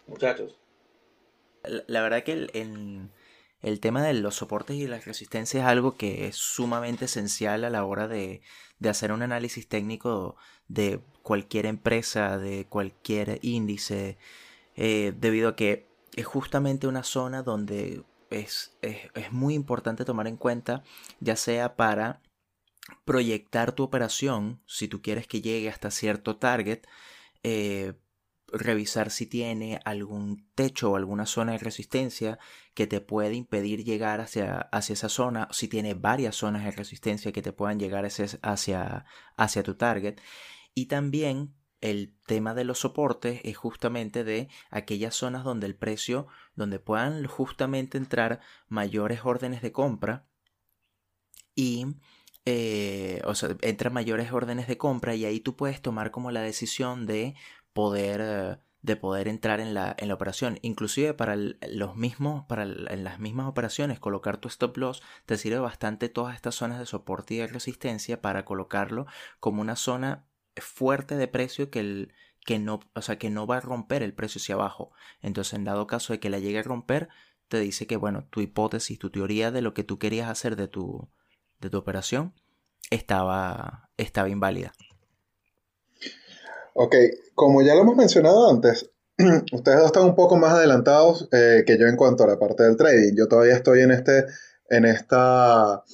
Muchachos. 0.07 0.57
La, 1.63 2.03
verdad 2.03 2.23
que 2.23 2.33
el, 2.33 3.09
tema 3.79 4.03
de 4.03 4.13
los 4.13 4.35
soportes 4.35 4.75
y 4.77 4.87
las 4.87 5.05
resistencias 5.05 5.63
es 5.63 5.67
algo 5.67 5.97
que 5.97 6.27
es 6.27 6.35
sumamente 6.35 7.05
esencial 7.05 7.63
a 7.63 7.69
la 7.69 7.83
hora 7.85 8.07
de, 8.07 8.41
de 8.79 8.89
hacer 8.89 9.11
un 9.11 9.21
análisis 9.21 9.67
técnico 9.67 10.35
de 10.67 11.01
cualquier 11.23 11.65
empresa, 11.65 12.37
de 12.37 12.65
cualquier 12.67 13.39
índice, 13.41 14.17
eh, 14.75 15.13
debido 15.17 15.49
a 15.49 15.55
que 15.55 15.87
es 16.15 16.25
justamente 16.25 16.87
una 16.87 17.03
zona 17.03 17.43
donde 17.43 18.03
es, 18.29 18.77
muy 19.31 19.53
importante 19.53 20.05
tomar 20.05 20.27
en 20.27 20.37
cuenta, 20.37 20.83
ya 21.19 21.35
sea 21.35 21.75
para 21.75 22.21
proyectar 23.05 23.71
tu 23.71 23.83
operación, 23.83 24.61
si 24.67 24.87
tú 24.87 25.01
quieres 25.01 25.27
que 25.27 25.41
llegue 25.41 25.69
hasta 25.69 25.91
cierto 25.91 26.37
target, 26.37 26.85
eh, 27.43 27.93
revisar 28.57 29.11
si 29.11 29.25
tiene 29.25 29.79
algún 29.85 30.49
techo 30.55 30.91
o 30.91 30.95
alguna 30.95 31.25
zona 31.25 31.53
de 31.53 31.57
resistencia 31.59 32.39
que 32.73 32.87
te 32.87 33.01
puede 33.01 33.33
impedir 33.35 33.83
llegar 33.83 34.21
hacia, 34.21 34.57
hacia 34.71 34.93
esa 34.93 35.09
zona, 35.09 35.47
si 35.51 35.67
tiene 35.67 35.93
varias 35.93 36.35
zonas 36.35 36.63
de 36.63 36.71
resistencia 36.71 37.31
que 37.31 37.41
te 37.41 37.53
puedan 37.53 37.79
llegar 37.79 38.05
hacia, 38.05 39.05
hacia, 39.37 39.63
tu 39.63 39.75
target. 39.75 40.19
Y 40.73 40.87
también 40.87 41.53
el 41.81 42.15
tema 42.25 42.53
de 42.53 42.63
los 42.63 42.79
soportes 42.79 43.41
es 43.43 43.57
justamente 43.57 44.23
de 44.23 44.49
aquellas 44.69 45.15
zonas 45.15 45.43
donde 45.43 45.67
el 45.67 45.75
precio, 45.75 46.27
donde 46.55 46.79
puedan 46.79 47.25
justamente 47.25 47.97
entrar 47.97 48.39
mayores 48.67 49.21
órdenes 49.23 49.61
de 49.61 49.71
compra 49.71 50.25
y 51.53 51.85
eh, 52.47 53.21
o 53.25 53.33
sea, 53.33 53.57
entran 53.61 53.91
mayores 53.91 54.31
órdenes 54.31 54.67
de 54.67 54.77
compra 54.77 55.15
y 55.15 55.25
ahí 55.25 55.39
tú 55.39 55.55
puedes 55.55 55.81
tomar 55.81 56.11
como 56.11 56.29
la 56.29 56.41
decisión 56.41 57.07
de 57.07 57.35
poder, 57.75 58.21
eh, 58.23 58.57
de 58.81 58.95
poder 58.95 59.27
entrar 59.27 59.59
en 59.59 59.73
la, 59.73 59.93
en 59.99 60.07
la 60.07 60.13
operación. 60.13 60.59
Inclusive 60.61 61.13
para 61.13 61.35
los 61.35 61.97
mismos, 61.97 62.45
para 62.45 62.63
en 62.63 63.03
las 63.03 63.19
mismas 63.19 63.47
operaciones, 63.47 63.99
colocar 63.99 64.37
tu 64.37 64.47
stop 64.47 64.77
loss 64.77 65.03
te 65.25 65.37
sirve 65.37 65.59
bastante 65.59 66.07
todas 66.07 66.35
estas 66.35 66.55
zonas 66.55 66.79
de 66.79 66.85
soporte 66.85 67.33
y 67.33 67.37
de 67.39 67.47
resistencia 67.47 68.21
para 68.21 68.45
colocarlo 68.45 69.07
como 69.41 69.61
una 69.61 69.75
zona 69.75 70.25
fuerte 70.55 71.17
de 71.17 71.27
precio 71.27 71.69
que 71.69 71.81
el, 71.81 72.13
que 72.45 72.59
no, 72.59 72.79
o 72.93 73.01
sea, 73.01 73.17
que 73.17 73.29
no 73.29 73.45
va 73.45 73.57
a 73.57 73.61
romper 73.61 74.03
el 74.03 74.13
precio 74.13 74.39
hacia 74.39 74.55
abajo. 74.55 74.93
Entonces, 75.21 75.55
en 75.55 75.65
dado 75.65 75.85
caso 75.85 76.13
de 76.13 76.21
que 76.21 76.29
la 76.29 76.39
llegue 76.39 76.59
a 76.59 76.63
romper, 76.63 77.09
te 77.49 77.59
dice 77.59 77.87
que, 77.87 77.97
bueno, 77.97 78.25
tu 78.29 78.39
hipótesis, 78.39 78.97
tu 78.97 79.09
teoría 79.09 79.51
de 79.51 79.61
lo 79.61 79.73
que 79.73 79.83
tú 79.83 79.99
querías 79.99 80.29
hacer 80.29 80.55
de 80.55 80.69
tu, 80.69 81.09
de 81.59 81.69
tu 81.69 81.77
operación 81.77 82.33
estaba, 82.89 83.89
estaba 83.97 84.29
inválida. 84.29 84.71
Ok, 86.77 86.93
como 87.35 87.61
ya 87.61 87.73
lo 87.73 87.83
hemos 87.83 87.95
mencionado 87.95 88.49
antes, 88.51 88.91
ustedes 89.53 89.77
dos 89.77 89.85
están 89.85 90.03
un 90.03 90.13
poco 90.13 90.35
más 90.35 90.51
adelantados 90.55 91.29
eh, 91.31 91.63
que 91.65 91.77
yo 91.79 91.87
en 91.87 91.95
cuanto 91.95 92.25
a 92.25 92.27
la 92.27 92.37
parte 92.37 92.63
del 92.63 92.75
trading. 92.75 93.13
Yo 93.15 93.29
todavía 93.29 93.53
estoy 93.53 93.79
en, 93.79 93.91
este, 93.91 94.25
en 94.69 94.83
esta 94.83 95.85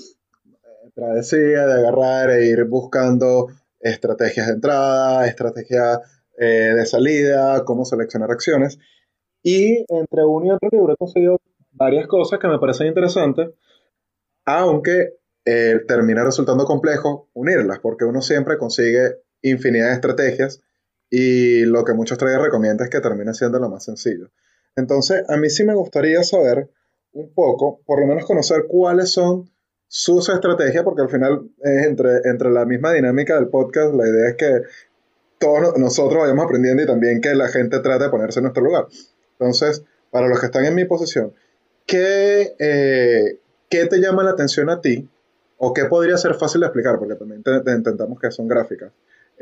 eh, 0.44 0.91
travesía 0.96 1.67
de 1.67 1.74
agarrar 1.74 2.32
e 2.32 2.48
ir 2.48 2.63
buscando 2.63 3.50
estrategias 3.80 4.48
de 4.48 4.54
entrada, 4.54 5.28
estrategias 5.28 6.00
eh, 6.39 6.74
de 6.76 6.86
salida, 6.88 7.63
cómo 7.63 7.86
seleccionar 7.86 8.32
acciones. 8.32 8.80
Y 9.44 9.86
entre 9.88 10.26
uno 10.26 10.48
y 10.48 10.50
otro 10.50 10.70
libro 10.72 10.94
he 10.94 10.98
conseguido 10.98 11.39
varias 11.74 12.08
cosas 12.08 12.39
que 12.39 12.48
me 12.48 12.58
parecen 12.58 12.88
interesantes, 12.88 13.52
aunque 14.46 15.20
termina 15.44 16.24
resultando 16.24 16.65
complejo 16.65 17.30
unirlas, 17.34 17.80
porque 17.80 18.06
uno 18.06 18.22
siempre 18.22 18.58
consigue 18.58 19.17
infinidad 19.41 19.89
de 19.89 19.94
estrategias 19.94 20.62
y 21.12 21.65
lo 21.65 21.84
que 21.84 21.93
muchos 21.93 22.17
traders 22.17 22.41
recomiendan 22.41 22.86
es 22.86 22.89
que 22.89 23.02
termine 23.02 23.34
siendo 23.34 23.60
lo 23.60 23.69
más 23.69 23.84
sencillo. 23.84 24.32
Entonces, 24.78 25.24
a 25.28 25.36
mí 25.36 25.50
sí 25.50 25.65
me 25.65 25.76
gustaría 25.76 26.24
saber 26.24 26.69
un 27.12 27.34
poco, 27.34 27.82
por 27.86 28.00
lo 28.00 28.08
menos 28.08 28.26
conocer 28.26 28.63
cuáles 28.67 29.12
son 29.12 29.52
sus 29.88 30.30
estrategias, 30.30 30.86
porque 30.86 31.02
al 31.02 31.10
final 31.10 31.50
es 31.62 31.86
entre, 31.86 32.21
entre 32.24 32.50
la 32.50 32.65
misma 32.65 32.93
dinámica 32.93 33.36
del 33.36 33.50
podcast, 33.50 33.93
la 33.93 34.08
idea 34.08 34.30
es 34.30 34.36
que 34.38 34.62
todos 35.38 35.78
nosotros 35.78 36.21
vayamos 36.21 36.45
aprendiendo 36.45 36.82
y 36.84 36.86
también 36.86 37.19
que 37.19 37.36
la 37.36 37.50
gente 37.50 37.80
trate 37.80 38.06
de 38.06 38.10
ponerse 38.10 38.39
en 38.39 38.43
nuestro 38.43 38.63
lugar. 38.63 38.88
Entonces, 39.34 39.84
para 40.12 40.30
los 40.30 40.39
que 40.39 40.45
están 40.45 40.63
en 40.63 40.76
mi 40.76 40.86
posición, 40.86 41.34
¿qué, 41.86 42.56
eh, 42.58 43.39
¿qué 43.69 43.86
te 43.88 44.00
llama 44.00 44.24
la 44.24 44.32
atención 44.32 44.69
a 44.69 44.80
ti? 44.80 45.10
¿O 45.58 45.74
qué 45.74 45.86
podría 45.86 46.15
ser 46.17 46.36
fácil 46.36 46.62
de 46.62 46.67
explicar? 46.67 46.97
Porque 46.97 47.15
también 47.15 47.43
intentamos 47.67 48.17
que 48.17 48.32
son 48.32 48.47
gráficas. 48.47 48.93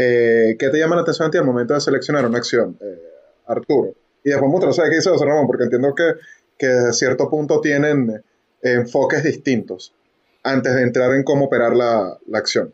Eh, 0.02 0.56
¿qué 0.58 0.70
te 0.70 0.80
llama 0.80 0.96
la 0.96 1.02
atención 1.02 1.28
a 1.28 1.32
ti 1.32 1.38
al 1.38 1.44
momento 1.44 1.74
de 1.74 1.82
seleccionar 1.82 2.26
una 2.26 2.38
acción, 2.38 2.78
eh, 2.80 3.00
Arturo? 3.48 3.94
Y 4.24 4.30
después 4.30 4.50
muestra, 4.50 4.72
¿sabes 4.72 4.92
qué 4.92 4.96
dice 4.96 5.10
José 5.10 5.26
Ramón? 5.26 5.46
Porque 5.46 5.66
entiendo 5.66 5.94
que, 5.94 6.14
que 6.58 6.68
desde 6.68 6.94
cierto 6.94 7.30
punto 7.30 7.60
tienen 7.60 8.10
eh, 8.10 8.22
enfoques 8.62 9.26
distintos 9.26 9.94
antes 10.42 10.74
de 10.74 10.84
entrar 10.84 11.14
en 11.14 11.24
cómo 11.24 11.46
operar 11.46 11.76
la, 11.76 12.18
acción. 12.34 12.74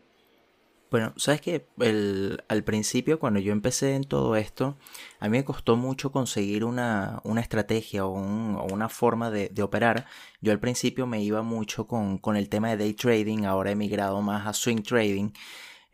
Bueno, 0.88 1.14
sabes 1.16 1.40
que 1.40 1.66
al 1.76 2.62
principio, 2.62 3.18
cuando 3.18 3.40
yo 3.40 3.50
empecé 3.50 3.96
en 3.96 4.04
todo 4.04 4.36
esto, 4.36 4.76
a 5.18 5.28
mí 5.28 5.36
me 5.36 5.44
costó 5.44 5.74
mucho 5.74 6.12
conseguir 6.12 6.64
una, 6.64 7.20
estrategia 7.40 8.06
o, 8.06 8.12
una 8.12 8.88
forma 8.88 9.32
de, 9.32 9.50
operar. 9.64 10.06
Yo 10.40 10.52
al 10.52 10.60
principio 10.60 11.08
me 11.08 11.20
iba 11.20 11.42
mucho 11.42 11.88
con, 11.88 12.18
con, 12.18 12.36
el 12.36 12.48
tema 12.48 12.70
de 12.70 12.76
day 12.76 12.94
trading, 12.94 13.46
ahora 13.46 13.72
he 13.72 13.74
migrado 13.74 14.22
más 14.22 14.46
a 14.46 14.52
swing 14.52 14.82
trading. 14.82 15.32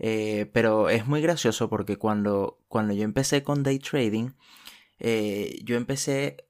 Eh, 0.05 0.51
pero 0.53 0.91
es 0.91 1.07
muy 1.07 1.23
gracioso 1.23 1.71
porque 1.71 1.97
cuando, 1.97 2.59
cuando 2.67 2.93
yo 2.93 3.05
empecé 3.05 3.45
con 3.45 3.63
day 3.63 3.79
trading, 3.79 4.33
eh, 4.99 5.61
yo 5.65 5.77
empecé, 5.77 6.49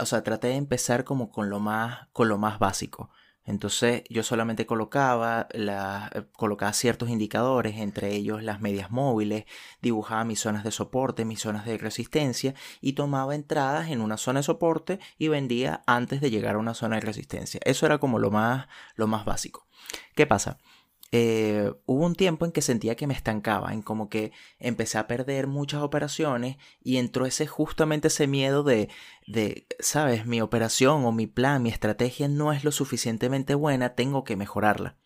o 0.00 0.06
sea, 0.06 0.24
traté 0.24 0.48
de 0.48 0.56
empezar 0.56 1.04
como 1.04 1.30
con 1.30 1.48
lo 1.48 1.60
más, 1.60 2.08
con 2.12 2.28
lo 2.28 2.38
más 2.38 2.58
básico. 2.58 3.10
Entonces 3.44 4.02
yo 4.10 4.24
solamente 4.24 4.66
colocaba, 4.66 5.46
la, 5.52 6.10
colocaba 6.32 6.72
ciertos 6.72 7.08
indicadores, 7.08 7.76
entre 7.78 8.14
ellos 8.14 8.42
las 8.42 8.60
medias 8.60 8.90
móviles, 8.90 9.44
dibujaba 9.80 10.24
mis 10.24 10.40
zonas 10.40 10.64
de 10.64 10.72
soporte, 10.72 11.24
mis 11.24 11.40
zonas 11.40 11.64
de 11.64 11.78
resistencia 11.78 12.54
y 12.80 12.94
tomaba 12.94 13.36
entradas 13.36 13.90
en 13.90 14.00
una 14.00 14.16
zona 14.16 14.40
de 14.40 14.44
soporte 14.44 14.98
y 15.18 15.28
vendía 15.28 15.82
antes 15.86 16.20
de 16.20 16.30
llegar 16.30 16.56
a 16.56 16.58
una 16.58 16.74
zona 16.74 16.96
de 16.96 17.02
resistencia. 17.02 17.60
Eso 17.64 17.86
era 17.86 17.98
como 17.98 18.18
lo 18.18 18.32
más, 18.32 18.66
lo 18.96 19.06
más 19.06 19.24
básico. 19.24 19.66
¿Qué 20.14 20.26
pasa? 20.26 20.58
Eh, 21.14 21.70
hubo 21.84 22.06
un 22.06 22.14
tiempo 22.14 22.46
en 22.46 22.52
que 22.52 22.62
sentía 22.62 22.96
que 22.96 23.06
me 23.06 23.12
estancaba, 23.14 23.74
en 23.74 23.82
como 23.82 24.08
que 24.08 24.32
empecé 24.58 24.96
a 24.96 25.06
perder 25.06 25.46
muchas 25.46 25.82
operaciones 25.82 26.56
y 26.82 26.96
entró 26.96 27.26
ese 27.26 27.46
justamente 27.46 28.08
ese 28.08 28.26
miedo 28.26 28.62
de, 28.62 28.88
de, 29.26 29.66
sabes, 29.78 30.24
mi 30.26 30.40
operación 30.40 31.04
o 31.04 31.12
mi 31.12 31.26
plan, 31.26 31.62
mi 31.62 31.68
estrategia 31.68 32.28
no 32.28 32.52
es 32.52 32.64
lo 32.64 32.72
suficientemente 32.72 33.54
buena, 33.54 33.94
tengo 33.94 34.24
que 34.24 34.36
mejorarla. 34.36 34.96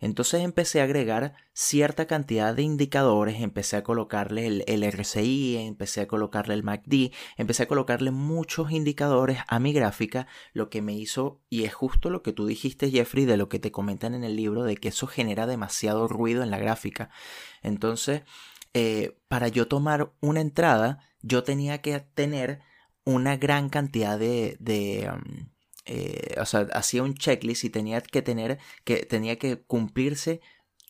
Entonces 0.00 0.42
empecé 0.42 0.80
a 0.80 0.84
agregar 0.84 1.34
cierta 1.52 2.06
cantidad 2.06 2.54
de 2.54 2.62
indicadores, 2.62 3.40
empecé 3.40 3.76
a 3.76 3.82
colocarle 3.82 4.46
el, 4.46 4.64
el, 4.66 4.84
RSI, 4.84 5.56
empecé 5.56 6.02
a 6.02 6.06
colocarle 6.06 6.54
el 6.54 6.62
MACD, 6.62 7.12
empecé 7.36 7.64
a 7.64 7.68
colocarle 7.68 8.12
muchos 8.12 8.70
indicadores 8.70 9.38
a 9.48 9.58
mi 9.58 9.72
gráfica, 9.72 10.28
lo 10.52 10.70
que 10.70 10.82
me 10.82 10.94
hizo, 10.94 11.40
y 11.50 11.64
es 11.64 11.74
justo 11.74 12.10
lo 12.10 12.22
que 12.22 12.32
tú 12.32 12.46
dijiste 12.46 12.90
Jeffrey, 12.90 13.24
de 13.24 13.36
lo 13.36 13.48
que 13.48 13.58
te 13.58 13.72
comentan 13.72 14.14
en 14.14 14.22
el 14.22 14.36
libro, 14.36 14.62
de 14.62 14.76
que 14.76 14.88
eso 14.88 15.08
genera 15.08 15.46
demasiado 15.46 16.06
ruido 16.06 16.42
en 16.42 16.50
la 16.50 16.58
gráfica. 16.58 17.10
Entonces, 17.62 18.22
eh, 18.74 19.18
para 19.26 19.48
yo 19.48 19.66
tomar 19.66 20.12
una 20.20 20.40
entrada, 20.40 21.00
yo 21.22 21.42
tenía 21.42 21.80
que 21.80 21.98
tener 21.98 22.60
una 23.04 23.36
gran 23.36 23.68
cantidad 23.68 24.18
de... 24.18 25.10
um, 25.12 25.57
eh, 25.88 26.34
o 26.38 26.44
sea, 26.44 26.68
hacía 26.74 27.02
un 27.02 27.14
checklist 27.14 27.64
y 27.64 27.70
tenía 27.70 28.02
que 28.02 28.20
tener, 28.20 28.58
que 28.84 29.06
tenía 29.06 29.38
que 29.38 29.62
cumplirse 29.62 30.40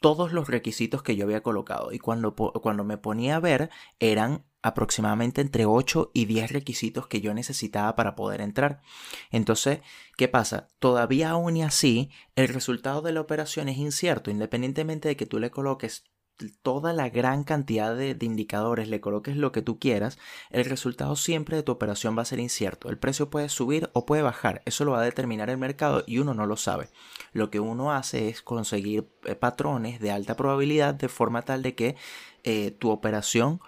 todos 0.00 0.32
los 0.32 0.48
requisitos 0.48 1.02
que 1.02 1.16
yo 1.16 1.24
había 1.24 1.42
colocado. 1.42 1.92
Y 1.92 1.98
cuando, 1.98 2.34
cuando 2.34 2.84
me 2.84 2.98
ponía 2.98 3.36
a 3.36 3.40
ver, 3.40 3.70
eran 4.00 4.44
aproximadamente 4.60 5.40
entre 5.40 5.66
8 5.66 6.10
y 6.12 6.24
10 6.24 6.52
requisitos 6.52 7.06
que 7.06 7.20
yo 7.20 7.32
necesitaba 7.32 7.94
para 7.94 8.16
poder 8.16 8.40
entrar. 8.40 8.80
Entonces, 9.30 9.80
¿qué 10.16 10.26
pasa? 10.26 10.68
Todavía 10.80 11.30
aún 11.30 11.56
y 11.56 11.62
así, 11.62 12.10
el 12.34 12.48
resultado 12.48 13.00
de 13.00 13.12
la 13.12 13.20
operación 13.20 13.68
es 13.68 13.78
incierto, 13.78 14.32
independientemente 14.32 15.08
de 15.08 15.16
que 15.16 15.26
tú 15.26 15.38
le 15.38 15.52
coloques 15.52 16.04
toda 16.62 16.92
la 16.92 17.08
gran 17.08 17.44
cantidad 17.44 17.94
de, 17.96 18.16
indicadores, 18.20 18.88
le 18.88 19.00
coloques 19.00 19.36
lo 19.36 19.52
que 19.52 19.62
tú 19.62 19.78
quieras, 19.78 20.18
el 20.50 20.64
resultado 20.64 21.16
siempre 21.16 21.56
de 21.56 21.62
tu 21.62 21.72
operación 21.72 22.16
va 22.16 22.22
a 22.22 22.26
ser 22.26 22.40
incierto. 22.40 22.88
El 22.88 22.98
precio 22.98 23.30
puede 23.30 23.48
subir 23.48 23.90
o 23.92 24.06
puede 24.06 24.22
bajar, 24.22 24.62
eso 24.64 24.84
lo 24.84 24.92
va 24.92 25.00
a 25.00 25.04
determinar 25.04 25.50
el 25.50 25.58
mercado 25.58 26.04
y 26.06 26.18
uno 26.18 26.34
no 26.34 26.46
lo 26.46 26.56
sabe. 26.56 26.90
Lo 27.32 27.50
que 27.50 27.60
uno 27.60 27.92
hace 27.92 28.28
es 28.28 28.42
conseguir 28.42 29.08
eh, 29.24 29.34
patrones 29.34 30.00
de 30.00 30.10
alta 30.10 30.36
probabilidad 30.36 30.94
de 30.94 31.08
forma 31.08 31.42
tal 31.42 31.62
de 31.62 31.74
que 31.74 31.96
eh, 32.44 32.70
tu 32.72 32.90
operación 32.90 33.60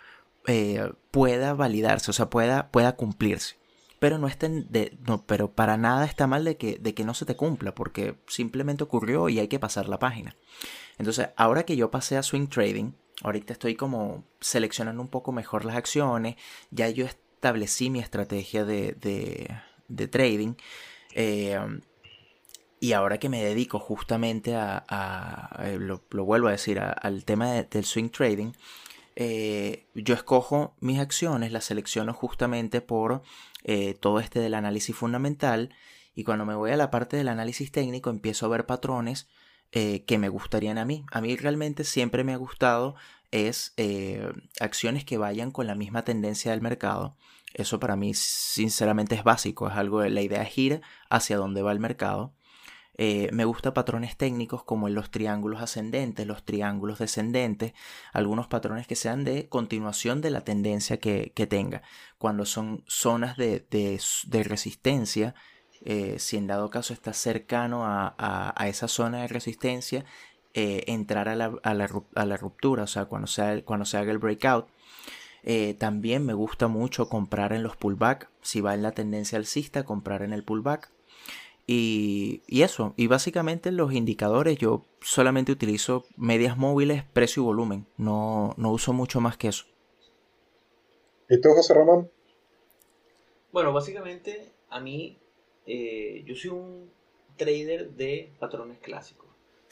eh, 0.46 0.92
pueda 1.10 1.54
validarse, 1.54 2.10
o 2.10 2.14
sea, 2.14 2.30
pueda, 2.30 2.70
pueda 2.70 2.96
cumplirse. 2.96 3.58
Pero 3.98 4.16
no, 4.16 4.28
estén 4.28 4.66
de, 4.70 4.96
no, 5.06 5.26
pero 5.26 5.52
para 5.52 5.76
nada 5.76 6.06
está 6.06 6.26
mal 6.26 6.42
de 6.44 6.56
que, 6.56 6.78
de 6.78 6.94
que 6.94 7.04
no 7.04 7.12
se 7.12 7.26
te 7.26 7.36
cumpla, 7.36 7.74
porque 7.74 8.16
simplemente 8.26 8.82
ocurrió 8.82 9.28
y 9.28 9.38
hay 9.38 9.48
que 9.48 9.58
pasar 9.58 9.90
la 9.90 9.98
página. 9.98 10.36
Entonces, 11.00 11.30
ahora 11.36 11.62
que 11.62 11.76
yo 11.76 11.90
pasé 11.90 12.18
a 12.18 12.22
swing 12.22 12.48
trading, 12.48 12.92
ahorita 13.22 13.54
estoy 13.54 13.74
como 13.74 14.22
seleccionando 14.38 15.00
un 15.00 15.08
poco 15.08 15.32
mejor 15.32 15.64
las 15.64 15.76
acciones, 15.76 16.36
ya 16.70 16.90
yo 16.90 17.06
establecí 17.06 17.88
mi 17.88 18.00
estrategia 18.00 18.66
de, 18.66 18.92
de, 19.88 20.08
trading. 20.08 20.56
Eh, 21.14 21.58
y 22.80 22.92
ahora 22.92 23.16
que 23.16 23.30
me 23.30 23.42
dedico 23.42 23.78
justamente 23.78 24.54
a, 24.54 25.56
eh, 25.60 25.78
lo, 25.80 26.02
vuelvo 26.10 26.48
a 26.48 26.52
decir, 26.52 26.78
al 26.78 27.24
tema 27.24 27.50
del 27.50 27.84
swing 27.86 28.10
trading, 28.10 28.52
eh, 29.16 29.86
yo 29.94 30.12
escojo 30.12 30.74
mis 30.80 31.00
acciones, 31.00 31.50
las 31.50 31.64
selecciono 31.64 32.12
justamente 32.12 32.82
por 32.82 33.22
todo 34.00 34.20
este 34.20 34.38
del 34.40 34.52
análisis 34.52 34.94
fundamental 34.94 35.74
y 36.14 36.24
cuando 36.24 36.44
me 36.44 36.54
voy 36.54 36.72
a 36.72 36.76
la 36.76 36.90
parte 36.90 37.16
del 37.16 37.28
análisis 37.28 37.72
técnico 37.72 38.10
empiezo 38.10 38.44
a 38.44 38.50
ver 38.50 38.66
patrones 38.66 39.28
eh, 39.72 40.04
que 40.04 40.18
me 40.18 40.28
gustarían 40.28 40.78
a 40.78 40.84
mí. 40.84 41.04
A 41.12 41.20
mí 41.20 41.36
realmente 41.36 41.84
siempre 41.84 42.24
me 42.24 42.32
ha 42.32 42.36
gustado 42.36 42.96
es 43.30 43.72
eh, 43.76 44.32
acciones 44.58 45.04
que 45.04 45.18
vayan 45.18 45.50
con 45.52 45.66
la 45.66 45.74
misma 45.74 46.02
tendencia 46.02 46.50
del 46.50 46.60
mercado. 46.60 47.16
Eso 47.54 47.80
para 47.80 47.96
mí 47.96 48.12
sinceramente 48.14 49.14
es 49.14 49.24
básico, 49.24 49.68
es 49.68 49.74
algo, 49.74 50.02
la 50.02 50.22
idea 50.22 50.42
es 50.42 50.56
ir 50.58 50.80
hacia 51.08 51.36
donde 51.36 51.62
va 51.62 51.72
el 51.72 51.80
mercado. 51.80 52.34
Eh, 53.02 53.30
me 53.32 53.44
gusta 53.44 53.72
patrones 53.72 54.16
técnicos 54.16 54.62
como 54.62 54.86
en 54.88 54.94
los 54.94 55.10
triángulos 55.10 55.62
ascendentes, 55.62 56.26
los 56.26 56.44
triángulos 56.44 56.98
descendentes, 56.98 57.72
algunos 58.12 58.46
patrones 58.46 58.86
que 58.86 58.96
sean 58.96 59.24
de 59.24 59.48
continuación 59.48 60.20
de 60.20 60.30
la 60.30 60.42
tendencia 60.42 60.98
que, 60.98 61.32
tenga. 61.48 61.82
Cuando 62.18 62.44
son 62.44 62.84
zonas 62.86 63.36
de, 63.36 63.64
de 63.70 64.42
resistencia, 64.42 65.34
eh, 65.84 66.18
si 66.18 66.36
en 66.36 66.46
dado 66.46 66.70
caso 66.70 66.92
está 66.92 67.12
cercano 67.12 67.82
a, 67.84 68.54
esa 68.66 68.88
zona 68.88 69.22
de 69.22 69.28
resistencia, 69.28 70.04
eh, 70.52 70.84
entrar 70.86 71.28
a 71.28 71.36
la, 71.36 72.36
ruptura, 72.36 72.84
o 72.84 72.86
sea, 72.86 73.06
cuando 73.06 73.26
se, 73.26 73.62
cuando 73.64 73.84
se 73.84 73.96
haga 73.96 74.12
el 74.12 74.18
breakout. 74.18 74.66
Eh, 75.42 75.74
también 75.74 76.26
me 76.26 76.34
gusta 76.34 76.68
mucho 76.68 77.08
comprar 77.08 77.54
en 77.54 77.62
los 77.62 77.76
pullback, 77.76 78.30
si 78.42 78.60
va 78.60 78.74
en 78.74 78.82
la 78.82 78.92
tendencia 78.92 79.38
alcista, 79.38 79.84
comprar 79.84 80.22
en 80.22 80.32
el 80.32 80.44
pullback. 80.44 80.90
Y, 81.66 82.42
y, 82.46 82.62
eso, 82.62 82.94
y 82.96 83.06
básicamente 83.06 83.70
los 83.70 83.92
indicadores 83.92 84.58
yo 84.58 84.86
solamente 85.00 85.52
utilizo 85.52 86.04
medias 86.16 86.58
móviles, 86.58 87.04
precio 87.04 87.42
y 87.42 87.46
volumen, 87.46 87.86
no, 87.96 88.54
no 88.56 88.72
uso 88.72 88.92
mucho 88.92 89.20
más 89.20 89.36
que 89.36 89.48
eso. 89.48 89.66
¿Y 91.28 91.40
tú, 91.40 91.50
José 91.50 91.74
Ramón? 91.74 92.10
Bueno, 93.52 93.72
básicamente 93.72 94.52
a 94.68 94.80
mí 94.80 95.19
eh, 95.72 96.24
yo 96.26 96.34
soy 96.34 96.50
un 96.50 96.90
trader 97.36 97.90
de 97.90 98.32
patrones 98.40 98.78
clásicos. 98.80 99.28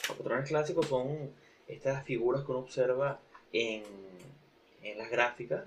Los 0.09 0.17
patrones 0.17 0.49
clásicos 0.49 0.87
son 0.87 1.33
estas 1.67 2.05
figuras 2.05 2.45
que 2.45 2.53
uno 2.53 2.61
observa 2.61 3.21
en, 3.53 3.83
en 4.85 4.97
las 4.97 5.11
gráficas, 5.11 5.65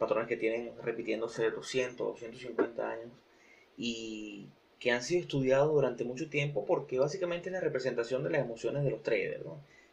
patrones 0.00 0.26
que 0.26 0.36
tienen 0.36 0.72
repitiéndose 0.82 1.48
200, 1.52 1.96
250 1.96 2.90
años 2.90 3.12
y 3.76 4.48
que 4.80 4.90
han 4.90 5.04
sido 5.04 5.20
estudiados 5.20 5.72
durante 5.72 6.02
mucho 6.02 6.28
tiempo 6.28 6.66
porque 6.66 6.98
básicamente 6.98 7.48
es 7.48 7.52
la 7.52 7.60
representación 7.60 8.24
de 8.24 8.30
las 8.30 8.40
emociones 8.40 8.82
de 8.82 8.90
los 8.90 9.04
traders, 9.04 9.44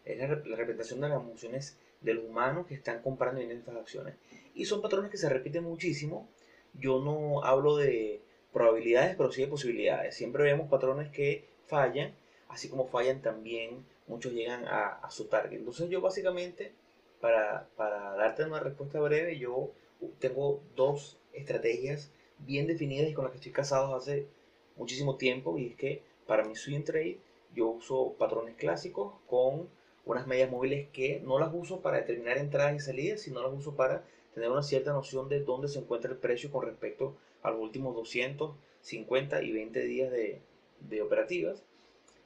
es 0.04 0.18
la, 0.18 0.26
representación 0.30 1.00
de 1.02 1.10
las 1.10 1.22
emociones 1.22 1.78
de 2.02 2.16
los 2.16 2.26
humanos 2.26 2.66
que 2.66 2.74
están 2.74 3.04
comprando 3.04 3.40
en 3.40 3.52
estas 3.52 3.76
acciones. 3.76 4.16
Y 4.56 4.66
son 4.66 4.82
patrones 4.82 5.12
que 5.12 5.18
se 5.18 5.30
repiten 5.30 5.64
muchísimo. 5.64 6.28
Yo 6.74 7.00
no 7.00 7.44
hablo 7.44 7.78
de 7.78 8.20
probabilidades, 8.54 9.16
pero 9.16 9.32
sí 9.32 9.42
de 9.42 9.48
posibilidades. 9.48 10.16
Siempre 10.16 10.44
vemos 10.44 10.70
patrones 10.70 11.10
que 11.10 11.46
fallan, 11.66 12.14
así 12.48 12.70
como 12.70 12.88
fallan 12.88 13.22
también 13.22 13.86
muchos 14.08 14.34
llegan 14.34 14.66
a, 14.68 15.10
su 15.10 15.26
target. 15.26 15.58
Entonces 15.58 15.90
yo 15.90 16.02
básicamente, 16.02 16.72
para, 17.20 17.68
para, 17.76 18.16
darte 18.16 18.46
una 18.46 18.60
respuesta 18.60 19.00
breve, 19.00 19.38
yo 19.40 19.72
tengo 20.20 20.62
dos 20.76 21.18
estrategias 21.34 22.12
bien 22.40 22.68
definidas 22.68 23.10
y 23.10 23.14
con 23.14 23.24
las 23.24 23.32
que 23.32 23.38
estoy 23.38 23.52
casado 23.52 23.96
hace 23.96 24.28
muchísimo 24.76 25.16
tiempo 25.16 25.58
y 25.58 25.68
es 25.68 25.76
que 25.76 26.02
para 26.28 26.44
mi 26.44 26.56
swing 26.56 26.84
trade 26.84 27.20
yo 27.54 27.68
uso 27.68 28.16
patrones 28.18 28.56
clásicos 28.56 29.14
con 29.28 29.70
unas 30.06 30.28
medias 30.28 30.52
móviles 30.52 30.90
que 30.92 31.22
no 31.22 31.40
las 31.40 31.54
uso 31.54 31.82
para 31.82 31.98
determinar 31.98 32.38
entradas 32.38 32.76
y 32.76 32.80
salidas, 32.80 33.22
sino 33.22 33.42
las 33.42 33.54
uso 33.54 33.76
para 33.76 34.04
tener 34.34 34.50
una 34.50 34.64
cierta 34.64 34.92
noción 34.92 35.30
de 35.30 35.40
dónde 35.42 35.68
se 35.68 35.80
encuentra 35.80 36.12
el 36.12 36.18
precio 36.18 36.52
con 36.52 36.66
respecto 36.66 37.16
a 37.44 37.52
los 37.52 37.60
últimos 37.60 37.96
250 37.96 39.44
y 39.44 39.52
20 39.52 39.84
días 39.84 40.12
de, 40.12 40.42
de 40.90 41.02
operativas. 41.02 41.64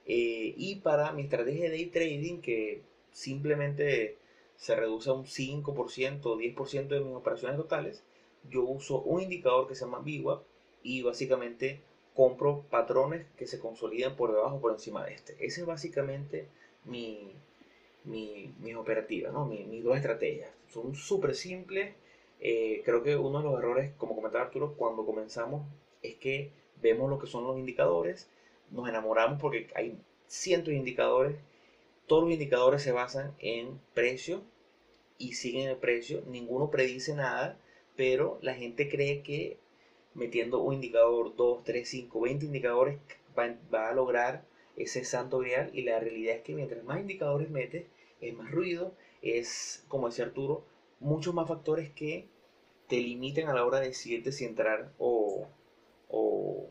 Eh, 0.05 0.53
y 0.55 0.77
para 0.77 1.11
mi 1.11 1.23
estrategia 1.23 1.65
de 1.65 1.71
day 1.71 1.85
trading, 1.87 2.39
que 2.39 2.81
simplemente 3.11 4.17
se 4.55 4.75
reduce 4.75 5.09
a 5.09 5.13
un 5.13 5.25
5% 5.25 6.21
o 6.25 6.37
10% 6.37 6.87
de 6.87 6.99
mis 7.01 7.13
operaciones 7.13 7.57
totales, 7.57 8.03
yo 8.49 8.63
uso 8.63 9.01
un 9.01 9.21
indicador 9.21 9.67
que 9.67 9.75
se 9.75 9.85
llama 9.85 9.99
VWAP 9.99 10.43
y 10.83 11.01
básicamente 11.01 11.81
compro 12.15 12.63
patrones 12.69 13.25
que 13.37 13.45
se 13.45 13.59
consolidan 13.59 14.15
por 14.15 14.31
debajo 14.31 14.55
o 14.55 14.61
por 14.61 14.71
encima 14.71 15.05
de 15.05 15.13
este. 15.13 15.35
Esa 15.39 15.61
es 15.61 15.67
básicamente 15.67 16.47
mi, 16.85 17.33
mi, 18.05 18.53
mis 18.59 18.75
operativas, 18.75 19.33
¿no? 19.33 19.45
mis 19.45 19.83
dos 19.83 19.97
estrategias. 19.97 20.49
Son 20.69 20.95
súper 20.95 21.35
simples 21.35 21.93
eh, 22.39 22.81
creo 22.85 23.03
que 23.03 23.15
uno 23.15 23.39
de 23.39 23.45
los 23.45 23.59
errores, 23.59 23.91
como 23.97 24.15
comentaba 24.15 24.45
Arturo, 24.45 24.75
cuando 24.75 25.05
comenzamos 25.05 25.65
es 26.01 26.15
que 26.15 26.51
vemos 26.81 27.09
lo 27.09 27.19
que 27.19 27.27
son 27.27 27.45
los 27.45 27.57
indicadores, 27.57 28.29
nos 28.71 28.87
enamoramos 28.87 29.39
porque 29.41 29.67
hay 29.75 29.97
cientos 30.27 30.69
de 30.69 30.75
indicadores, 30.77 31.35
todos 32.05 32.23
los 32.23 32.31
indicadores 32.31 32.81
se 32.81 32.91
basan 32.91 33.33
en 33.39 33.79
precio 33.93 34.41
y 35.17 35.33
siguen 35.33 35.69
el 35.69 35.77
precio, 35.77 36.21
ninguno 36.27 36.69
predice 36.69 37.15
nada, 37.15 37.57
pero 37.95 38.37
la 38.41 38.53
gente 38.53 38.87
cree 38.87 39.21
que 39.23 39.57
metiendo 40.13 40.59
un 40.59 40.75
indicador, 40.75 41.35
2, 41.35 41.63
3, 41.63 41.87
5, 41.87 42.19
20 42.21 42.45
indicadores 42.45 42.99
va, 43.37 43.55
va 43.73 43.89
a 43.89 43.93
lograr 43.93 44.43
ese 44.75 45.03
santo 45.03 45.39
grial 45.39 45.71
y 45.73 45.81
la 45.81 45.99
realidad 45.99 46.35
es 46.35 46.41
que 46.43 46.53
mientras 46.53 46.83
más 46.83 46.99
indicadores 46.99 47.49
metes, 47.49 47.85
es 48.21 48.33
más 48.35 48.51
ruido, 48.51 48.93
es, 49.21 49.83
como 49.87 50.07
decía 50.07 50.25
Arturo, 50.25 50.63
muchos 50.99 51.33
más 51.33 51.47
factores 51.47 51.91
que 51.91 52.27
te 52.87 52.97
limiten 52.97 53.47
a 53.47 53.53
la 53.53 53.65
hora 53.65 53.79
de 53.79 53.87
decidirte 53.87 54.31
si 54.31 54.45
entrar 54.45 54.93
o, 54.97 55.47
o, 56.09 56.69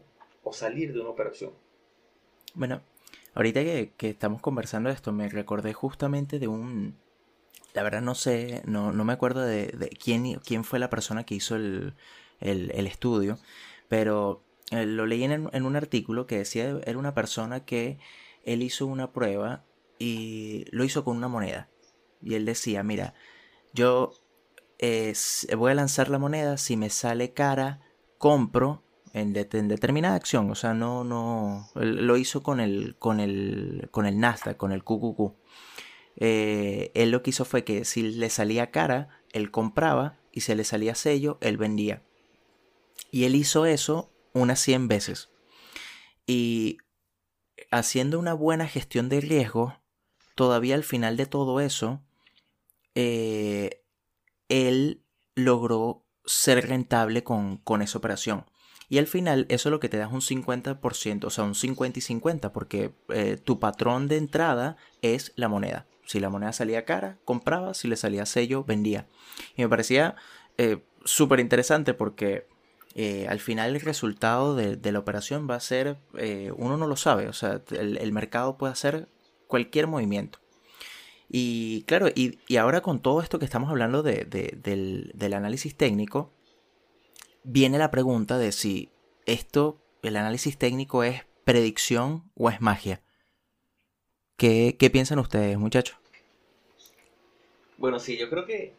salir 0.52 0.92
de 0.92 1.00
una 1.00 1.10
operación. 1.10 1.52
Bueno, 2.54 2.80
ahorita 3.34 3.62
que, 3.62 3.92
estamos 4.08 4.40
conversando 4.40 4.88
de 4.88 4.94
esto, 4.94 5.12
me 5.12 5.28
recordé 5.28 5.72
justamente 5.72 6.38
de 6.38 6.48
un... 6.48 6.96
La 7.74 7.82
verdad 7.82 8.00
no 8.00 8.14
sé, 8.14 8.62
no, 8.64 8.92
no 8.92 9.04
me 9.04 9.12
acuerdo 9.12 9.42
de, 9.42 9.90
quién, 10.02 10.36
quién 10.36 10.64
fue 10.64 10.78
la 10.78 10.88
persona 10.88 11.24
que 11.24 11.34
hizo 11.34 11.56
el, 11.56 11.92
el, 12.40 12.86
estudio, 12.86 13.38
pero 13.88 14.42
eh, 14.70 14.86
lo 14.86 15.04
leí 15.04 15.24
en, 15.24 15.50
en, 15.52 15.66
un 15.66 15.76
artículo 15.76 16.26
que 16.26 16.38
decía 16.38 16.80
era 16.86 16.96
una 16.96 17.12
persona 17.12 17.66
que 17.66 17.98
él 18.44 18.62
hizo 18.62 18.86
una 18.86 19.12
prueba 19.12 19.64
y 19.98 20.64
lo 20.70 20.84
hizo 20.84 21.04
con 21.04 21.18
una 21.18 21.28
moneda. 21.28 21.68
Y 22.22 22.34
él 22.34 22.46
decía, 22.46 22.82
mira, 22.82 23.12
yo 23.76 24.12
eh, 24.78 25.14
voy 25.56 25.70
a 25.70 25.74
lanzar 25.74 26.08
la 26.08 26.18
moneda, 26.18 26.56
si 26.56 26.76
me 26.76 26.90
sale 26.90 27.32
cara, 27.32 27.80
compro 28.18 28.82
en, 29.12 29.32
determinada 29.32 30.16
acción. 30.16 30.50
O 30.50 30.54
sea, 30.54 30.74
no, 30.74 31.04
no, 31.04 31.70
lo 31.74 32.16
hizo 32.16 32.42
con 32.42 32.60
el, 32.60 32.96
con 32.98 33.20
el, 33.20 33.88
con 33.90 34.06
el 34.06 34.18
Nasdaq, 34.18 34.56
con 34.56 34.72
el 34.72 34.82
QQQ. 34.82 35.32
Eh, 36.18 36.90
él 36.94 37.10
lo 37.10 37.22
que 37.22 37.30
hizo 37.30 37.44
fue 37.44 37.64
que 37.64 37.84
si 37.84 38.02
le 38.02 38.30
salía 38.30 38.70
cara, 38.70 39.20
él 39.32 39.50
compraba 39.50 40.18
y 40.32 40.40
si 40.40 40.54
le 40.54 40.64
salía 40.64 40.94
sello, 40.94 41.38
él 41.40 41.56
vendía. 41.56 42.02
Y 43.10 43.24
él 43.24 43.34
hizo 43.34 43.66
eso 43.66 44.10
unas 44.32 44.58
100 44.60 44.88
veces. 44.88 45.30
Y 46.26 46.78
haciendo 47.70 48.18
una 48.18 48.34
buena 48.34 48.66
gestión 48.66 49.08
de 49.08 49.20
riesgo, 49.20 49.78
todavía 50.34 50.74
al 50.74 50.84
final 50.84 51.16
de 51.16 51.26
todo 51.26 51.60
eso, 51.60 52.02
eh, 52.96 53.84
él 54.48 55.04
logró 55.34 56.06
ser 56.24 56.66
rentable 56.66 57.22
con, 57.22 57.60
esa 57.82 57.98
operación. 57.98 58.46
Y 58.88 58.98
al 58.98 59.06
final 59.06 59.46
eso 59.50 59.68
lo 59.68 59.80
que 59.80 59.90
te 59.90 59.98
da 59.98 60.06
es 60.06 60.12
un 60.12 60.22
50%, 60.22 61.24
o 61.24 61.30
sea, 61.30 61.44
un 61.44 61.54
50 61.54 61.98
y 61.98 62.02
50, 62.02 62.52
porque 62.52 62.94
eh, 63.10 63.36
tu 63.36 63.60
patrón 63.60 64.08
de 64.08 64.16
entrada 64.16 64.76
es 65.02 65.32
la 65.36 65.48
moneda. 65.48 65.86
Si 66.06 66.20
la 66.20 66.30
moneda 66.30 66.52
salía 66.52 66.86
cara, 66.86 67.18
compraba, 67.24 67.74
si 67.74 67.86
le 67.86 67.96
salía 67.96 68.24
sello, 68.24 68.64
vendía. 68.64 69.08
Y 69.56 69.62
me 69.62 69.68
parecía 69.68 70.16
eh, 70.56 70.82
súper 71.04 71.40
interesante 71.40 71.94
porque 71.94 72.48
al 73.28 73.40
final 73.40 73.74
el 73.74 73.82
resultado 73.82 74.56
de, 74.56 74.90
la 74.90 74.98
operación 74.98 75.46
va 75.50 75.56
a 75.56 75.60
ser, 75.60 75.98
uno 76.56 76.78
no 76.78 76.86
lo 76.86 76.96
sabe, 76.96 77.28
o 77.28 77.34
sea, 77.34 77.60
el 77.72 78.10
mercado 78.10 78.56
puede 78.56 78.72
hacer 78.72 79.10
cualquier 79.48 79.86
movimiento. 79.86 80.38
Y 81.28 81.82
claro, 81.82 82.08
y, 82.14 82.38
ahora 82.56 82.82
con 82.82 83.00
todo 83.00 83.20
esto 83.20 83.38
que 83.38 83.44
estamos 83.44 83.70
hablando 83.70 84.02
de, 84.02 84.24
del, 84.24 85.34
análisis 85.34 85.76
técnico, 85.76 86.32
viene 87.42 87.78
la 87.78 87.90
pregunta 87.90 88.38
de 88.38 88.52
si 88.52 88.90
esto, 89.26 89.82
el 90.02 90.16
análisis 90.16 90.56
técnico 90.56 91.02
es 91.02 91.24
predicción 91.44 92.30
o 92.36 92.48
es 92.48 92.60
magia. 92.60 93.02
¿Qué, 94.36 94.76
piensan 94.92 95.18
ustedes, 95.18 95.58
muchachos? 95.58 95.96
Bueno, 97.78 97.98
sí, 97.98 98.16
yo 98.16 98.30
creo 98.30 98.46
que 98.46 98.74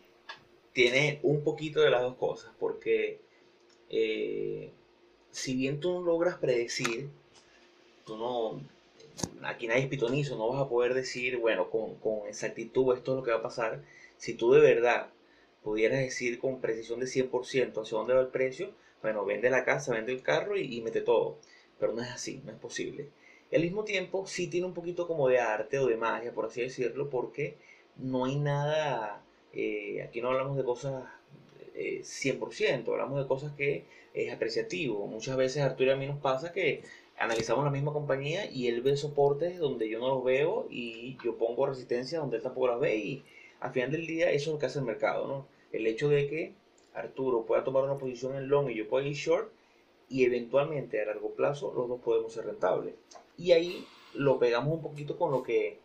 tiene 0.74 1.20
un 1.24 1.44
poquito 1.44 1.82
de 1.82 1.90
las 1.90 2.02
dos 2.02 2.16
cosas, 2.16 2.52
porque 2.60 3.20
eh, 3.90 4.72
si 5.32 5.56
bien 5.56 5.80
tú 5.80 5.94
no 5.94 6.02
logras 6.02 6.38
predecir, 6.38 7.10
tú 8.06 8.18
no, 8.18 8.62
aquí 9.44 9.68
nadie 9.68 9.84
es 9.84 9.88
pitonizo, 9.88 10.38
no 10.38 10.50
vas 10.50 10.62
a 10.62 10.70
poder 10.70 10.94
decir, 10.94 11.38
bueno, 11.38 11.70
con, 11.70 11.96
con, 11.96 12.28
exactitud 12.28 12.96
esto 12.96 13.12
es 13.14 13.18
lo 13.18 13.24
que 13.24 13.32
va 13.32 13.38
a 13.38 13.44
pasar. 13.44 13.84
Si 14.18 14.34
tú 14.34 14.52
de 14.52 14.62
verdad 14.62 15.10
pudieras 15.64 16.00
decir 16.00 16.40
con 16.40 16.62
precisión 16.62 17.00
de 17.00 17.08
100% 17.08 17.82
hacia 17.82 17.98
dónde 17.98 18.14
va 18.14 18.22
el 18.22 18.28
precio, 18.28 18.72
bueno, 19.02 19.26
vende 19.26 19.50
la 19.50 19.64
casa, 19.64 19.94
vende 19.94 20.12
el 20.14 20.22
carro 20.22 20.58
y, 20.58 20.82
mete 20.82 21.02
todo. 21.02 21.38
Pero 21.80 21.94
no 21.94 22.02
es 22.02 22.10
así, 22.10 22.42
no 22.46 22.52
es 22.52 22.58
posible. 22.58 23.10
Y 23.52 23.56
al 23.56 23.62
mismo 23.62 23.84
tiempo 23.84 24.26
sí 24.28 24.48
tiene 24.48 24.68
un 24.68 24.74
poquito 24.74 25.08
como 25.08 25.28
de 25.28 25.40
arte 25.40 25.80
o 25.80 25.88
de 25.88 25.98
magia, 25.98 26.34
por 26.34 26.46
así 26.46 26.62
decirlo, 26.62 27.10
porque 27.10 27.58
no 27.98 28.26
hay 28.26 28.36
nada, 28.36 29.24
eh, 29.54 30.04
aquí 30.04 30.22
no 30.22 30.30
hablamos 30.30 30.58
de 30.58 30.64
cosas 30.64 31.06
100%, 31.76 32.92
eh, 32.92 32.92
hablamos 32.92 33.20
de 33.22 33.28
cosas 33.28 33.54
que 33.54 33.86
es 34.14 34.34
apreciativo. 34.34 35.08
Muchas 35.08 35.38
veces 35.38 35.64
Arturo 35.64 35.92
y 35.92 35.94
a 35.94 35.98
mí 35.98 36.08
nos 36.08 36.20
pasa 36.20 36.52
que 36.52 36.84
analizamos 37.18 37.66
la 37.66 37.72
misma 37.72 37.94
compañía 37.94 38.50
y 38.50 38.68
él 38.68 38.82
ve 38.82 38.96
soportes 38.96 39.58
donde 39.58 39.90
yo 39.90 40.00
no 40.00 40.08
los 40.08 40.24
veo 40.24 40.68
y 40.70 41.18
yo 41.24 41.38
pongo 41.38 41.66
resistencia 41.66 42.20
donde 42.20 42.38
él 42.38 42.44
tampoco 42.44 42.68
las 42.68 42.80
ve 42.80 42.96
y 42.98 43.24
al 43.60 43.72
final 43.72 43.92
del 43.92 44.06
día 44.06 44.32
eso 44.32 44.50
es 44.50 44.54
lo 44.54 44.60
que 44.60 44.68
hace 44.68 44.80
el 44.80 44.86
mercado, 44.86 45.28
¿no? 45.28 45.48
El 45.72 45.88
hecho 45.88 46.10
de 46.10 46.28
que 46.28 46.54
Arturo 46.94 47.46
pueda 47.46 47.64
tomar 47.64 47.84
una 47.84 47.98
posición 47.98 48.36
en 48.36 48.48
long 48.48 48.70
y 48.70 48.76
yo 48.76 48.88
pueda 48.88 49.08
ir 49.08 49.16
short 49.16 49.52
y 50.10 50.24
eventualmente 50.24 51.02
a 51.02 51.06
largo 51.06 51.32
plazo 51.32 51.74
los 51.76 51.88
dos 51.90 52.00
podemos 52.02 52.34
ser 52.34 52.46
rentables. 52.46 52.94
Y 53.38 53.52
ahí 53.52 53.86
lo 54.14 54.40
pegamos 54.40 54.74
un 54.74 54.82
poquito 54.82 55.18
con 55.18 55.32
lo 55.32 55.44
que, 55.44 55.80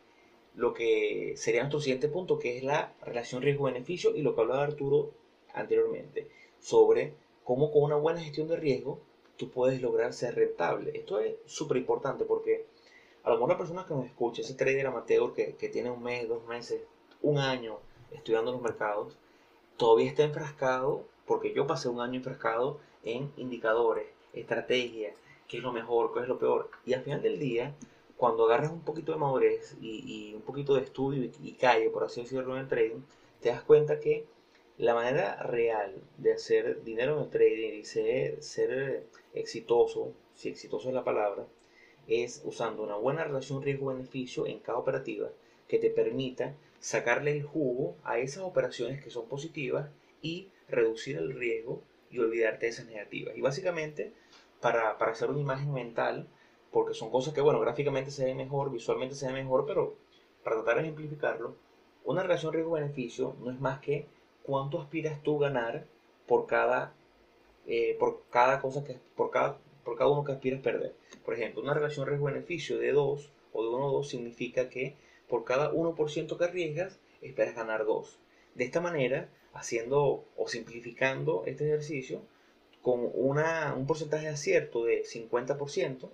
lo 0.54 0.74
que 0.74 1.34
sería 1.36 1.62
nuestro 1.62 1.80
siguiente 1.80 2.08
punto, 2.08 2.38
que 2.38 2.58
es 2.58 2.62
la 2.62 2.92
relación 3.02 3.42
riesgo-beneficio 3.42 4.14
y 4.14 4.22
lo 4.22 4.34
que 4.34 4.42
hablaba 4.42 4.64
Arturo 4.64 5.12
anteriormente, 5.54 6.28
sobre 6.60 7.14
cómo 7.44 7.72
con 7.72 7.82
una 7.82 7.96
buena 7.96 8.20
gestión 8.20 8.48
de 8.48 8.56
riesgo 8.56 9.00
tú 9.36 9.50
puedes 9.50 9.80
lograr 9.80 10.12
ser 10.12 10.34
rentable. 10.34 10.92
Esto 10.94 11.20
es 11.20 11.34
súper 11.46 11.76
importante 11.78 12.24
porque 12.24 12.66
a 13.24 13.30
lo 13.30 13.36
mejor 13.36 13.50
la 13.50 13.58
persona 13.58 13.86
que 13.86 13.94
nos 13.94 14.06
escucha, 14.06 14.42
ese 14.42 14.54
trader 14.54 14.86
amateur 14.86 15.32
que, 15.32 15.54
que 15.54 15.68
tiene 15.68 15.90
un 15.90 16.02
mes, 16.02 16.28
dos 16.28 16.44
meses, 16.46 16.82
un 17.22 17.38
año 17.38 17.78
estudiando 18.10 18.52
los 18.52 18.62
mercados, 18.62 19.16
todavía 19.76 20.08
está 20.08 20.24
enfrascado, 20.24 21.04
porque 21.26 21.52
yo 21.52 21.66
pasé 21.66 21.88
un 21.88 22.00
año 22.00 22.16
enfrascado 22.16 22.78
en 23.04 23.32
indicadores, 23.36 24.06
estrategias, 24.32 25.14
qué 25.48 25.58
es 25.58 25.62
lo 25.62 25.72
mejor, 25.72 26.12
qué 26.12 26.20
es 26.20 26.28
lo 26.28 26.38
peor. 26.38 26.70
Y 26.84 26.94
al 26.94 27.02
final 27.02 27.22
del 27.22 27.38
día, 27.38 27.74
cuando 28.16 28.46
agarras 28.46 28.70
un 28.70 28.80
poquito 28.80 29.12
de 29.12 29.18
madurez 29.18 29.76
y, 29.80 30.34
un 30.34 30.42
poquito 30.42 30.74
de 30.74 30.82
estudio 30.82 31.24
y, 31.24 31.32
y, 31.42 31.52
calle, 31.52 31.90
por 31.90 32.04
así 32.04 32.22
decirlo, 32.22 32.54
en 32.54 32.62
el 32.62 32.68
trading, 32.68 33.00
te 33.40 33.48
das 33.48 33.62
cuenta 33.62 34.00
que 34.00 34.26
la 34.82 34.94
manera 34.94 35.40
real 35.44 35.94
de 36.18 36.32
hacer 36.32 36.82
dinero 36.82 37.16
en 37.16 37.22
el 37.22 37.30
trading 37.30 37.72
y 37.74 37.84
ser, 37.84 39.06
exitoso, 39.32 40.12
si 40.34 40.48
exitoso 40.48 40.88
es 40.88 40.94
la 40.94 41.04
palabra, 41.04 41.46
es 42.08 42.42
usando 42.44 42.82
una 42.82 42.96
buena 42.96 43.22
relación 43.22 43.62
riesgo-beneficio 43.62 44.44
en 44.44 44.58
cada 44.58 44.78
operativa 44.78 45.30
que 45.68 45.78
te 45.78 45.88
permita 45.88 46.56
sacarle 46.80 47.30
el 47.30 47.44
jugo 47.44 47.94
a 48.02 48.18
esas 48.18 48.42
operaciones 48.42 49.00
que 49.00 49.10
son 49.10 49.28
positivas 49.28 49.88
y 50.20 50.48
reducir 50.68 51.16
el 51.16 51.32
riesgo 51.32 51.80
y 52.10 52.18
olvidarte 52.18 52.66
de 52.66 52.72
esas 52.72 52.86
negativas. 52.86 53.36
Y 53.36 53.40
básicamente, 53.40 54.12
para, 54.60 54.98
para 54.98 55.12
hacer 55.12 55.30
una 55.30 55.42
imagen 55.42 55.72
mental, 55.72 56.26
porque 56.72 56.94
son 56.94 57.12
cosas 57.12 57.32
que, 57.32 57.40
bueno, 57.40 57.60
gráficamente 57.60 58.10
se 58.10 58.24
ve 58.24 58.34
mejor, 58.34 58.72
visualmente 58.72 59.14
se 59.14 59.28
ve 59.28 59.32
mejor, 59.32 59.64
pero 59.64 59.94
para 60.42 60.56
tratar 60.56 60.78
de 60.78 60.82
ejemplificarlo, 60.82 61.54
una 62.04 62.24
relación 62.24 62.52
riesgo-beneficio 62.52 63.36
no 63.38 63.52
es 63.52 63.60
más 63.60 63.78
que 63.78 64.08
cuánto 64.44 64.80
aspiras 64.80 65.22
tú 65.22 65.38
ganar 65.38 65.84
por 66.26 66.46
cada, 66.46 66.94
eh, 67.66 67.96
por 67.98 68.22
cada 68.30 68.60
cosa 68.60 68.84
que, 68.84 68.96
por 69.16 69.30
cada, 69.30 69.58
por 69.84 69.96
cada 69.96 70.10
uno 70.10 70.24
que 70.24 70.32
aspiras 70.32 70.60
perder. 70.60 70.94
Por 71.24 71.34
ejemplo, 71.34 71.62
una 71.62 71.74
relación 71.74 72.06
riesgo-beneficio 72.06 72.78
de 72.78 72.92
2 72.92 73.30
o 73.52 73.62
de 73.62 73.68
1 73.68 73.88
a 73.88 73.92
2 73.92 74.08
significa 74.08 74.68
que 74.68 74.96
por 75.28 75.44
cada 75.44 75.72
1% 75.72 76.36
que 76.36 76.44
arriesgas, 76.44 76.98
esperas 77.22 77.54
ganar 77.54 77.84
2. 77.84 78.18
De 78.54 78.64
esta 78.64 78.80
manera, 78.80 79.28
haciendo 79.54 80.24
o 80.36 80.48
simplificando 80.48 81.44
este 81.46 81.64
ejercicio, 81.64 82.20
con 82.82 83.10
una, 83.14 83.74
un 83.74 83.86
porcentaje 83.86 84.26
de 84.26 84.32
acierto 84.32 84.84
de 84.84 85.04
50% 85.04 86.10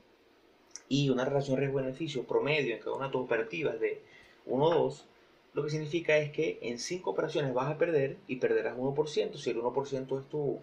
y 0.88 1.11
una 1.11 1.25
relación 1.25 1.57
riesgo-beneficio 1.57 2.25
promedio 2.25 2.75
en 2.75 2.81
cada 2.81 2.97
una 2.97 3.07
de 3.07 3.12
tus 3.12 3.23
operativas 3.23 3.81
de 3.81 4.01
1 4.47 4.64
o 4.64 4.75
2, 4.75 5.07
lo 5.59 5.64
que 5.64 5.71
significa 5.71 6.16
es 6.18 6.31
que 6.31 6.61
en 6.62 6.79
5 6.79 7.11
operaciones 7.11 7.53
vas 7.53 7.68
a 7.68 7.79
perder 7.79 8.16
y 8.29 8.37
perderás 8.37 8.77
1%, 8.77 9.35
si 9.35 9.51
el 9.51 9.61
1% 9.61 10.21
es 10.21 10.29
tu, 10.29 10.61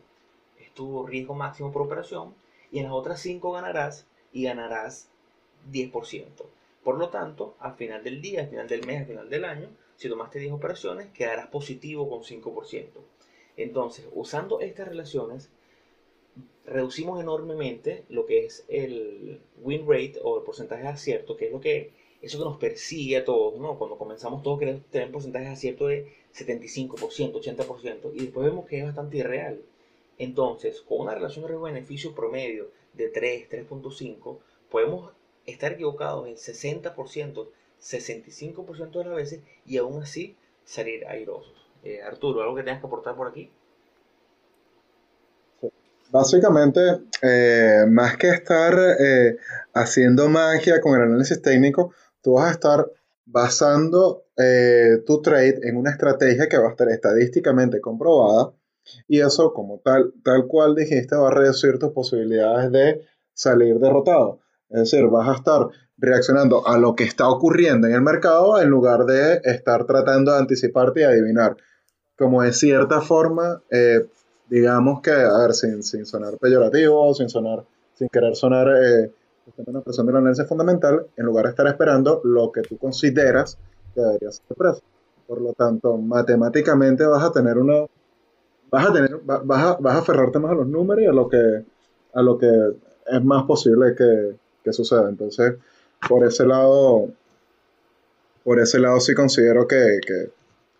es 0.57 1.09
riesgo 1.09 1.33
máximo 1.33 1.73
por 1.73 1.81
operación, 1.81 2.33
y 2.71 2.79
en 2.79 2.85
las 2.85 2.93
otras 2.93 3.19
5 3.19 3.51
ganarás 3.51 4.07
y 4.31 4.43
ganarás 4.43 5.09
10%. 5.69 5.91
Por 6.81 6.97
lo 6.97 7.09
tanto, 7.09 7.55
al 7.59 7.75
final 7.75 8.05
del 8.05 8.21
día, 8.21 8.43
al 8.43 8.47
final 8.47 8.69
del 8.69 8.85
mes, 8.85 9.01
al 9.01 9.07
final 9.07 9.29
del 9.29 9.43
año, 9.43 9.67
si 9.97 10.07
tomaste 10.07 10.39
10 10.39 10.53
operaciones, 10.53 11.11
quedarás 11.11 11.47
positivo 11.47 12.09
con 12.09 12.21
5%. 12.21 12.87
Entonces, 13.57 14.05
usando 14.13 14.61
estas 14.61 14.87
relaciones, 14.87 15.49
reducimos 16.65 17.19
enormemente 17.19 18.05
lo 18.07 18.25
que 18.25 18.45
es 18.45 18.63
el 18.69 19.41
win 19.61 19.85
rate 19.85 20.21
o 20.23 20.37
el 20.37 20.45
porcentaje 20.45 20.83
de 20.83 20.87
acierto, 20.87 21.35
que 21.35 21.47
es 21.47 21.51
lo 21.51 21.59
que 21.59 21.91
eso 22.21 22.37
que 22.37 22.45
nos 22.45 22.57
persigue 22.57 23.17
a 23.17 23.25
todos, 23.25 23.59
¿no? 23.59 23.77
Cuando 23.77 23.97
comenzamos 23.97 24.41
todos 24.43 24.59
queremos 24.59 24.83
tener 24.85 25.11
porcentajes 25.11 25.49
de 25.49 25.53
acierto 25.53 25.87
de 25.87 26.11
75%, 26.33 26.97
80%, 26.97 28.11
y 28.13 28.19
después 28.19 28.47
vemos 28.47 28.65
que 28.65 28.79
es 28.79 28.85
bastante 28.85 29.17
irreal. 29.17 29.61
Entonces, 30.17 30.81
con 30.81 31.01
una 31.01 31.15
relación 31.15 31.43
de 31.43 31.49
riesgo-beneficio 31.49 32.15
promedio 32.15 32.69
de 32.93 33.09
3, 33.09 33.49
3.5, 33.49 34.37
podemos 34.69 35.11
estar 35.45 35.73
equivocados 35.73 36.27
en 36.27 36.35
60%, 36.35 37.47
65% 37.81 38.91
de 38.91 39.05
las 39.05 39.15
veces 39.15 39.41
y 39.65 39.77
aún 39.77 40.01
así 40.01 40.35
salir 40.63 41.05
airosos. 41.07 41.53
Eh, 41.83 42.01
Arturo, 42.01 42.41
¿algo 42.41 42.55
que 42.55 42.63
tengas 42.63 42.79
que 42.79 42.87
aportar 42.87 43.15
por 43.15 43.27
aquí? 43.27 43.51
Básicamente, 46.11 46.81
eh, 47.21 47.85
más 47.89 48.17
que 48.17 48.29
estar 48.29 48.73
eh, 48.99 49.37
haciendo 49.73 50.29
magia 50.29 50.79
con 50.81 50.95
el 50.95 51.07
análisis 51.07 51.41
técnico, 51.41 51.93
tú 52.21 52.33
vas 52.33 52.49
a 52.49 52.51
estar 52.51 52.91
basando 53.25 54.25
eh, 54.37 55.01
tu 55.05 55.21
trade 55.21 55.59
en 55.63 55.77
una 55.77 55.91
estrategia 55.91 56.47
que 56.47 56.57
va 56.57 56.67
a 56.67 56.71
estar 56.71 56.89
estadísticamente 56.89 57.81
comprobada 57.81 58.53
y 59.07 59.21
eso, 59.21 59.53
como 59.53 59.79
tal, 59.79 60.13
tal 60.23 60.45
cual 60.47 60.75
dijiste, 60.75 61.15
va 61.15 61.29
a 61.29 61.33
reducir 61.33 61.79
tus 61.79 61.91
posibilidades 61.91 62.71
de 62.71 63.01
salir 63.33 63.79
derrotado. 63.79 64.39
Es 64.69 64.91
decir, 64.91 65.07
vas 65.07 65.29
a 65.29 65.35
estar 65.35 65.67
reaccionando 65.97 66.67
a 66.67 66.77
lo 66.77 66.95
que 66.95 67.03
está 67.03 67.29
ocurriendo 67.29 67.87
en 67.87 67.93
el 67.93 68.01
mercado 68.01 68.61
en 68.61 68.69
lugar 68.69 69.05
de 69.05 69.41
estar 69.43 69.85
tratando 69.85 70.31
de 70.31 70.39
anticiparte 70.39 71.01
y 71.01 71.03
adivinar. 71.03 71.57
Como 72.17 72.43
de 72.43 72.53
cierta 72.53 73.01
forma, 73.01 73.61
eh, 73.71 74.05
digamos 74.49 75.01
que, 75.01 75.11
a 75.11 75.37
ver, 75.39 75.53
sin, 75.53 75.83
sin, 75.83 76.05
sonar 76.05 76.37
peyorativo, 76.37 77.13
sin 77.13 77.29
sonar, 77.29 77.63
sin 77.95 78.09
querer 78.09 78.35
sonar 78.35 78.67
eh, 78.67 79.11
una 79.65 79.79
expresión 79.79 80.07
de 80.07 80.13
la 80.13 80.19
análisis 80.19 80.47
fundamental, 80.47 81.07
en 81.15 81.25
lugar 81.25 81.45
de 81.45 81.51
estar 81.51 81.67
esperando 81.67 82.21
lo 82.23 82.51
que 82.51 82.61
tú 82.61 82.77
consideras 82.77 83.57
que 83.93 84.01
debería 84.01 84.31
ser 84.31 84.43
el 84.49 84.55
precio. 84.55 84.83
Por 85.27 85.41
lo 85.41 85.53
tanto, 85.53 85.97
matemáticamente 85.97 87.05
vas 87.05 87.23
a 87.23 87.31
tener 87.31 87.57
uno, 87.57 87.89
vas 88.69 88.87
a 88.87 88.93
tener, 88.93 89.19
vas 89.23 89.63
a, 89.63 89.77
vas 89.77 89.95
a 89.95 89.99
aferrarte 89.99 90.39
más 90.39 90.51
a 90.51 90.55
los 90.55 90.67
números 90.67 91.03
y 91.03 91.07
a 91.07 91.11
lo 91.11 91.27
que, 91.27 91.63
a 92.13 92.21
lo 92.21 92.37
que 92.37 92.49
es 93.07 93.23
más 93.23 93.43
posible 93.43 93.95
que, 93.95 94.35
que 94.63 94.73
suceda. 94.73 95.09
Entonces, 95.09 95.55
por 96.07 96.25
ese 96.25 96.45
lado, 96.45 97.09
por 98.43 98.59
ese 98.59 98.79
lado 98.79 98.99
sí 98.99 99.15
considero 99.15 99.67
que, 99.67 99.99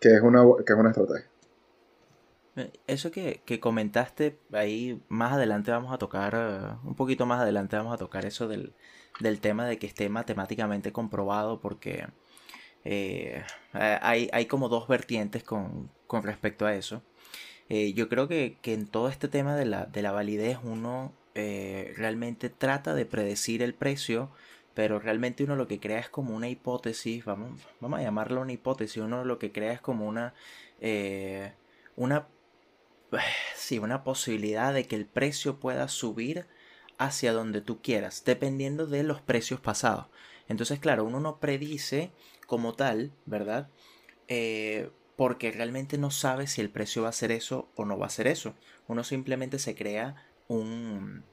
es, 0.02 0.22
una, 0.22 0.44
que 0.66 0.74
es 0.74 0.80
una 0.80 0.90
estrategia. 0.90 1.28
Eh, 2.56 2.72
eso 2.88 3.12
que, 3.12 3.42
comentaste, 3.60 4.40
ahí 4.54 5.02
más 5.10 5.34
adelante 5.34 5.72
vamos 5.72 5.94
a 5.94 5.98
tocar, 5.98 6.36
uh, 6.36 6.88
un 6.88 6.96
poquito 6.96 7.26
más 7.26 7.42
adelante 7.42 7.76
vamos 7.76 7.94
a 7.94 7.98
tocar 7.98 8.26
eso 8.26 8.48
del, 8.48 8.74
tema 9.42 9.66
de 9.66 9.78
que 9.78 9.88
esté 9.88 10.10
matemáticamente 10.10 10.92
comprobado 10.92 11.60
porque 11.62 12.08
eh, 12.84 13.44
hay, 13.74 14.30
hay, 14.34 14.46
como 14.48 14.70
dos 14.70 14.88
vertientes 14.88 15.44
con, 15.44 15.90
respecto 16.24 16.66
a 16.66 16.76
eso. 16.76 17.02
Eh, 17.70 17.94
yo 17.94 18.10
creo 18.10 18.28
que, 18.28 18.58
en 18.64 18.88
todo 18.88 19.10
este 19.10 19.28
tema 19.28 19.56
de 19.56 19.66
la, 19.66 19.86
de 19.86 20.02
la 20.02 20.12
validez 20.12 20.60
uno 20.64 21.14
realmente 21.36 22.50
trata 22.50 22.94
de 22.94 23.06
predecir 23.06 23.62
el 23.62 23.74
precio 23.74 24.32
pero 24.76 25.00
realmente 25.00 25.44
uno 25.44 25.56
lo 25.56 25.68
que 25.68 25.80
crea 25.80 26.00
es 26.00 26.10
como 26.10 26.36
una 26.36 26.50
hipótesis, 26.50 27.26
vamos, 27.26 27.60
vamos 27.80 28.00
a 28.00 28.04
llamarlo 28.04 28.42
una 28.42 28.52
hipótesis, 28.52 29.02
uno 29.02 29.24
lo 29.24 29.40
que 29.40 29.52
crea 29.52 29.72
es 29.72 29.82
como 29.82 30.06
una, 30.06 30.34
eh, 30.82 31.54
una, 31.96 32.28
sí, 33.56 33.80
una 33.80 34.04
posibilidad 34.04 34.74
de 34.74 34.86
que 34.86 34.96
el 34.96 35.06
precio 35.06 35.60
pueda 35.60 35.88
subir 35.88 36.46
hacia 36.98 37.34
donde 37.34 37.62
tú 37.62 37.82
quieras, 37.82 38.24
dependiendo 38.26 38.88
de 38.88 39.04
los 39.04 39.22
precios 39.22 39.60
pasados. 39.60 40.08
Entonces, 40.48 40.80
claro, 40.80 41.04
uno 41.04 41.20
no 41.20 41.40
predice 41.40 42.12
como 42.48 42.74
tal, 42.74 43.12
¿verdad? 43.26 43.70
Eh, 44.28 44.90
porque 45.16 45.52
realmente 45.52 45.98
no 45.98 46.12
sabe 46.12 46.48
si 46.48 46.62
el 46.62 46.70
precio 46.70 47.04
va 47.04 47.10
a 47.10 47.14
ser 47.14 47.32
eso 47.32 47.70
o 47.76 47.86
no 47.86 47.98
va 47.98 48.08
a 48.08 48.10
ser 48.10 48.28
eso. 48.28 48.54
Uno 48.88 49.04
simplemente 49.04 49.60
se 49.60 49.76
crea 49.76 50.28
un... 50.48 51.24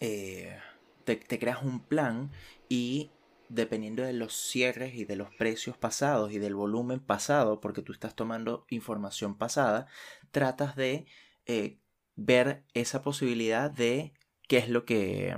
Eh, 0.00 0.56
te, 1.04 1.38
creas 1.38 1.62
un 1.62 1.80
plan 1.80 2.30
y 2.68 3.10
dependiendo 3.48 4.02
de 4.02 4.12
los 4.12 4.34
cierres 4.34 4.94
y 4.94 5.06
de 5.06 5.16
los 5.16 5.34
precios 5.36 5.76
pasados 5.76 6.32
y 6.32 6.38
del 6.38 6.54
volumen 6.54 7.00
pasado, 7.00 7.60
porque 7.60 7.80
tú 7.80 7.92
estás 7.92 8.14
tomando 8.14 8.66
información 8.68 9.34
pasada, 9.36 9.86
tratas 10.30 10.76
de 10.76 11.06
eh, 11.46 11.78
ver 12.16 12.64
esa 12.74 13.02
posibilidad 13.02 13.70
de 13.70 14.12
qué 14.48 14.58
es 14.58 14.68
lo 14.68 14.84
que 14.84 15.36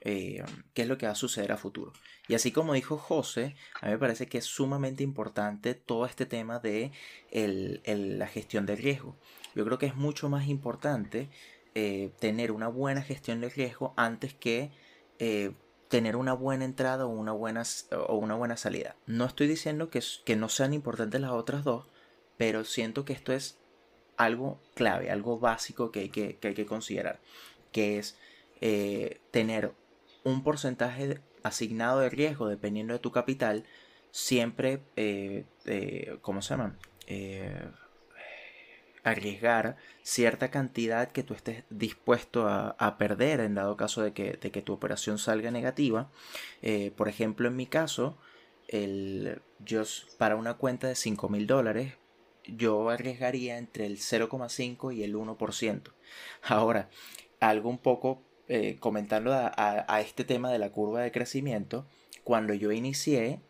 eh, 0.00 0.42
qué 0.74 0.82
es 0.82 0.88
lo 0.88 0.96
que 0.96 1.06
va 1.06 1.12
a 1.12 1.16
suceder 1.16 1.52
a 1.52 1.56
futuro. 1.56 1.92
Y 2.28 2.34
así 2.34 2.52
como 2.52 2.74
dijo 2.74 2.98
José, 2.98 3.56
a 3.80 3.86
mí 3.86 3.92
me 3.92 3.98
parece 3.98 4.26
que 4.26 4.38
es 4.38 4.44
sumamente 4.44 5.02
importante 5.02 5.74
todo 5.74 6.06
este 6.06 6.26
tema 6.26 6.60
de 6.60 6.92
la 7.32 8.26
gestión 8.26 8.66
de 8.66 8.76
riesgo. 8.76 9.16
Yo 9.54 9.64
creo 9.64 9.78
que 9.78 9.86
es 9.86 9.96
mucho 9.96 10.28
más 10.28 10.46
importante 10.46 11.30
eh, 11.74 12.12
tener 12.20 12.52
una 12.52 12.68
buena 12.68 13.02
gestión 13.02 13.40
de 13.40 13.48
riesgo 13.48 13.94
antes 13.96 14.34
que 14.34 14.70
tener 15.88 16.16
una 16.16 16.34
buena 16.34 16.64
entrada 16.64 17.06
o 17.06 17.08
una 17.08 17.32
buena, 17.32 17.62
o 18.06 18.16
una 18.16 18.34
buena 18.34 18.56
salida. 18.56 18.94
No 19.06 19.24
estoy 19.24 19.48
diciendo 19.48 19.90
que, 19.90 20.02
que 20.24 20.36
no 20.36 20.48
sean 20.48 20.74
importantes 20.74 21.20
las 21.20 21.32
otras 21.32 21.64
dos, 21.64 21.86
pero 22.36 22.64
siento 22.64 23.04
que 23.04 23.14
esto 23.14 23.32
es 23.32 23.58
algo 24.18 24.60
clave, 24.74 25.10
algo 25.10 25.38
básico 25.38 25.90
que 25.90 26.00
hay 26.00 26.08
que, 26.10 26.36
que, 26.36 26.48
hay 26.48 26.54
que 26.54 26.66
considerar, 26.66 27.20
que 27.72 27.98
es 27.98 28.18
eh, 28.60 29.20
tener 29.30 29.72
un 30.24 30.42
porcentaje 30.42 31.20
asignado 31.42 32.00
de 32.00 32.10
riesgo 32.10 32.48
dependiendo 32.48 32.92
de 32.92 32.98
tu 32.98 33.12
capital, 33.12 33.64
siempre, 34.10 34.82
eh, 34.96 35.46
¿cómo 36.20 36.42
se 36.42 36.50
llama? 36.50 36.76
arriesgar 39.08 39.76
cierta 40.02 40.50
cantidad 40.50 41.10
que 41.10 41.22
tú 41.22 41.34
estés 41.34 41.64
dispuesto 41.70 42.46
a, 42.48 42.98
perder 42.98 43.40
en 43.40 43.54
dado 43.54 43.76
caso 43.76 44.02
de 44.02 44.12
que, 44.12 44.62
tu 44.62 44.72
operación 44.72 45.18
salga 45.18 45.50
negativa. 45.50 46.10
Eh, 46.62 46.92
por 46.96 47.08
ejemplo, 47.08 47.48
en 47.48 47.56
mi 47.56 47.66
caso, 47.66 48.18
el, 48.68 49.40
yo 49.58 49.82
para 50.18 50.36
una 50.36 50.54
cuenta 50.54 50.88
de 50.88 50.94
5 50.94 51.28
mil 51.28 51.46
dólares, 51.46 51.94
yo 52.48 52.88
arriesgaría 52.90 53.58
entre 53.58 53.86
el 53.86 53.98
0,5 53.98 54.94
y 54.94 55.02
el 55.02 55.14
1%. 55.14 55.82
Ahora, 56.42 56.88
algo 57.40 57.68
un 57.68 57.78
poco 57.78 58.22
eh, 58.48 58.76
comentando 58.80 59.32
a, 59.32 59.52
a, 59.56 60.00
este 60.00 60.24
tema 60.24 60.50
de 60.50 60.58
la 60.58 60.70
curva 60.70 61.02
de 61.02 61.12
crecimiento, 61.12 61.86
cuando 62.24 62.54
yo 62.54 62.72
inicié, 62.72 63.40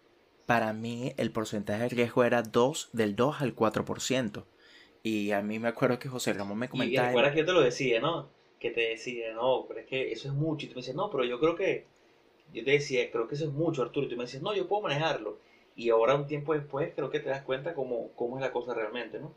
para 0.46 0.72
mí 0.72 1.12
el 1.16 1.30
porcentaje 1.30 1.82
de 1.84 1.88
riesgo 1.90 2.24
era 2.24 2.42
2, 2.42 2.90
del 2.92 3.14
2 3.16 3.40
al 3.42 3.54
4%. 3.54 4.44
Y 5.02 5.30
a 5.30 5.42
mí 5.42 5.58
me 5.58 5.68
acuerdo 5.68 5.98
que 5.98 6.08
José 6.08 6.32
Ramón 6.32 6.58
me 6.58 6.68
comentaba. 6.68 7.06
Y, 7.06 7.08
recuerdas 7.08 7.32
que 7.32 7.38
yo 7.40 7.46
te 7.46 7.52
lo 7.52 7.60
decía, 7.60 8.00
¿no? 8.00 8.28
Que 8.58 8.70
te 8.70 8.80
decía, 8.80 9.32
no, 9.34 9.66
pero 9.68 9.80
es 9.80 9.86
que 9.86 10.12
eso 10.12 10.28
es 10.28 10.34
mucho. 10.34 10.66
Y 10.66 10.68
tú 10.68 10.74
me 10.74 10.80
decías, 10.80 10.96
no, 10.96 11.10
pero 11.10 11.24
yo 11.24 11.38
creo 11.38 11.54
que. 11.54 11.86
Yo 12.52 12.64
te 12.64 12.72
decía, 12.72 13.10
creo 13.10 13.28
que 13.28 13.34
eso 13.34 13.44
es 13.44 13.52
mucho, 13.52 13.82
Arturo. 13.82 14.06
Y 14.06 14.10
tú 14.10 14.16
me 14.16 14.24
decías, 14.24 14.42
no, 14.42 14.54
yo 14.54 14.66
puedo 14.66 14.82
manejarlo. 14.82 15.38
Y 15.78 15.90
ahora, 15.90 16.16
un 16.16 16.26
tiempo 16.26 16.54
después, 16.54 16.92
creo 16.92 17.08
que 17.08 17.20
te 17.20 17.28
das 17.28 17.42
cuenta 17.42 17.72
cómo, 17.72 18.10
cómo 18.16 18.36
es 18.36 18.42
la 18.42 18.50
cosa 18.50 18.74
realmente, 18.74 19.20
¿no? 19.20 19.32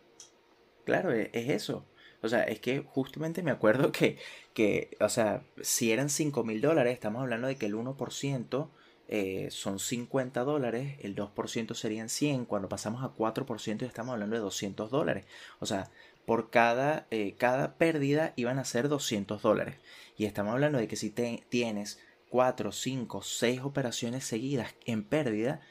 Claro, 0.85 1.13
e, 1.13 1.29
es, 1.33 1.49
eso. 1.49 1.85
O 2.23 2.29
sea, 2.29 2.41
es 2.45 2.59
que 2.59 2.79
justamente 2.79 3.43
me 3.43 3.51
acuerdo 3.51 3.91
que, 3.91 4.17
que 4.55 4.97
o 4.99 5.07
sea, 5.07 5.43
si 5.61 5.91
eran 5.91 6.09
5 6.09 6.43
mil 6.43 6.59
dólares, 6.59 6.93
estamos 6.93 7.21
hablando 7.21 7.47
de 7.47 7.57
que 7.57 7.67
el 7.67 7.75
1% 7.75 8.69
eh, 9.07 9.49
son 9.51 9.77
50 9.77 10.43
dólares, 10.43 10.97
el 11.01 11.15
2% 11.15 11.75
serían 11.75 12.09
100, 12.09 12.45
cuando 12.45 12.69
pasamos 12.69 13.03
a 13.03 13.13
4% 13.15 13.77
ya 13.77 13.85
estamos 13.85 14.13
hablando 14.13 14.35
de 14.35 14.41
200 14.41 14.89
dólares. 14.89 15.27
O 15.59 15.67
sea, 15.67 15.91
por 16.25 16.49
cada, 16.49 17.05
eh, 17.11 17.35
cada 17.37 17.75
pérdida 17.75 18.33
iban 18.35 18.57
a 18.57 18.65
ser 18.65 18.89
200 18.89 19.43
dólares. 19.43 19.75
Y 20.17 20.25
estamos 20.25 20.53
hablando 20.53 20.79
de 20.79 20.87
que 20.87 20.95
si 20.95 21.11
te, 21.11 21.43
tienes 21.49 21.99
4, 22.29 22.71
5, 22.71 23.21
6 23.21 23.61
operaciones 23.61 24.23
seguidas 24.23 24.73
en 24.85 25.03
pérdida, 25.03 25.61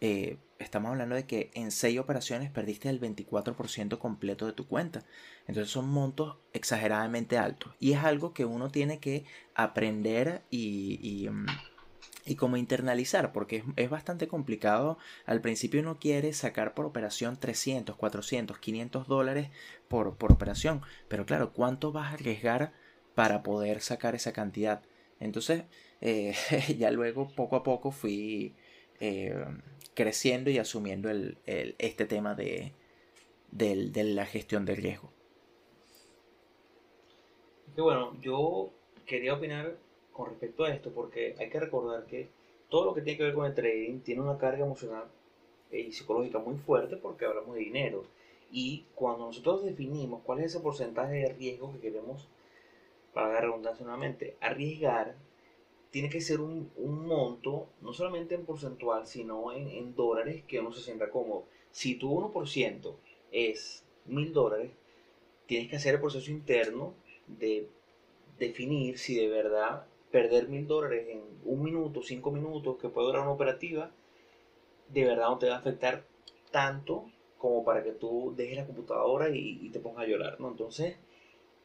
eh, 0.00 0.38
estamos 0.58 0.90
hablando 0.90 1.14
de 1.14 1.26
que 1.26 1.50
en 1.54 1.70
6 1.70 1.98
operaciones 1.98 2.50
perdiste 2.50 2.88
el 2.88 3.00
24% 3.00 3.98
completo 3.98 4.46
de 4.46 4.52
tu 4.52 4.66
cuenta. 4.66 5.04
Entonces 5.46 5.72
son 5.72 5.88
montos 5.88 6.36
exageradamente 6.52 7.38
altos. 7.38 7.74
Y 7.80 7.92
es 7.92 8.04
algo 8.04 8.32
que 8.32 8.44
uno 8.44 8.70
tiene 8.70 8.98
que 8.98 9.24
aprender 9.54 10.42
y, 10.50 11.28
mm, 11.30 11.46
y 12.26 12.36
como 12.36 12.56
internalizar, 12.56 13.32
porque 13.32 13.64
es, 13.76 13.90
bastante 13.90 14.28
complicado. 14.28 14.98
Al 15.26 15.40
principio 15.40 15.80
uno 15.80 15.98
quiere 15.98 16.32
sacar 16.32 16.74
por 16.74 16.86
operación 16.86 17.38
300, 17.38 17.96
400, 17.96 18.58
500 18.58 19.08
dólares 19.08 19.50
por, 19.88 20.08
operación, 20.08 20.82
pero 21.08 21.26
claro, 21.26 21.52
¿cuánto 21.52 21.92
vas 21.92 22.10
a 22.10 22.14
arriesgar 22.14 22.72
para 23.14 23.42
poder 23.42 23.80
sacar 23.80 24.14
esa 24.14 24.32
cantidad? 24.32 24.82
Entonces, 25.18 25.64
eh, 26.00 26.34
ya 26.78 26.90
luego 26.90 27.28
poco 27.34 27.56
a 27.56 27.62
poco 27.62 27.90
fui 27.90 28.54
eh, 29.00 29.34
creciendo 29.94 30.50
y 30.50 30.58
asumiendo 30.58 31.10
el, 31.10 31.38
este 31.46 32.06
tema 32.06 32.34
de, 32.34 32.72
de 33.50 34.04
la 34.04 34.26
gestión 34.26 34.64
del 34.64 34.76
riesgo. 34.78 35.10
Bueno, 37.76 38.16
yo 38.20 38.70
quería 39.06 39.34
opinar 39.34 39.76
con 40.12 40.28
respecto 40.28 40.64
a 40.64 40.74
esto, 40.74 40.90
porque 40.90 41.34
hay 41.38 41.48
que 41.48 41.60
recordar 41.60 42.04
que 42.06 42.28
todo 42.68 42.84
lo 42.84 42.94
que 42.94 43.02
tiene 43.02 43.16
que 43.18 43.24
ver 43.24 43.34
con 43.34 43.46
el 43.46 43.54
trading 43.54 44.00
tiene 44.00 44.22
una 44.22 44.38
carga 44.38 44.64
emocional 44.64 45.04
y 45.72 45.92
psicológica 45.92 46.38
muy 46.38 46.56
fuerte 46.56 46.96
porque 46.96 47.24
hablamos 47.26 47.54
de 47.54 47.62
dinero. 47.62 48.04
Y 48.52 48.84
cuando 48.94 49.26
nosotros 49.26 49.64
definimos 49.64 50.22
cuál 50.24 50.40
es 50.40 50.46
ese 50.46 50.60
porcentaje 50.60 51.14
de 51.14 51.32
riesgo 51.32 51.72
que 51.72 51.78
queremos, 51.80 52.26
para 53.14 53.28
dar 53.28 53.44
redundancia 53.44 53.84
nuevamente, 53.84 54.36
arriesgar, 54.40 55.14
tiene 55.90 56.08
que 56.08 56.20
ser 56.20 56.40
un, 56.40 56.70
un, 56.76 57.06
monto, 57.06 57.68
no 57.80 57.92
solamente 57.92 58.34
en 58.34 58.44
porcentual, 58.44 59.06
sino 59.06 59.52
en, 59.52 59.68
en 59.68 59.94
dólares 59.94 60.44
que 60.46 60.60
uno 60.60 60.72
se 60.72 60.82
sienta 60.82 61.10
cómodo. 61.10 61.46
Si 61.70 61.96
tu 61.96 62.10
1% 62.10 62.94
es 63.32 63.84
mil 64.06 64.32
dólares, 64.32 64.70
tienes 65.46 65.68
que 65.68 65.76
hacer 65.76 65.94
el 65.94 66.00
proceso 66.00 66.30
interno 66.30 66.94
de 67.26 67.68
definir 68.38 68.98
si 68.98 69.16
de 69.16 69.28
verdad 69.28 69.86
perder 70.10 70.48
mil 70.48 70.66
dólares 70.66 71.06
en 71.08 71.22
un 71.44 71.62
minuto, 71.62 72.02
cinco 72.02 72.30
minutos 72.30 72.78
que 72.78 72.88
puede 72.88 73.08
durar 73.08 73.22
una 73.22 73.32
operativa, 73.32 73.90
de 74.88 75.04
verdad 75.04 75.28
no 75.28 75.38
te 75.38 75.48
va 75.48 75.56
a 75.56 75.58
afectar 75.58 76.04
tanto 76.50 77.10
como 77.38 77.64
para 77.64 77.82
que 77.82 77.92
tú 77.92 78.34
dejes 78.36 78.56
la 78.56 78.66
computadora 78.66 79.30
y, 79.30 79.70
te 79.70 79.80
pongas 79.80 80.04
a 80.04 80.08
llorar, 80.08 80.40
¿no? 80.40 80.48
Entonces, 80.48 80.96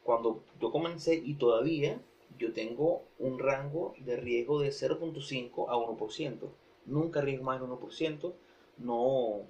cuando 0.04 0.42
yo 0.60 0.70
comencé 0.70 1.16
y 1.16 1.34
todavía 1.34 2.00
yo 2.38 2.52
tengo 2.52 3.04
un 3.18 3.38
rango 3.38 3.94
de 3.98 4.16
riesgo 4.16 4.60
de 4.60 4.68
0.5 4.68 5.66
a 5.68 5.76
1%. 5.76 6.48
Nunca 6.86 7.20
riesgo 7.20 7.44
más 7.44 7.60
de 7.60 7.66
1%. 7.66 8.32
No 8.78 9.42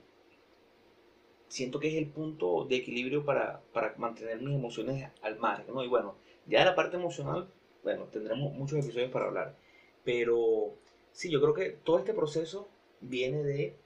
siento 1.48 1.78
que 1.78 1.88
es 1.88 1.94
el 1.94 2.08
punto 2.08 2.64
de 2.64 2.76
equilibrio 2.76 3.24
para, 3.24 3.60
para 3.72 3.94
mantener 3.96 4.40
mis 4.40 4.54
emociones 4.54 5.10
al 5.22 5.38
margen. 5.38 5.74
¿no? 5.74 5.84
Y 5.84 5.88
bueno, 5.88 6.16
ya 6.46 6.64
la 6.64 6.74
parte 6.74 6.96
emocional, 6.96 7.48
bueno, 7.82 8.04
tendremos 8.04 8.52
muchos 8.52 8.78
episodios 8.78 9.10
para 9.10 9.26
hablar. 9.26 9.56
Pero 10.04 10.74
sí, 11.12 11.30
yo 11.30 11.40
creo 11.40 11.54
que 11.54 11.70
todo 11.70 11.98
este 11.98 12.14
proceso 12.14 12.68
viene 13.00 13.42
de 13.42 13.76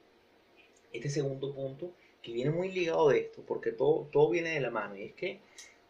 este 0.92 1.08
segundo 1.08 1.54
punto 1.54 1.92
que 2.22 2.32
viene 2.32 2.50
muy 2.50 2.70
ligado 2.70 3.08
de 3.08 3.20
esto, 3.20 3.42
porque 3.46 3.72
todo, 3.72 4.08
todo 4.12 4.28
viene 4.28 4.50
de 4.50 4.60
la 4.60 4.70
mano. 4.70 4.96
Y 4.96 5.04
es 5.04 5.14
que 5.14 5.40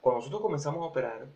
cuando 0.01 0.21
nosotros 0.21 0.43
comenzamos 0.43 0.83
a 0.83 0.87
operar, 0.87 1.27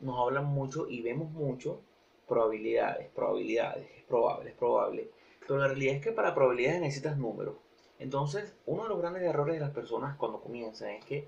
nos 0.00 0.18
hablan 0.18 0.46
mucho 0.46 0.88
y 0.88 1.02
vemos 1.02 1.30
mucho 1.30 1.80
probabilidades, 2.26 3.08
probabilidades, 3.10 3.88
es 3.96 4.04
probable, 4.04 4.50
es 4.50 4.56
probable. 4.56 5.10
Pero 5.40 5.58
la 5.58 5.68
realidad 5.68 5.96
es 5.96 6.02
que 6.02 6.12
para 6.12 6.34
probabilidades 6.34 6.80
necesitas 6.80 7.16
números. 7.16 7.56
Entonces, 7.98 8.54
uno 8.66 8.84
de 8.84 8.90
los 8.90 8.98
grandes 8.98 9.22
errores 9.22 9.54
de 9.54 9.60
las 9.60 9.70
personas 9.70 10.16
cuando 10.16 10.40
comienzan 10.40 10.90
es 10.90 11.04
que 11.04 11.26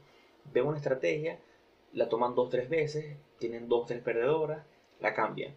ven 0.52 0.66
una 0.66 0.76
estrategia, 0.76 1.40
la 1.92 2.08
toman 2.08 2.34
dos, 2.34 2.50
tres 2.50 2.68
veces, 2.68 3.16
tienen 3.38 3.68
dos, 3.68 3.86
tres 3.86 4.02
perdedoras, 4.02 4.64
la 5.00 5.14
cambian. 5.14 5.54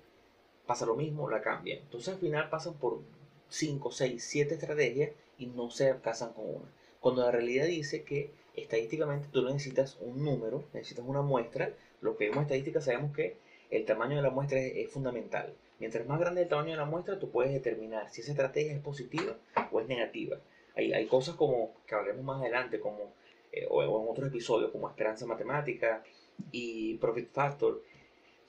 Pasa 0.65 0.85
lo 0.85 0.95
mismo, 0.95 1.29
la 1.29 1.41
cambian. 1.41 1.79
Entonces 1.79 2.13
al 2.13 2.19
final 2.19 2.49
pasan 2.49 2.75
por 2.75 3.01
cinco, 3.49 3.91
seis, 3.91 4.23
siete 4.23 4.55
estrategias 4.55 5.11
y 5.37 5.47
no 5.47 5.69
se 5.69 5.95
casan 6.01 6.33
con 6.33 6.45
una. 6.47 6.71
Cuando 6.99 7.21
la 7.21 7.31
realidad 7.31 7.65
dice 7.65 8.03
que 8.03 8.31
estadísticamente 8.55 9.27
tú 9.31 9.43
necesitas 9.43 9.97
un 10.01 10.23
número, 10.23 10.63
necesitas 10.73 11.05
una 11.05 11.21
muestra. 11.21 11.73
Lo 12.01 12.17
que 12.17 12.29
vemos 12.29 12.43
estadística 12.43 12.81
sabemos 12.81 13.15
que 13.15 13.37
el 13.69 13.85
tamaño 13.85 14.17
de 14.17 14.21
la 14.21 14.29
muestra 14.29 14.59
es, 14.59 14.89
fundamental. 14.91 15.53
Mientras 15.79 16.07
más 16.07 16.19
grande 16.19 16.43
el 16.43 16.47
tamaño 16.47 16.71
de 16.71 16.77
la 16.77 16.85
muestra, 16.85 17.19
tú 17.19 17.29
puedes 17.29 17.51
determinar 17.51 18.09
si 18.09 18.21
esa 18.21 18.31
estrategia 18.31 18.73
es 18.73 18.79
positiva 18.79 19.35
o 19.71 19.79
es 19.79 19.87
negativa. 19.87 20.37
Hay, 20.75 20.93
hay 20.93 21.07
cosas 21.07 21.35
como, 21.35 21.73
que 21.87 21.95
hablaremos 21.95 22.23
más 22.23 22.41
adelante, 22.41 22.79
como, 22.79 23.13
eh, 23.51 23.65
o, 23.69 23.83
en 23.83 24.09
otros 24.09 24.27
episodios, 24.27 24.71
como 24.71 24.87
esperanza 24.87 25.25
matemática 25.25 26.03
y 26.51 26.95
profit 26.97 27.31
factor, 27.31 27.81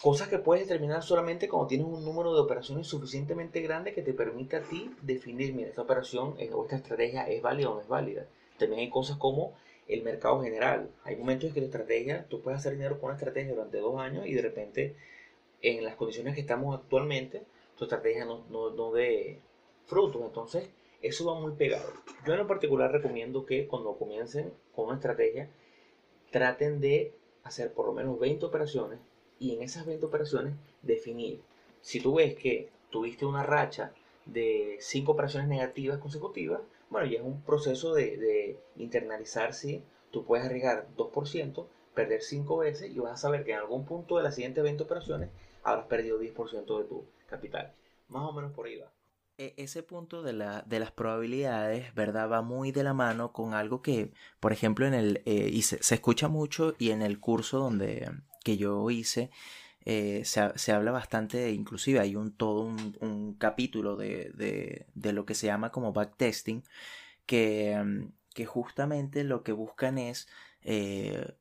cosas 0.01 0.29
que 0.29 0.39
puedes 0.39 0.69
determinar 0.69 1.03
solamente 1.03 1.49
cuando 1.49 1.69
tienes 1.69 1.87
un 1.87 2.05
número 2.05 2.35
de 2.35 2.41
operaciones 2.41 2.87
suficientemente 2.87 3.63
grande 3.63 3.95
que 3.95 4.03
te 4.03 4.13
permita 4.13 4.59
a 4.59 4.63
ti 4.63 4.91
definir, 5.01 5.55
mira, 5.55 5.71
esta 5.71 5.83
operación 5.83 6.37
o 6.53 6.65
esta 6.65 6.77
estrategia 6.77 7.27
es 7.29 7.41
válida 7.41 7.71
o 7.71 7.75
no 7.75 7.81
es 7.81 7.89
válida. 7.89 8.27
También 8.59 8.81
hay 8.81 8.91
cosas 8.91 9.17
como 9.17 9.55
el 9.89 10.03
mercado 10.03 10.43
general. 10.43 10.91
Hay 11.05 11.17
momentos 11.17 11.49
en 11.49 11.55
que 11.55 11.61
la 11.61 11.67
estrategia, 11.67 12.27
tú 12.29 12.41
puedes 12.41 12.61
hacer 12.61 12.73
dinero 12.73 12.99
con 12.99 13.07
una 13.07 13.17
estrategia 13.17 13.53
durante 13.55 13.79
dos 13.79 14.01
años 14.01 14.27
y 14.27 14.35
de 14.35 14.43
repente, 14.43 14.97
en 15.63 15.85
las 15.85 15.97
condiciones 15.97 16.35
que 16.35 16.41
estamos 16.41 16.79
actualmente, 16.79 17.43
tu 17.77 17.85
estrategia 17.85 18.25
no, 18.25 18.45
no, 18.51 18.71
no 18.71 18.93
dé 18.93 19.41
frutos. 19.87 20.23
Entonces, 20.23 20.69
eso 21.03 21.27
va 21.27 21.39
muy 21.39 21.53
pegado. 21.53 21.93
Yo 22.27 22.33
en 22.33 22.39
lo 22.39 22.47
particular 22.47 22.91
recomiendo 22.91 23.45
que 23.45 23.67
cuando 23.67 23.97
comiencen 23.99 24.53
con 24.75 24.87
una 24.87 24.97
estrategia, 24.97 25.51
traten 26.31 26.81
de 26.81 27.13
hacer 27.43 27.73
por 27.73 27.87
lo 27.87 27.93
menos 27.93 28.19
20 28.19 28.47
operaciones 28.47 28.99
y 29.39 29.55
en 29.55 29.63
esas 29.63 29.85
20 29.87 30.07
operaciones 30.07 30.55
definir. 30.83 31.43
Si 31.83 32.01
tú 32.01 32.15
ves 32.15 32.35
que 32.35 32.71
tuviste 32.91 33.27
una 33.27 33.43
racha 33.43 33.93
de 34.25 34.79
5 34.81 35.13
operaciones 35.13 35.49
negativas 35.49 35.99
consecutivas, 35.99 36.61
bueno, 36.95 37.11
ya 37.11 37.19
es 37.19 37.25
un 37.25 37.43
proceso 37.43 37.93
de, 37.93 38.57
internalizar 38.77 39.53
si 39.53 39.83
tú 40.13 40.25
puedes 40.25 40.47
arriesgar 40.47 40.87
2%, 40.97 41.67
perder 41.93 42.23
5 42.23 42.59
veces 42.59 42.95
y 42.95 43.01
vas 43.01 43.15
a 43.15 43.17
saber 43.17 43.45
que 43.45 43.51
en 43.51 43.59
algún 43.59 43.85
punto 43.85 44.17
de 44.17 44.23
las 44.23 44.37
siguientes 44.37 44.63
20 44.63 44.85
operaciones 44.85 45.31
habrás 45.65 45.87
perdido 45.87 46.21
10% 46.21 46.79
de 46.79 46.85
tu 46.85 47.05
capital. 47.27 47.73
Más 48.07 48.23
o 48.23 48.33
menos 48.33 48.53
por 48.53 48.67
ahí 48.67 48.77
va. 48.77 48.93
E, 49.39 49.55
ese 49.57 49.83
punto 49.83 50.23
de, 50.23 50.35
la, 50.35 50.63
de 50.63 50.79
las 50.79 50.93
probabilidades, 50.93 51.93
¿verdad? 51.97 52.31
Va 52.31 52.43
muy 52.43 52.71
de 52.71 52.85
la 52.85 52.95
mano 52.95 53.33
con 53.33 53.55
algo 53.55 53.83
que, 53.83 54.13
por 54.39 54.53
ejemplo, 54.53 54.87
en 54.87 54.95
el, 54.95 55.23
eh, 55.25 55.51
y 55.53 55.63
se, 55.63 55.83
se, 55.83 55.97
escucha 55.97 56.29
mucho 56.29 56.77
y 56.79 56.91
en 56.91 57.03
el 57.03 57.19
curso 57.19 57.59
donde, 57.59 58.09
que 58.45 58.57
yo 58.57 58.89
hice, 58.91 59.31
eh, 59.87 60.23
se, 60.25 60.73
habla 60.73 60.93
bastante, 60.93 61.51
inclusive 61.53 62.01
hay 62.01 62.17
un 62.17 62.33
todo 62.35 62.63
un, 62.63 63.37
capítulo 63.39 63.97
de, 63.97 64.87
lo 64.95 65.27
que 65.27 65.35
se 65.35 65.47
llama 65.47 65.71
como 65.71 65.93
backtesting, 65.93 66.65
que, 67.27 67.77
mm, 67.85 68.13
que 68.35 68.47
justamente 68.47 69.25
lo 69.25 69.43
que 69.43 69.53
buscan 69.53 69.99
es 69.99 70.29
eh, 70.63 71.35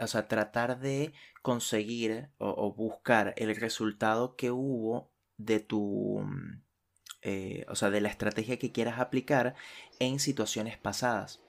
o 0.00 0.06
sea, 0.06 0.28
tratar 0.28 0.80
de 0.80 1.12
conseguir 1.42 2.28
o, 2.38 2.72
buscar 2.74 3.34
el 3.36 3.54
resultado 3.56 4.36
que 4.36 4.50
hubo 4.50 5.10
de 5.36 5.60
tu, 5.60 6.20
mm, 6.24 6.62
eh, 7.22 7.64
o 7.68 7.76
sea, 7.76 7.90
de 7.90 8.00
la 8.00 8.08
estrategia 8.08 8.58
que 8.58 8.72
quieras 8.72 8.98
aplicar 9.00 9.54
en 9.98 10.18
situaciones 10.20 10.78
pasadas. 10.78 11.40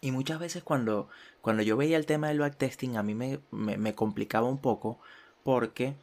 Y 0.00 0.12
muchas 0.12 0.38
veces 0.40 0.62
cuando, 0.62 1.08
cuando 1.42 1.62
yo 1.62 1.76
veía 1.76 1.96
el 1.96 2.06
tema 2.06 2.28
del 2.28 2.40
backtesting 2.40 2.96
a 2.96 3.02
mí 3.02 3.14
me, 3.14 3.40
me 3.50 3.94
complicaba 3.94 4.48
un 4.48 4.58
poco 4.60 5.00
porque, 5.42 5.94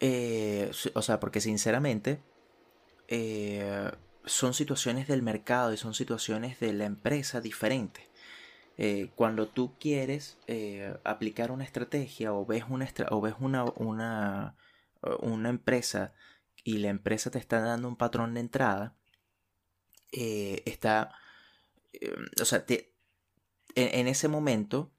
eh, 0.00 0.70
o 0.94 1.02
sea, 1.02 1.20
porque 1.20 1.40
sinceramente 1.40 2.20
eh, 3.08 3.90
son 4.24 4.54
situaciones 4.54 5.08
del 5.08 5.22
mercado 5.22 5.72
y 5.72 5.76
son 5.76 5.94
situaciones 5.94 6.60
de 6.60 6.72
la 6.72 6.84
empresa 6.84 7.40
diferentes. 7.40 8.04
Eh, 8.76 9.10
cuando 9.14 9.46
tú 9.46 9.74
quieres 9.78 10.36
aplicar 11.04 11.52
una 11.52 11.62
estrategia 11.64 12.32
o 12.32 12.44
ves 12.44 12.64
una, 12.68 12.88
o 13.10 13.20
ves 13.20 13.34
una, 13.38 13.64
una, 13.76 14.56
una, 15.20 15.48
empresa 15.48 16.12
y 16.64 16.78
la 16.78 16.88
empresa 16.88 17.30
te 17.30 17.38
está 17.38 17.60
dando 17.60 17.86
un 17.86 17.96
patrón 17.96 18.34
de 18.34 18.40
entrada, 18.40 18.96
está, 20.10 21.12
o 22.40 22.44
sea, 22.44 22.64
en, 23.74 24.08
ese 24.08 24.28
momento 24.28 24.90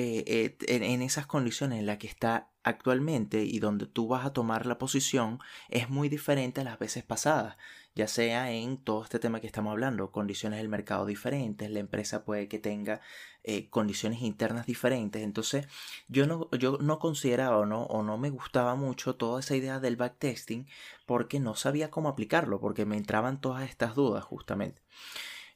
eh, 0.00 0.56
eh, 0.68 0.76
en, 0.76 1.02
esas 1.02 1.26
condiciones 1.26 1.80
en 1.80 1.86
las 1.86 1.98
que 1.98 2.06
está 2.06 2.50
actualmente 2.62 3.42
y 3.42 3.58
donde 3.58 3.86
tú 3.86 4.06
vas 4.06 4.24
a 4.24 4.32
tomar 4.32 4.64
la 4.64 4.78
posición 4.78 5.40
es 5.70 5.90
muy 5.90 6.08
diferente 6.08 6.60
a 6.60 6.64
las 6.64 6.78
veces 6.78 7.02
pasadas, 7.02 7.56
ya 7.96 8.06
sea 8.06 8.52
en 8.52 8.76
todo 8.76 9.02
este 9.02 9.18
tema 9.18 9.40
que 9.40 9.48
estamos 9.48 9.72
hablando, 9.72 10.12
condiciones 10.12 10.60
del 10.60 10.68
mercado 10.68 11.04
diferentes, 11.04 11.68
la 11.68 11.80
empresa 11.80 12.24
puede 12.24 12.46
que 12.46 12.60
tenga 12.60 13.00
eh, 13.42 13.68
condiciones 13.70 14.22
internas 14.22 14.66
diferentes, 14.66 15.20
entonces 15.20 15.66
yo 16.06 16.28
no, 16.28 16.48
yo 16.52 16.78
no 16.80 17.00
consideraba 17.00 17.66
no, 17.66 17.82
o 17.82 18.04
no 18.04 18.18
me 18.18 18.30
gustaba 18.30 18.76
mucho 18.76 19.16
toda 19.16 19.40
esa 19.40 19.56
idea 19.56 19.80
del 19.80 19.96
backtesting 19.96 20.68
porque 21.06 21.40
no 21.40 21.56
sabía 21.56 21.90
cómo 21.90 22.08
aplicarlo, 22.08 22.60
porque 22.60 22.86
me 22.86 22.96
entraban 22.96 23.40
todas 23.40 23.68
estas 23.68 23.96
dudas 23.96 24.22
justamente. 24.22 24.80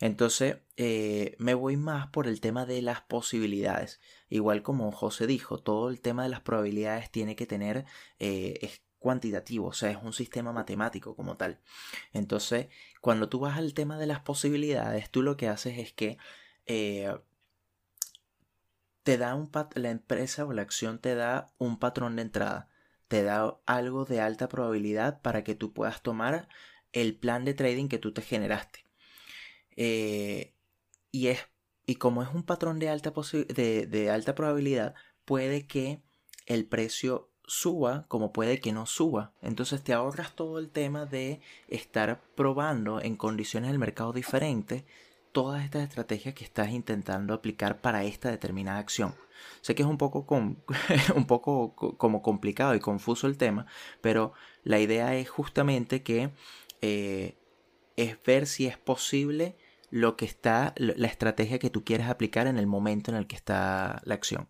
Entonces 0.02 0.56
eh, 0.76 1.36
me 1.38 1.54
voy 1.54 1.76
más 1.76 2.08
por 2.08 2.26
el 2.26 2.40
tema 2.40 2.66
de 2.66 2.82
las 2.82 3.02
posibilidades. 3.02 4.00
Igual 4.28 4.62
como 4.64 4.90
José 4.90 5.28
dijo, 5.28 5.58
todo 5.58 5.88
el 5.90 6.00
tema 6.00 6.24
de 6.24 6.28
las 6.28 6.40
probabilidades 6.40 7.08
tiene 7.12 7.36
que 7.36 7.46
tener, 7.46 7.84
eh, 8.18 8.58
es 8.62 8.82
cuantitativo, 8.98 9.68
o 9.68 9.72
sea, 9.72 9.92
es 9.92 9.98
un 10.02 10.12
sistema 10.12 10.52
matemático 10.52 11.14
como 11.14 11.36
tal. 11.36 11.60
Entonces, 12.12 12.66
cuando 13.00 13.28
tú 13.28 13.38
vas 13.38 13.56
al 13.56 13.74
tema 13.74 13.96
de 13.96 14.06
las 14.08 14.18
posibilidades, 14.20 15.08
tú 15.08 15.22
lo 15.22 15.36
que 15.36 15.46
haces 15.48 15.78
es 15.78 15.92
que 15.92 16.18
eh, 16.66 17.14
te 19.04 19.18
da 19.18 19.36
un 19.36 19.52
la 19.76 19.90
empresa 19.90 20.44
o 20.44 20.52
la 20.52 20.62
acción 20.62 20.98
te 20.98 21.14
da 21.14 21.52
un 21.58 21.78
patrón 21.78 22.16
de 22.16 22.22
entrada, 22.22 22.68
te 23.06 23.22
da 23.22 23.56
algo 23.66 24.04
de 24.04 24.20
alta 24.20 24.48
probabilidad 24.48 25.22
para 25.22 25.44
que 25.44 25.54
tú 25.54 25.72
puedas 25.72 26.02
tomar 26.02 26.48
el 26.90 27.16
plan 27.16 27.44
de 27.44 27.54
trading 27.54 27.86
que 27.86 27.98
tú 27.98 28.12
te 28.12 28.22
generaste. 28.22 28.84
Eh, 29.76 30.54
y, 31.10 31.28
es, 31.28 31.40
y 31.86 31.96
como 31.96 32.22
es 32.22 32.28
un 32.34 32.42
patrón 32.42 32.78
de 32.78 32.88
alta, 32.88 33.12
de, 33.48 33.86
de 33.86 34.10
alta 34.10 34.34
probabilidad, 34.34 34.94
puede 35.24 35.66
que 35.66 36.02
el 36.46 36.66
precio 36.66 37.30
suba 37.46 38.06
como 38.08 38.32
puede 38.32 38.60
que 38.60 38.72
no 38.72 38.86
suba. 38.86 39.32
Entonces 39.42 39.82
te 39.82 39.92
ahorras 39.92 40.34
todo 40.34 40.58
el 40.58 40.70
tema 40.70 41.06
de 41.06 41.40
estar 41.68 42.22
probando 42.34 43.00
en 43.00 43.16
condiciones 43.16 43.70
del 43.70 43.78
mercado 43.78 44.12
diferentes 44.12 44.84
todas 45.32 45.64
estas 45.64 45.82
estrategias 45.84 46.34
que 46.34 46.44
estás 46.44 46.70
intentando 46.70 47.34
aplicar 47.34 47.80
para 47.80 48.04
esta 48.04 48.30
determinada 48.30 48.78
acción. 48.78 49.14
Sé 49.60 49.74
que 49.74 49.82
es 49.82 49.88
un 49.88 49.98
poco, 49.98 50.26
un 51.14 51.26
poco 51.26 51.74
como 51.74 52.22
complicado 52.22 52.74
y 52.74 52.80
confuso 52.80 53.26
el 53.26 53.38
tema, 53.38 53.66
pero 54.00 54.32
la 54.62 54.78
idea 54.78 55.16
es 55.16 55.28
justamente 55.28 56.02
que 56.02 56.30
eh, 56.82 57.36
es 57.96 58.22
ver 58.22 58.46
si 58.46 58.66
es 58.66 58.78
posible 58.78 59.56
lo 59.92 60.16
que 60.16 60.24
está, 60.24 60.72
la 60.76 61.06
estrategia 61.06 61.58
que 61.58 61.68
tú 61.68 61.84
quieres 61.84 62.08
aplicar 62.08 62.46
en 62.46 62.56
el 62.56 62.66
momento 62.66 63.10
en 63.10 63.18
el 63.18 63.26
que 63.26 63.36
está 63.36 64.00
la 64.04 64.14
acción. 64.14 64.48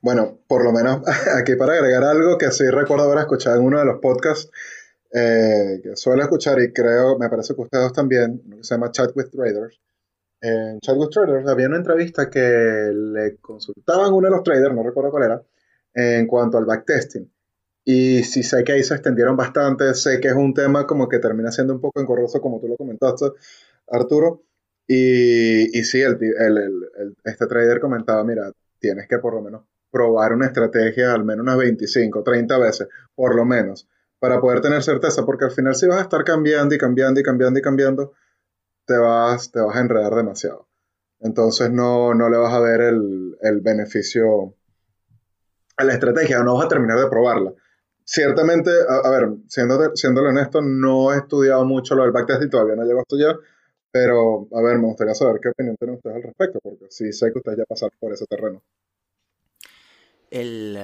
Bueno, 0.00 0.38
por 0.46 0.62
lo 0.62 0.70
menos 0.70 1.00
aquí 1.36 1.56
para 1.56 1.72
agregar 1.72 2.04
algo 2.04 2.38
que 2.38 2.52
sí 2.52 2.64
recuerdo 2.70 3.06
haber 3.06 3.18
escuchado 3.18 3.56
en 3.56 3.64
uno 3.64 3.80
de 3.80 3.84
los 3.84 3.98
podcasts 4.00 4.48
eh, 5.12 5.80
que 5.82 5.96
suelo 5.96 6.22
escuchar 6.22 6.60
y 6.60 6.72
creo, 6.72 7.18
me 7.18 7.28
parece 7.28 7.56
que 7.56 7.62
ustedes 7.62 7.92
también, 7.92 8.40
se 8.62 8.74
llama 8.74 8.92
Chat 8.92 9.10
with 9.16 9.30
Traders. 9.30 9.80
En 10.40 10.78
Chat 10.78 10.96
with 10.96 11.08
Traders 11.08 11.48
había 11.48 11.66
una 11.66 11.78
entrevista 11.78 12.30
que 12.30 12.92
le 12.94 13.38
consultaban 13.38 14.12
uno 14.12 14.28
de 14.28 14.36
los 14.36 14.44
traders, 14.44 14.72
no 14.72 14.84
recuerdo 14.84 15.10
cuál 15.10 15.24
era, 15.24 15.42
en 15.94 16.28
cuanto 16.28 16.58
al 16.58 16.64
backtesting. 16.64 17.28
Y 17.84 18.24
sí 18.24 18.42
sé 18.42 18.64
que 18.64 18.72
ahí 18.72 18.82
se 18.82 18.94
extendieron 18.94 19.36
bastante, 19.36 19.92
sé 19.94 20.18
que 20.18 20.28
es 20.28 20.34
un 20.34 20.54
tema 20.54 20.86
como 20.86 21.08
que 21.08 21.18
termina 21.18 21.52
siendo 21.52 21.74
un 21.74 21.80
poco 21.80 22.00
engorroso, 22.00 22.40
como 22.40 22.58
tú 22.58 22.66
lo 22.68 22.76
comentaste, 22.76 23.32
Arturo. 23.88 24.42
Y, 24.86 25.78
y 25.78 25.84
sí, 25.84 26.00
el, 26.00 26.18
este 27.24 27.46
trader 27.46 27.80
comentaba, 27.80 28.24
mira, 28.24 28.50
tienes 28.78 29.06
que 29.06 29.18
por 29.18 29.34
lo 29.34 29.42
menos 29.42 29.62
probar 29.90 30.32
una 30.32 30.46
estrategia 30.46 31.12
al 31.12 31.24
menos 31.24 31.42
unas 31.42 31.58
25, 31.58 32.22
30 32.22 32.58
veces, 32.58 32.88
por 33.14 33.34
lo 33.34 33.44
menos, 33.44 33.86
para 34.18 34.40
poder 34.40 34.60
tener 34.60 34.82
certeza, 34.82 35.24
porque 35.24 35.44
al 35.44 35.50
final 35.52 35.74
si 35.74 35.86
vas 35.86 35.98
a 35.98 36.02
estar 36.02 36.24
cambiando 36.24 36.74
y 36.74 36.78
cambiando 36.78 37.20
y 37.20 37.22
cambiando 37.22 37.58
y 37.58 37.62
cambiando, 37.62 38.12
te 38.86 38.96
vas, 38.96 39.52
te 39.52 39.60
vas 39.60 39.76
a 39.76 39.80
enredar 39.80 40.14
demasiado. 40.14 40.68
Entonces 41.20 41.70
no, 41.70 42.14
no 42.14 42.28
le 42.28 42.36
vas 42.38 42.52
a 42.52 42.60
ver 42.60 42.80
el, 42.80 43.36
el 43.42 43.60
beneficio 43.60 44.54
a 45.76 45.84
la 45.84 45.92
estrategia, 45.94 46.42
no 46.42 46.56
vas 46.56 46.66
a 46.66 46.68
terminar 46.68 46.98
de 46.98 47.08
probarla 47.08 47.52
ciertamente, 48.04 48.70
a, 48.88 49.10
ver, 49.10 49.30
siendo, 49.48 49.94
siendo 49.96 50.22
honesto, 50.22 50.60
no 50.62 51.12
he 51.12 51.18
estudiado 51.18 51.64
mucho 51.64 51.94
lo 51.94 52.02
del 52.02 52.12
backtesting, 52.12 52.50
todavía 52.50 52.76
no 52.76 52.84
llego 52.84 53.00
hasta 53.00 53.16
allá, 53.16 53.38
pero 53.90 54.48
a 54.52 54.62
ver, 54.62 54.78
me 54.78 54.86
gustaría 54.86 55.14
saber 55.14 55.40
qué 55.42 55.48
opinión 55.48 55.76
tienen 55.76 55.96
ustedes 55.96 56.16
al 56.16 56.22
respecto, 56.22 56.58
porque 56.62 56.86
sí 56.90 57.12
sé 57.12 57.32
que 57.32 57.38
ustedes 57.38 57.58
ya 57.58 57.64
pasaron 57.64 57.96
por 57.98 58.12
ese 58.12 58.26
terreno. 58.26 58.62
El, 60.30 60.76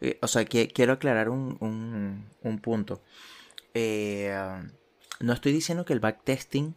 eh, 0.00 0.18
o 0.20 0.28
sea, 0.28 0.44
quiero 0.44 0.92
aclarar 0.92 1.28
un, 1.28 1.56
un, 2.42 2.58
punto. 2.60 3.02
Eh, 3.74 4.34
no 5.20 5.32
estoy 5.32 5.52
diciendo 5.52 5.84
que 5.84 5.92
el 5.92 6.00
backtesting 6.00 6.74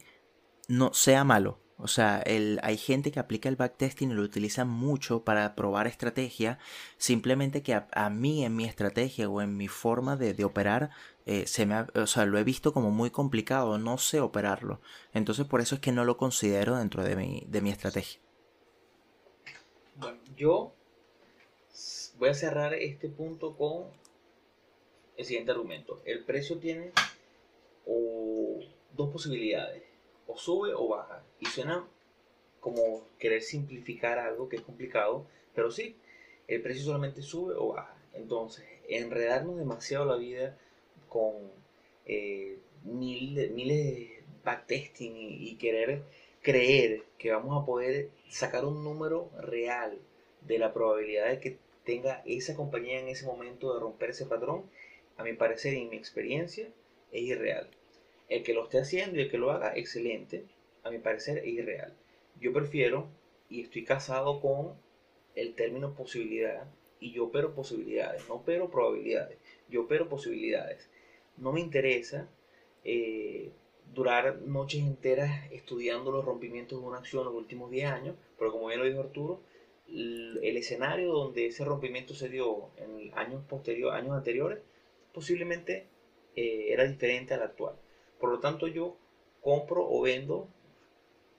no 0.67 0.93
sea 0.93 1.23
malo. 1.23 1.59
O 1.78 1.89
sea, 1.89 2.19
el, 2.19 2.59
hay 2.63 2.78
gente 2.78 3.11
que 3.11 3.19
aplica 3.19 3.49
el 3.49 3.57
backtesting 3.57 4.11
y 4.11 4.13
lo 4.13 4.21
utiliza 4.21 4.63
mucho 4.63 5.23
para 5.23 5.55
probar 5.55 5.88
estrategia. 5.88 6.57
Simplemente 6.97 7.63
que 7.63 7.73
a, 7.73 8.09
mí 8.09 8.45
en 8.45 8.55
mi 8.55 8.63
estrategia 8.63 9.30
o 9.30 9.41
en 9.41 9.57
mi 9.57 9.67
forma 9.67 10.15
de, 10.15 10.45
operar, 10.45 10.91
eh, 11.26 11.45
se 11.47 11.65
me 11.65 11.82
o 11.95 12.07
sea, 12.07 12.26
lo 12.26 12.38
he 12.38 12.45
visto 12.45 12.71
como 12.71 12.91
muy 12.91 13.09
complicado. 13.09 13.78
No 13.78 13.97
sé 13.97 14.21
operarlo. 14.21 14.80
Entonces 15.13 15.45
por 15.45 15.59
eso 15.59 15.76
es 15.76 15.82
que 15.82 15.91
no 15.91 16.05
lo 16.05 16.15
considero 16.15 16.78
dentro 16.78 17.03
de 17.03 17.15
mi, 17.17 17.43
de 17.47 17.61
mi 17.61 17.71
estrategia. 17.71 18.21
Bueno, 19.97 20.19
yo 20.38 20.73
voy 22.17 22.30
a 22.30 22.34
cerrar 22.34 22.73
este 22.73 23.09
punto 23.09 23.57
con 23.57 23.88
el 25.17 25.26
siguiente 25.26 25.51
argumento. 25.51 26.01
El 26.05 26.23
precio 26.23 26.57
tiene 26.57 26.93
dos 28.93 29.11
posibilidades 29.11 29.94
o 30.28 30.38
sube 30.38 30.73
o 30.73 30.88
baja. 30.88 31.23
Y 31.39 31.45
suena 31.45 31.88
como 32.59 33.07
querer 33.19 33.41
simplificar 33.41 34.17
algo 34.17 34.49
que 34.49 34.57
es 34.57 34.61
complicado, 34.61 35.28
pero 35.53 35.71
sí, 35.71 35.95
el 36.47 36.61
precio 36.61 36.84
solamente 36.84 37.21
sube 37.21 37.53
o 37.55 37.73
baja. 37.73 37.95
Entonces, 38.13 38.65
enredarnos 38.88 39.57
demasiado 39.57 40.05
la 40.05 40.15
vida 40.15 40.57
con 41.09 41.51
eh, 42.05 42.57
miles 42.84 43.55
de 43.55 44.23
backtesting 44.43 45.13
y, 45.15 45.55
querer 45.55 46.03
creer 46.41 47.03
que 47.17 47.32
vamos 47.32 47.61
a 47.61 47.65
poder 47.65 48.09
sacar 48.30 48.65
un 48.65 48.84
número 48.84 49.30
real 49.39 49.97
de 50.41 50.59
la 50.59 50.73
probabilidad 50.73 51.30
de 51.30 51.39
que 51.39 51.57
tenga 51.84 52.21
esa 52.26 52.55
compañía 52.55 52.99
en 52.99 53.07
ese 53.07 53.26
momento 53.26 53.73
de 53.73 53.80
romper 53.80 54.11
ese 54.11 54.26
patrón, 54.26 54.63
a 55.17 55.23
mi 55.23 55.34
parecer 55.34 55.73
y 55.73 55.86
mi 55.86 55.97
experiencia, 55.97 56.67
es 57.11 57.21
irreal. 57.21 57.69
El 58.30 58.43
que 58.43 58.53
lo 58.53 58.63
esté 58.63 58.80
haciendo 58.80 59.17
y 59.17 59.23
el 59.23 59.32
que 59.32 59.38
lo 59.38 59.51
haga, 59.51 59.73
excelente. 59.76 60.45
A 60.84 60.89
mi 60.89 60.99
parecer 60.99 61.39
es 61.39 61.47
irreal. 61.47 61.93
Yo 62.39 62.53
prefiero, 62.53 63.07
y 63.49 63.61
estoy 63.61 63.84
casado 63.84 64.41
con 64.41 64.73
el 65.36 65.53
término 65.55 65.93
posibilidad, 65.93 66.67
y 66.99 67.11
yo 67.11 67.26
opero 67.26 67.53
posibilidades, 67.53 68.28
no 68.28 68.36
opero 68.36 68.69
probabilidades, 68.69 69.38
yo 69.69 69.84
opero 69.84 70.09
posibilidades. 70.09 70.89
No 71.38 71.51
me 71.51 71.59
interesa 71.59 72.28
eh, 72.84 73.51
durar 73.93 74.41
noches 74.41 74.82
enteras 74.82 75.51
estudiando 75.51 76.11
los 76.11 76.26
rompimientos 76.26 76.80
de 76.80 76.88
una 76.88 76.97
acción 76.97 77.26
los 77.26 77.34
últimos 77.34 77.69
10 77.71 77.86
años, 77.91 78.15
pero 78.38 78.51
como 78.51 78.67
bien 78.67 78.80
lo 78.80 78.86
dijo 78.86 79.01
Arturo, 79.01 79.39
el, 79.88 80.57
escenario 80.57 81.11
donde 81.11 81.47
ese 81.47 81.63
rompimiento 81.65 82.13
se 82.13 82.30
dio 82.30 82.69
en 82.78 83.11
años 83.15 83.43
años 83.91 84.13
anteriores, 84.13 84.59
posiblemente 85.13 85.86
eh, 86.36 86.67
era 86.69 86.86
diferente 86.86 87.34
al 87.34 87.43
actual. 87.43 87.76
Por 88.20 88.30
lo 88.30 88.39
tanto, 88.39 88.68
yo 88.68 88.95
compro 89.41 89.88
o 89.88 90.01
vendo, 90.01 90.47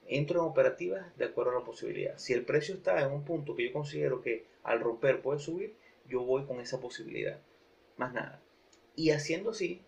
entro 0.06 0.40
en 0.40 0.46
operativas 0.46 1.16
de 1.16 1.24
acuerdo 1.24 1.52
a 1.52 1.60
la 1.60 1.64
posibilidad. 1.64 2.16
Si 2.18 2.32
el 2.32 2.44
precio 2.44 2.74
está 2.74 3.00
en 3.00 3.12
un 3.12 3.24
punto 3.24 3.56
que 3.56 3.64
yo 3.64 3.72
considero 3.72 4.22
que 4.22 4.44
al 4.62 4.80
romper 4.80 5.22
puede 5.22 5.40
subir, 5.40 5.74
yo 6.08 6.22
voy 6.22 6.44
con 6.44 6.60
esa 6.60 6.80
posibilidad. 6.80 7.40
Más 7.96 8.12
nada. 8.12 8.40
Y 8.94 9.10
haciendo 9.10 9.50
así, 9.50 9.80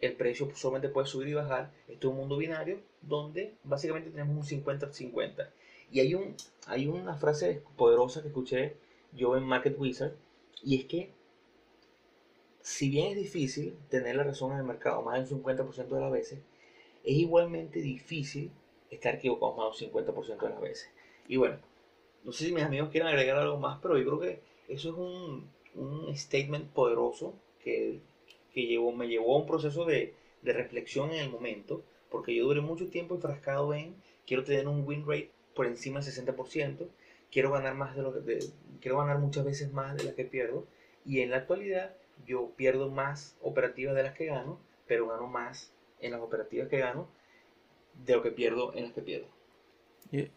el 0.00 0.14
precio 0.14 0.50
solamente 0.54 0.88
puede 0.88 1.06
subir 1.06 1.28
y 1.28 1.34
bajar. 1.34 1.70
Esto 1.88 2.08
es 2.08 2.12
un 2.12 2.18
mundo 2.18 2.36
binario 2.36 2.80
donde 3.00 3.54
básicamente 3.64 4.10
tenemos 4.10 4.36
un 4.36 4.62
50-50. 4.64 5.48
Y 5.90 6.00
hay, 6.00 6.14
un, 6.14 6.34
hay 6.66 6.86
una 6.86 7.16
frase 7.16 7.62
poderosa 7.76 8.20
que 8.20 8.28
escuché 8.28 8.76
yo 9.12 9.36
en 9.36 9.44
Market 9.44 9.78
Wizard 9.78 10.12
y 10.62 10.80
es 10.80 10.84
que 10.86 11.10
si 12.66 12.90
bien 12.90 13.12
es 13.12 13.16
difícil 13.16 13.76
tener 13.90 14.16
la 14.16 14.24
razón 14.24 14.50
en 14.50 14.58
el 14.58 14.64
mercado 14.64 15.00
más 15.00 15.16
del 15.16 15.40
50% 15.40 15.86
de 15.86 16.00
las 16.00 16.10
veces, 16.10 16.40
es 17.04 17.14
igualmente 17.14 17.78
difícil 17.78 18.50
estar 18.90 19.14
equivocado 19.14 19.54
más 19.54 19.78
del 19.78 19.92
50% 19.92 20.36
de 20.36 20.48
las 20.48 20.60
veces. 20.60 20.90
Y 21.28 21.36
bueno, 21.36 21.58
no 22.24 22.32
sé 22.32 22.46
si 22.46 22.52
mis 22.52 22.64
amigos 22.64 22.90
quieren 22.90 23.06
agregar 23.06 23.36
algo 23.36 23.56
más, 23.56 23.78
pero 23.80 23.96
yo 23.96 24.04
creo 24.04 24.18
que 24.18 24.40
eso 24.66 24.88
es 24.90 24.96
un, 24.96 25.48
un 25.76 26.16
statement 26.16 26.68
poderoso 26.72 27.34
que, 27.62 28.00
que 28.52 28.66
llevó, 28.66 28.90
me 28.90 29.06
llevó 29.06 29.36
a 29.36 29.38
un 29.38 29.46
proceso 29.46 29.84
de, 29.84 30.14
de 30.42 30.52
reflexión 30.52 31.12
en 31.12 31.20
el 31.20 31.30
momento, 31.30 31.84
porque 32.10 32.34
yo 32.34 32.46
duré 32.46 32.62
mucho 32.62 32.88
tiempo 32.88 33.14
enfrascado 33.14 33.74
en 33.74 33.94
quiero 34.26 34.42
tener 34.42 34.66
un 34.66 34.84
win 34.84 35.06
rate 35.06 35.30
por 35.54 35.66
encima 35.66 36.00
del 36.00 36.12
60%, 36.12 36.88
quiero 37.30 37.52
ganar 37.52 37.76
más 37.76 37.94
de 37.94 38.02
lo 38.02 38.12
que 38.12 38.40
quiero 38.80 38.98
ganar 38.98 39.20
muchas 39.20 39.44
veces 39.44 39.72
más 39.72 39.96
de 39.96 40.02
las 40.02 40.14
que 40.14 40.24
pierdo 40.24 40.66
y 41.04 41.20
en 41.20 41.30
la 41.30 41.36
actualidad 41.36 41.94
yo 42.24 42.52
pierdo 42.56 42.90
más 42.90 43.36
operativas 43.42 43.94
de 43.94 44.02
las 44.02 44.14
que 44.14 44.26
gano, 44.26 44.58
pero 44.86 45.08
gano 45.08 45.26
más 45.26 45.72
en 46.00 46.12
las 46.12 46.20
operativas 46.20 46.68
que 46.68 46.78
gano 46.78 47.08
de 48.04 48.14
lo 48.14 48.22
que 48.22 48.30
pierdo 48.30 48.74
en 48.74 48.84
las 48.84 48.92
que 48.92 49.02
pierdo. 49.02 49.26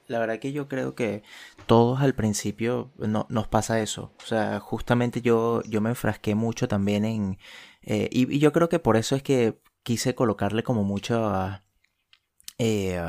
La 0.08 0.20
verdad 0.20 0.40
que 0.40 0.52
yo 0.52 0.68
creo 0.68 0.96
que 0.96 1.22
todos 1.68 2.02
al 2.02 2.16
principio 2.16 2.92
no, 2.98 3.28
nos 3.30 3.48
pasa 3.48 3.80
eso. 3.82 4.12
O 4.24 4.26
sea, 4.26 4.60
justamente 4.60 5.22
yo, 5.22 5.62
yo 5.64 5.82
me 5.82 5.90
enfrasqué 5.90 6.36
mucho 6.36 6.68
también 6.68 7.06
en... 7.06 7.38
Eh, 7.84 8.10
y, 8.12 8.40
yo 8.40 8.52
creo 8.52 8.68
que 8.70 8.80
por 8.80 8.98
eso 8.98 9.16
es 9.16 9.24
que 9.24 9.60
quise 9.84 10.16
colocarle 10.16 10.64
como 10.64 10.84
mucho... 10.84 11.32
Eh, 12.58 13.00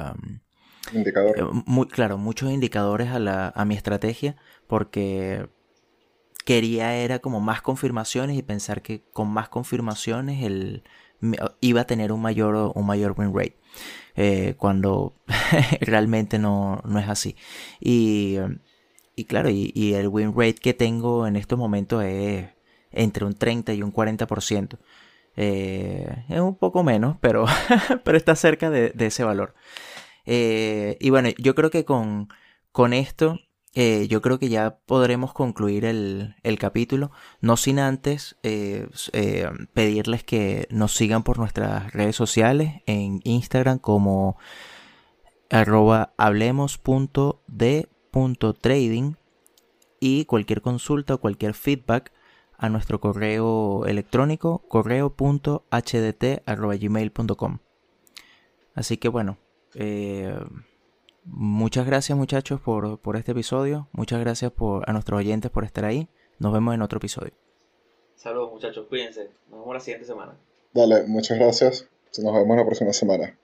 indicadores. 0.93 1.43
Eh, 1.43 1.47
muy, 1.67 1.89
claro, 1.89 2.19
muchos 2.19 2.51
indicadores 2.51 3.09
a, 3.09 3.19
la, 3.19 3.49
a 3.49 3.65
mi 3.65 3.75
estrategia 3.75 4.37
porque 4.67 5.49
quería 6.51 6.97
era 6.97 7.21
como 7.21 7.39
más 7.39 7.63
confirmaciones 7.63 8.37
y 8.37 8.43
pensar 8.43 8.83
que 8.83 9.05
con 9.13 9.29
más 9.29 9.49
confirmaciones 9.49 10.43
el, 10.43 10.83
iba 11.61 11.83
a 11.83 11.87
tener 11.87 12.11
un 12.11 12.21
mayor, 12.21 12.73
un 12.75 12.87
mayor 12.87 13.15
win 13.17 13.33
rate. 13.33 13.57
Eh, 14.17 14.55
cuando 14.59 15.15
realmente 15.81 16.41
no, 16.41 16.83
no, 16.85 16.99
es 16.99 17.09
así. 17.09 17.37
Y, 17.79 18.39
y 19.15 19.27
claro, 19.27 19.49
y, 19.49 19.95
el 19.95 20.09
win 20.09 20.33
rate 20.37 20.55
que 20.55 20.75
tengo 20.75 21.25
en 21.29 21.37
estos 21.37 21.57
momentos 21.57 22.03
es 22.03 22.49
entre 22.91 23.25
un 23.25 23.35
30 23.35 23.73
y 23.75 23.85
un 23.85 23.93
40%. 23.93 24.77
Eh, 25.37 26.25
es 26.29 26.41
un 26.41 26.57
poco 26.57 26.83
menos, 26.83 27.17
pero, 27.21 27.47
pero 28.05 28.19
está 28.19 28.35
cerca 28.35 28.71
de, 28.71 28.93
ese 28.99 29.23
valor. 29.23 29.55
Eh, 30.27 30.97
y 30.99 31.11
bueno, 31.11 31.29
yo 31.39 31.55
creo 31.55 31.71
que 31.71 31.85
con, 31.85 32.29
con 32.73 32.93
esto 32.93 33.39
eh, 33.75 34.09
yo 34.09 34.21
creo 34.21 34.41
que 34.41 34.49
ya 34.49 34.79
podremos 34.85 35.33
concluir 35.33 35.85
el, 35.85 36.35
capítulo, 36.59 37.13
no 37.41 37.57
sin 37.57 37.79
antes 37.79 38.37
eh, 38.43 38.89
eh, 39.13 39.49
pedirles 39.73 40.25
que 40.25 40.67
nos 40.71 40.93
sigan 40.93 41.23
por 41.23 41.39
nuestras 41.39 41.93
redes 41.93 42.17
sociales 42.17 42.83
en 42.87 43.21
Instagram 43.23 43.79
como 43.79 44.37
arroba 45.51 46.15
hablemos.de.trading 46.17 49.15
y 50.01 50.25
cualquier 50.25 50.63
consulta 50.63 51.15
o 51.15 51.21
cualquier 51.21 51.55
feedback 51.55 52.13
a 52.59 52.69
nuestro 52.71 53.01
correo 53.01 53.87
electrónico 53.87 54.65
correo.hdt.gmail.com 54.69 57.59
Así 58.75 58.97
que 58.97 59.09
bueno, 59.09 59.39
Muchas 61.25 61.87
gracias 61.87 62.17
muchachos 62.17 62.61
por, 62.61 62.99
por 62.99 63.17
este 63.17 63.33
episodio. 63.33 63.89
Muchas 63.93 64.21
gracias 64.21 64.51
por, 64.53 64.89
a 64.89 64.93
nuestros 64.93 65.19
oyentes 65.19 65.51
por 65.51 65.65
estar 65.65 65.85
ahí. 65.85 66.09
Nos 66.39 66.53
vemos 66.53 66.75
en 66.75 66.83
otro 66.83 66.99
episodio. 66.99 67.33
Saludos 68.15 68.53
muchachos, 68.53 68.87
cuídense. 68.89 69.31
Nos 69.51 69.61
vemos 69.61 69.75
la 69.75 69.81
siguiente 69.81 70.07
semana. 70.07 70.37
Dale, 70.73 71.05
muchas 71.07 71.39
gracias. 71.39 71.89
Nos 72.23 72.35
vemos 72.35 72.57
la 72.57 72.65
próxima 72.65 72.93
semana. 72.93 73.37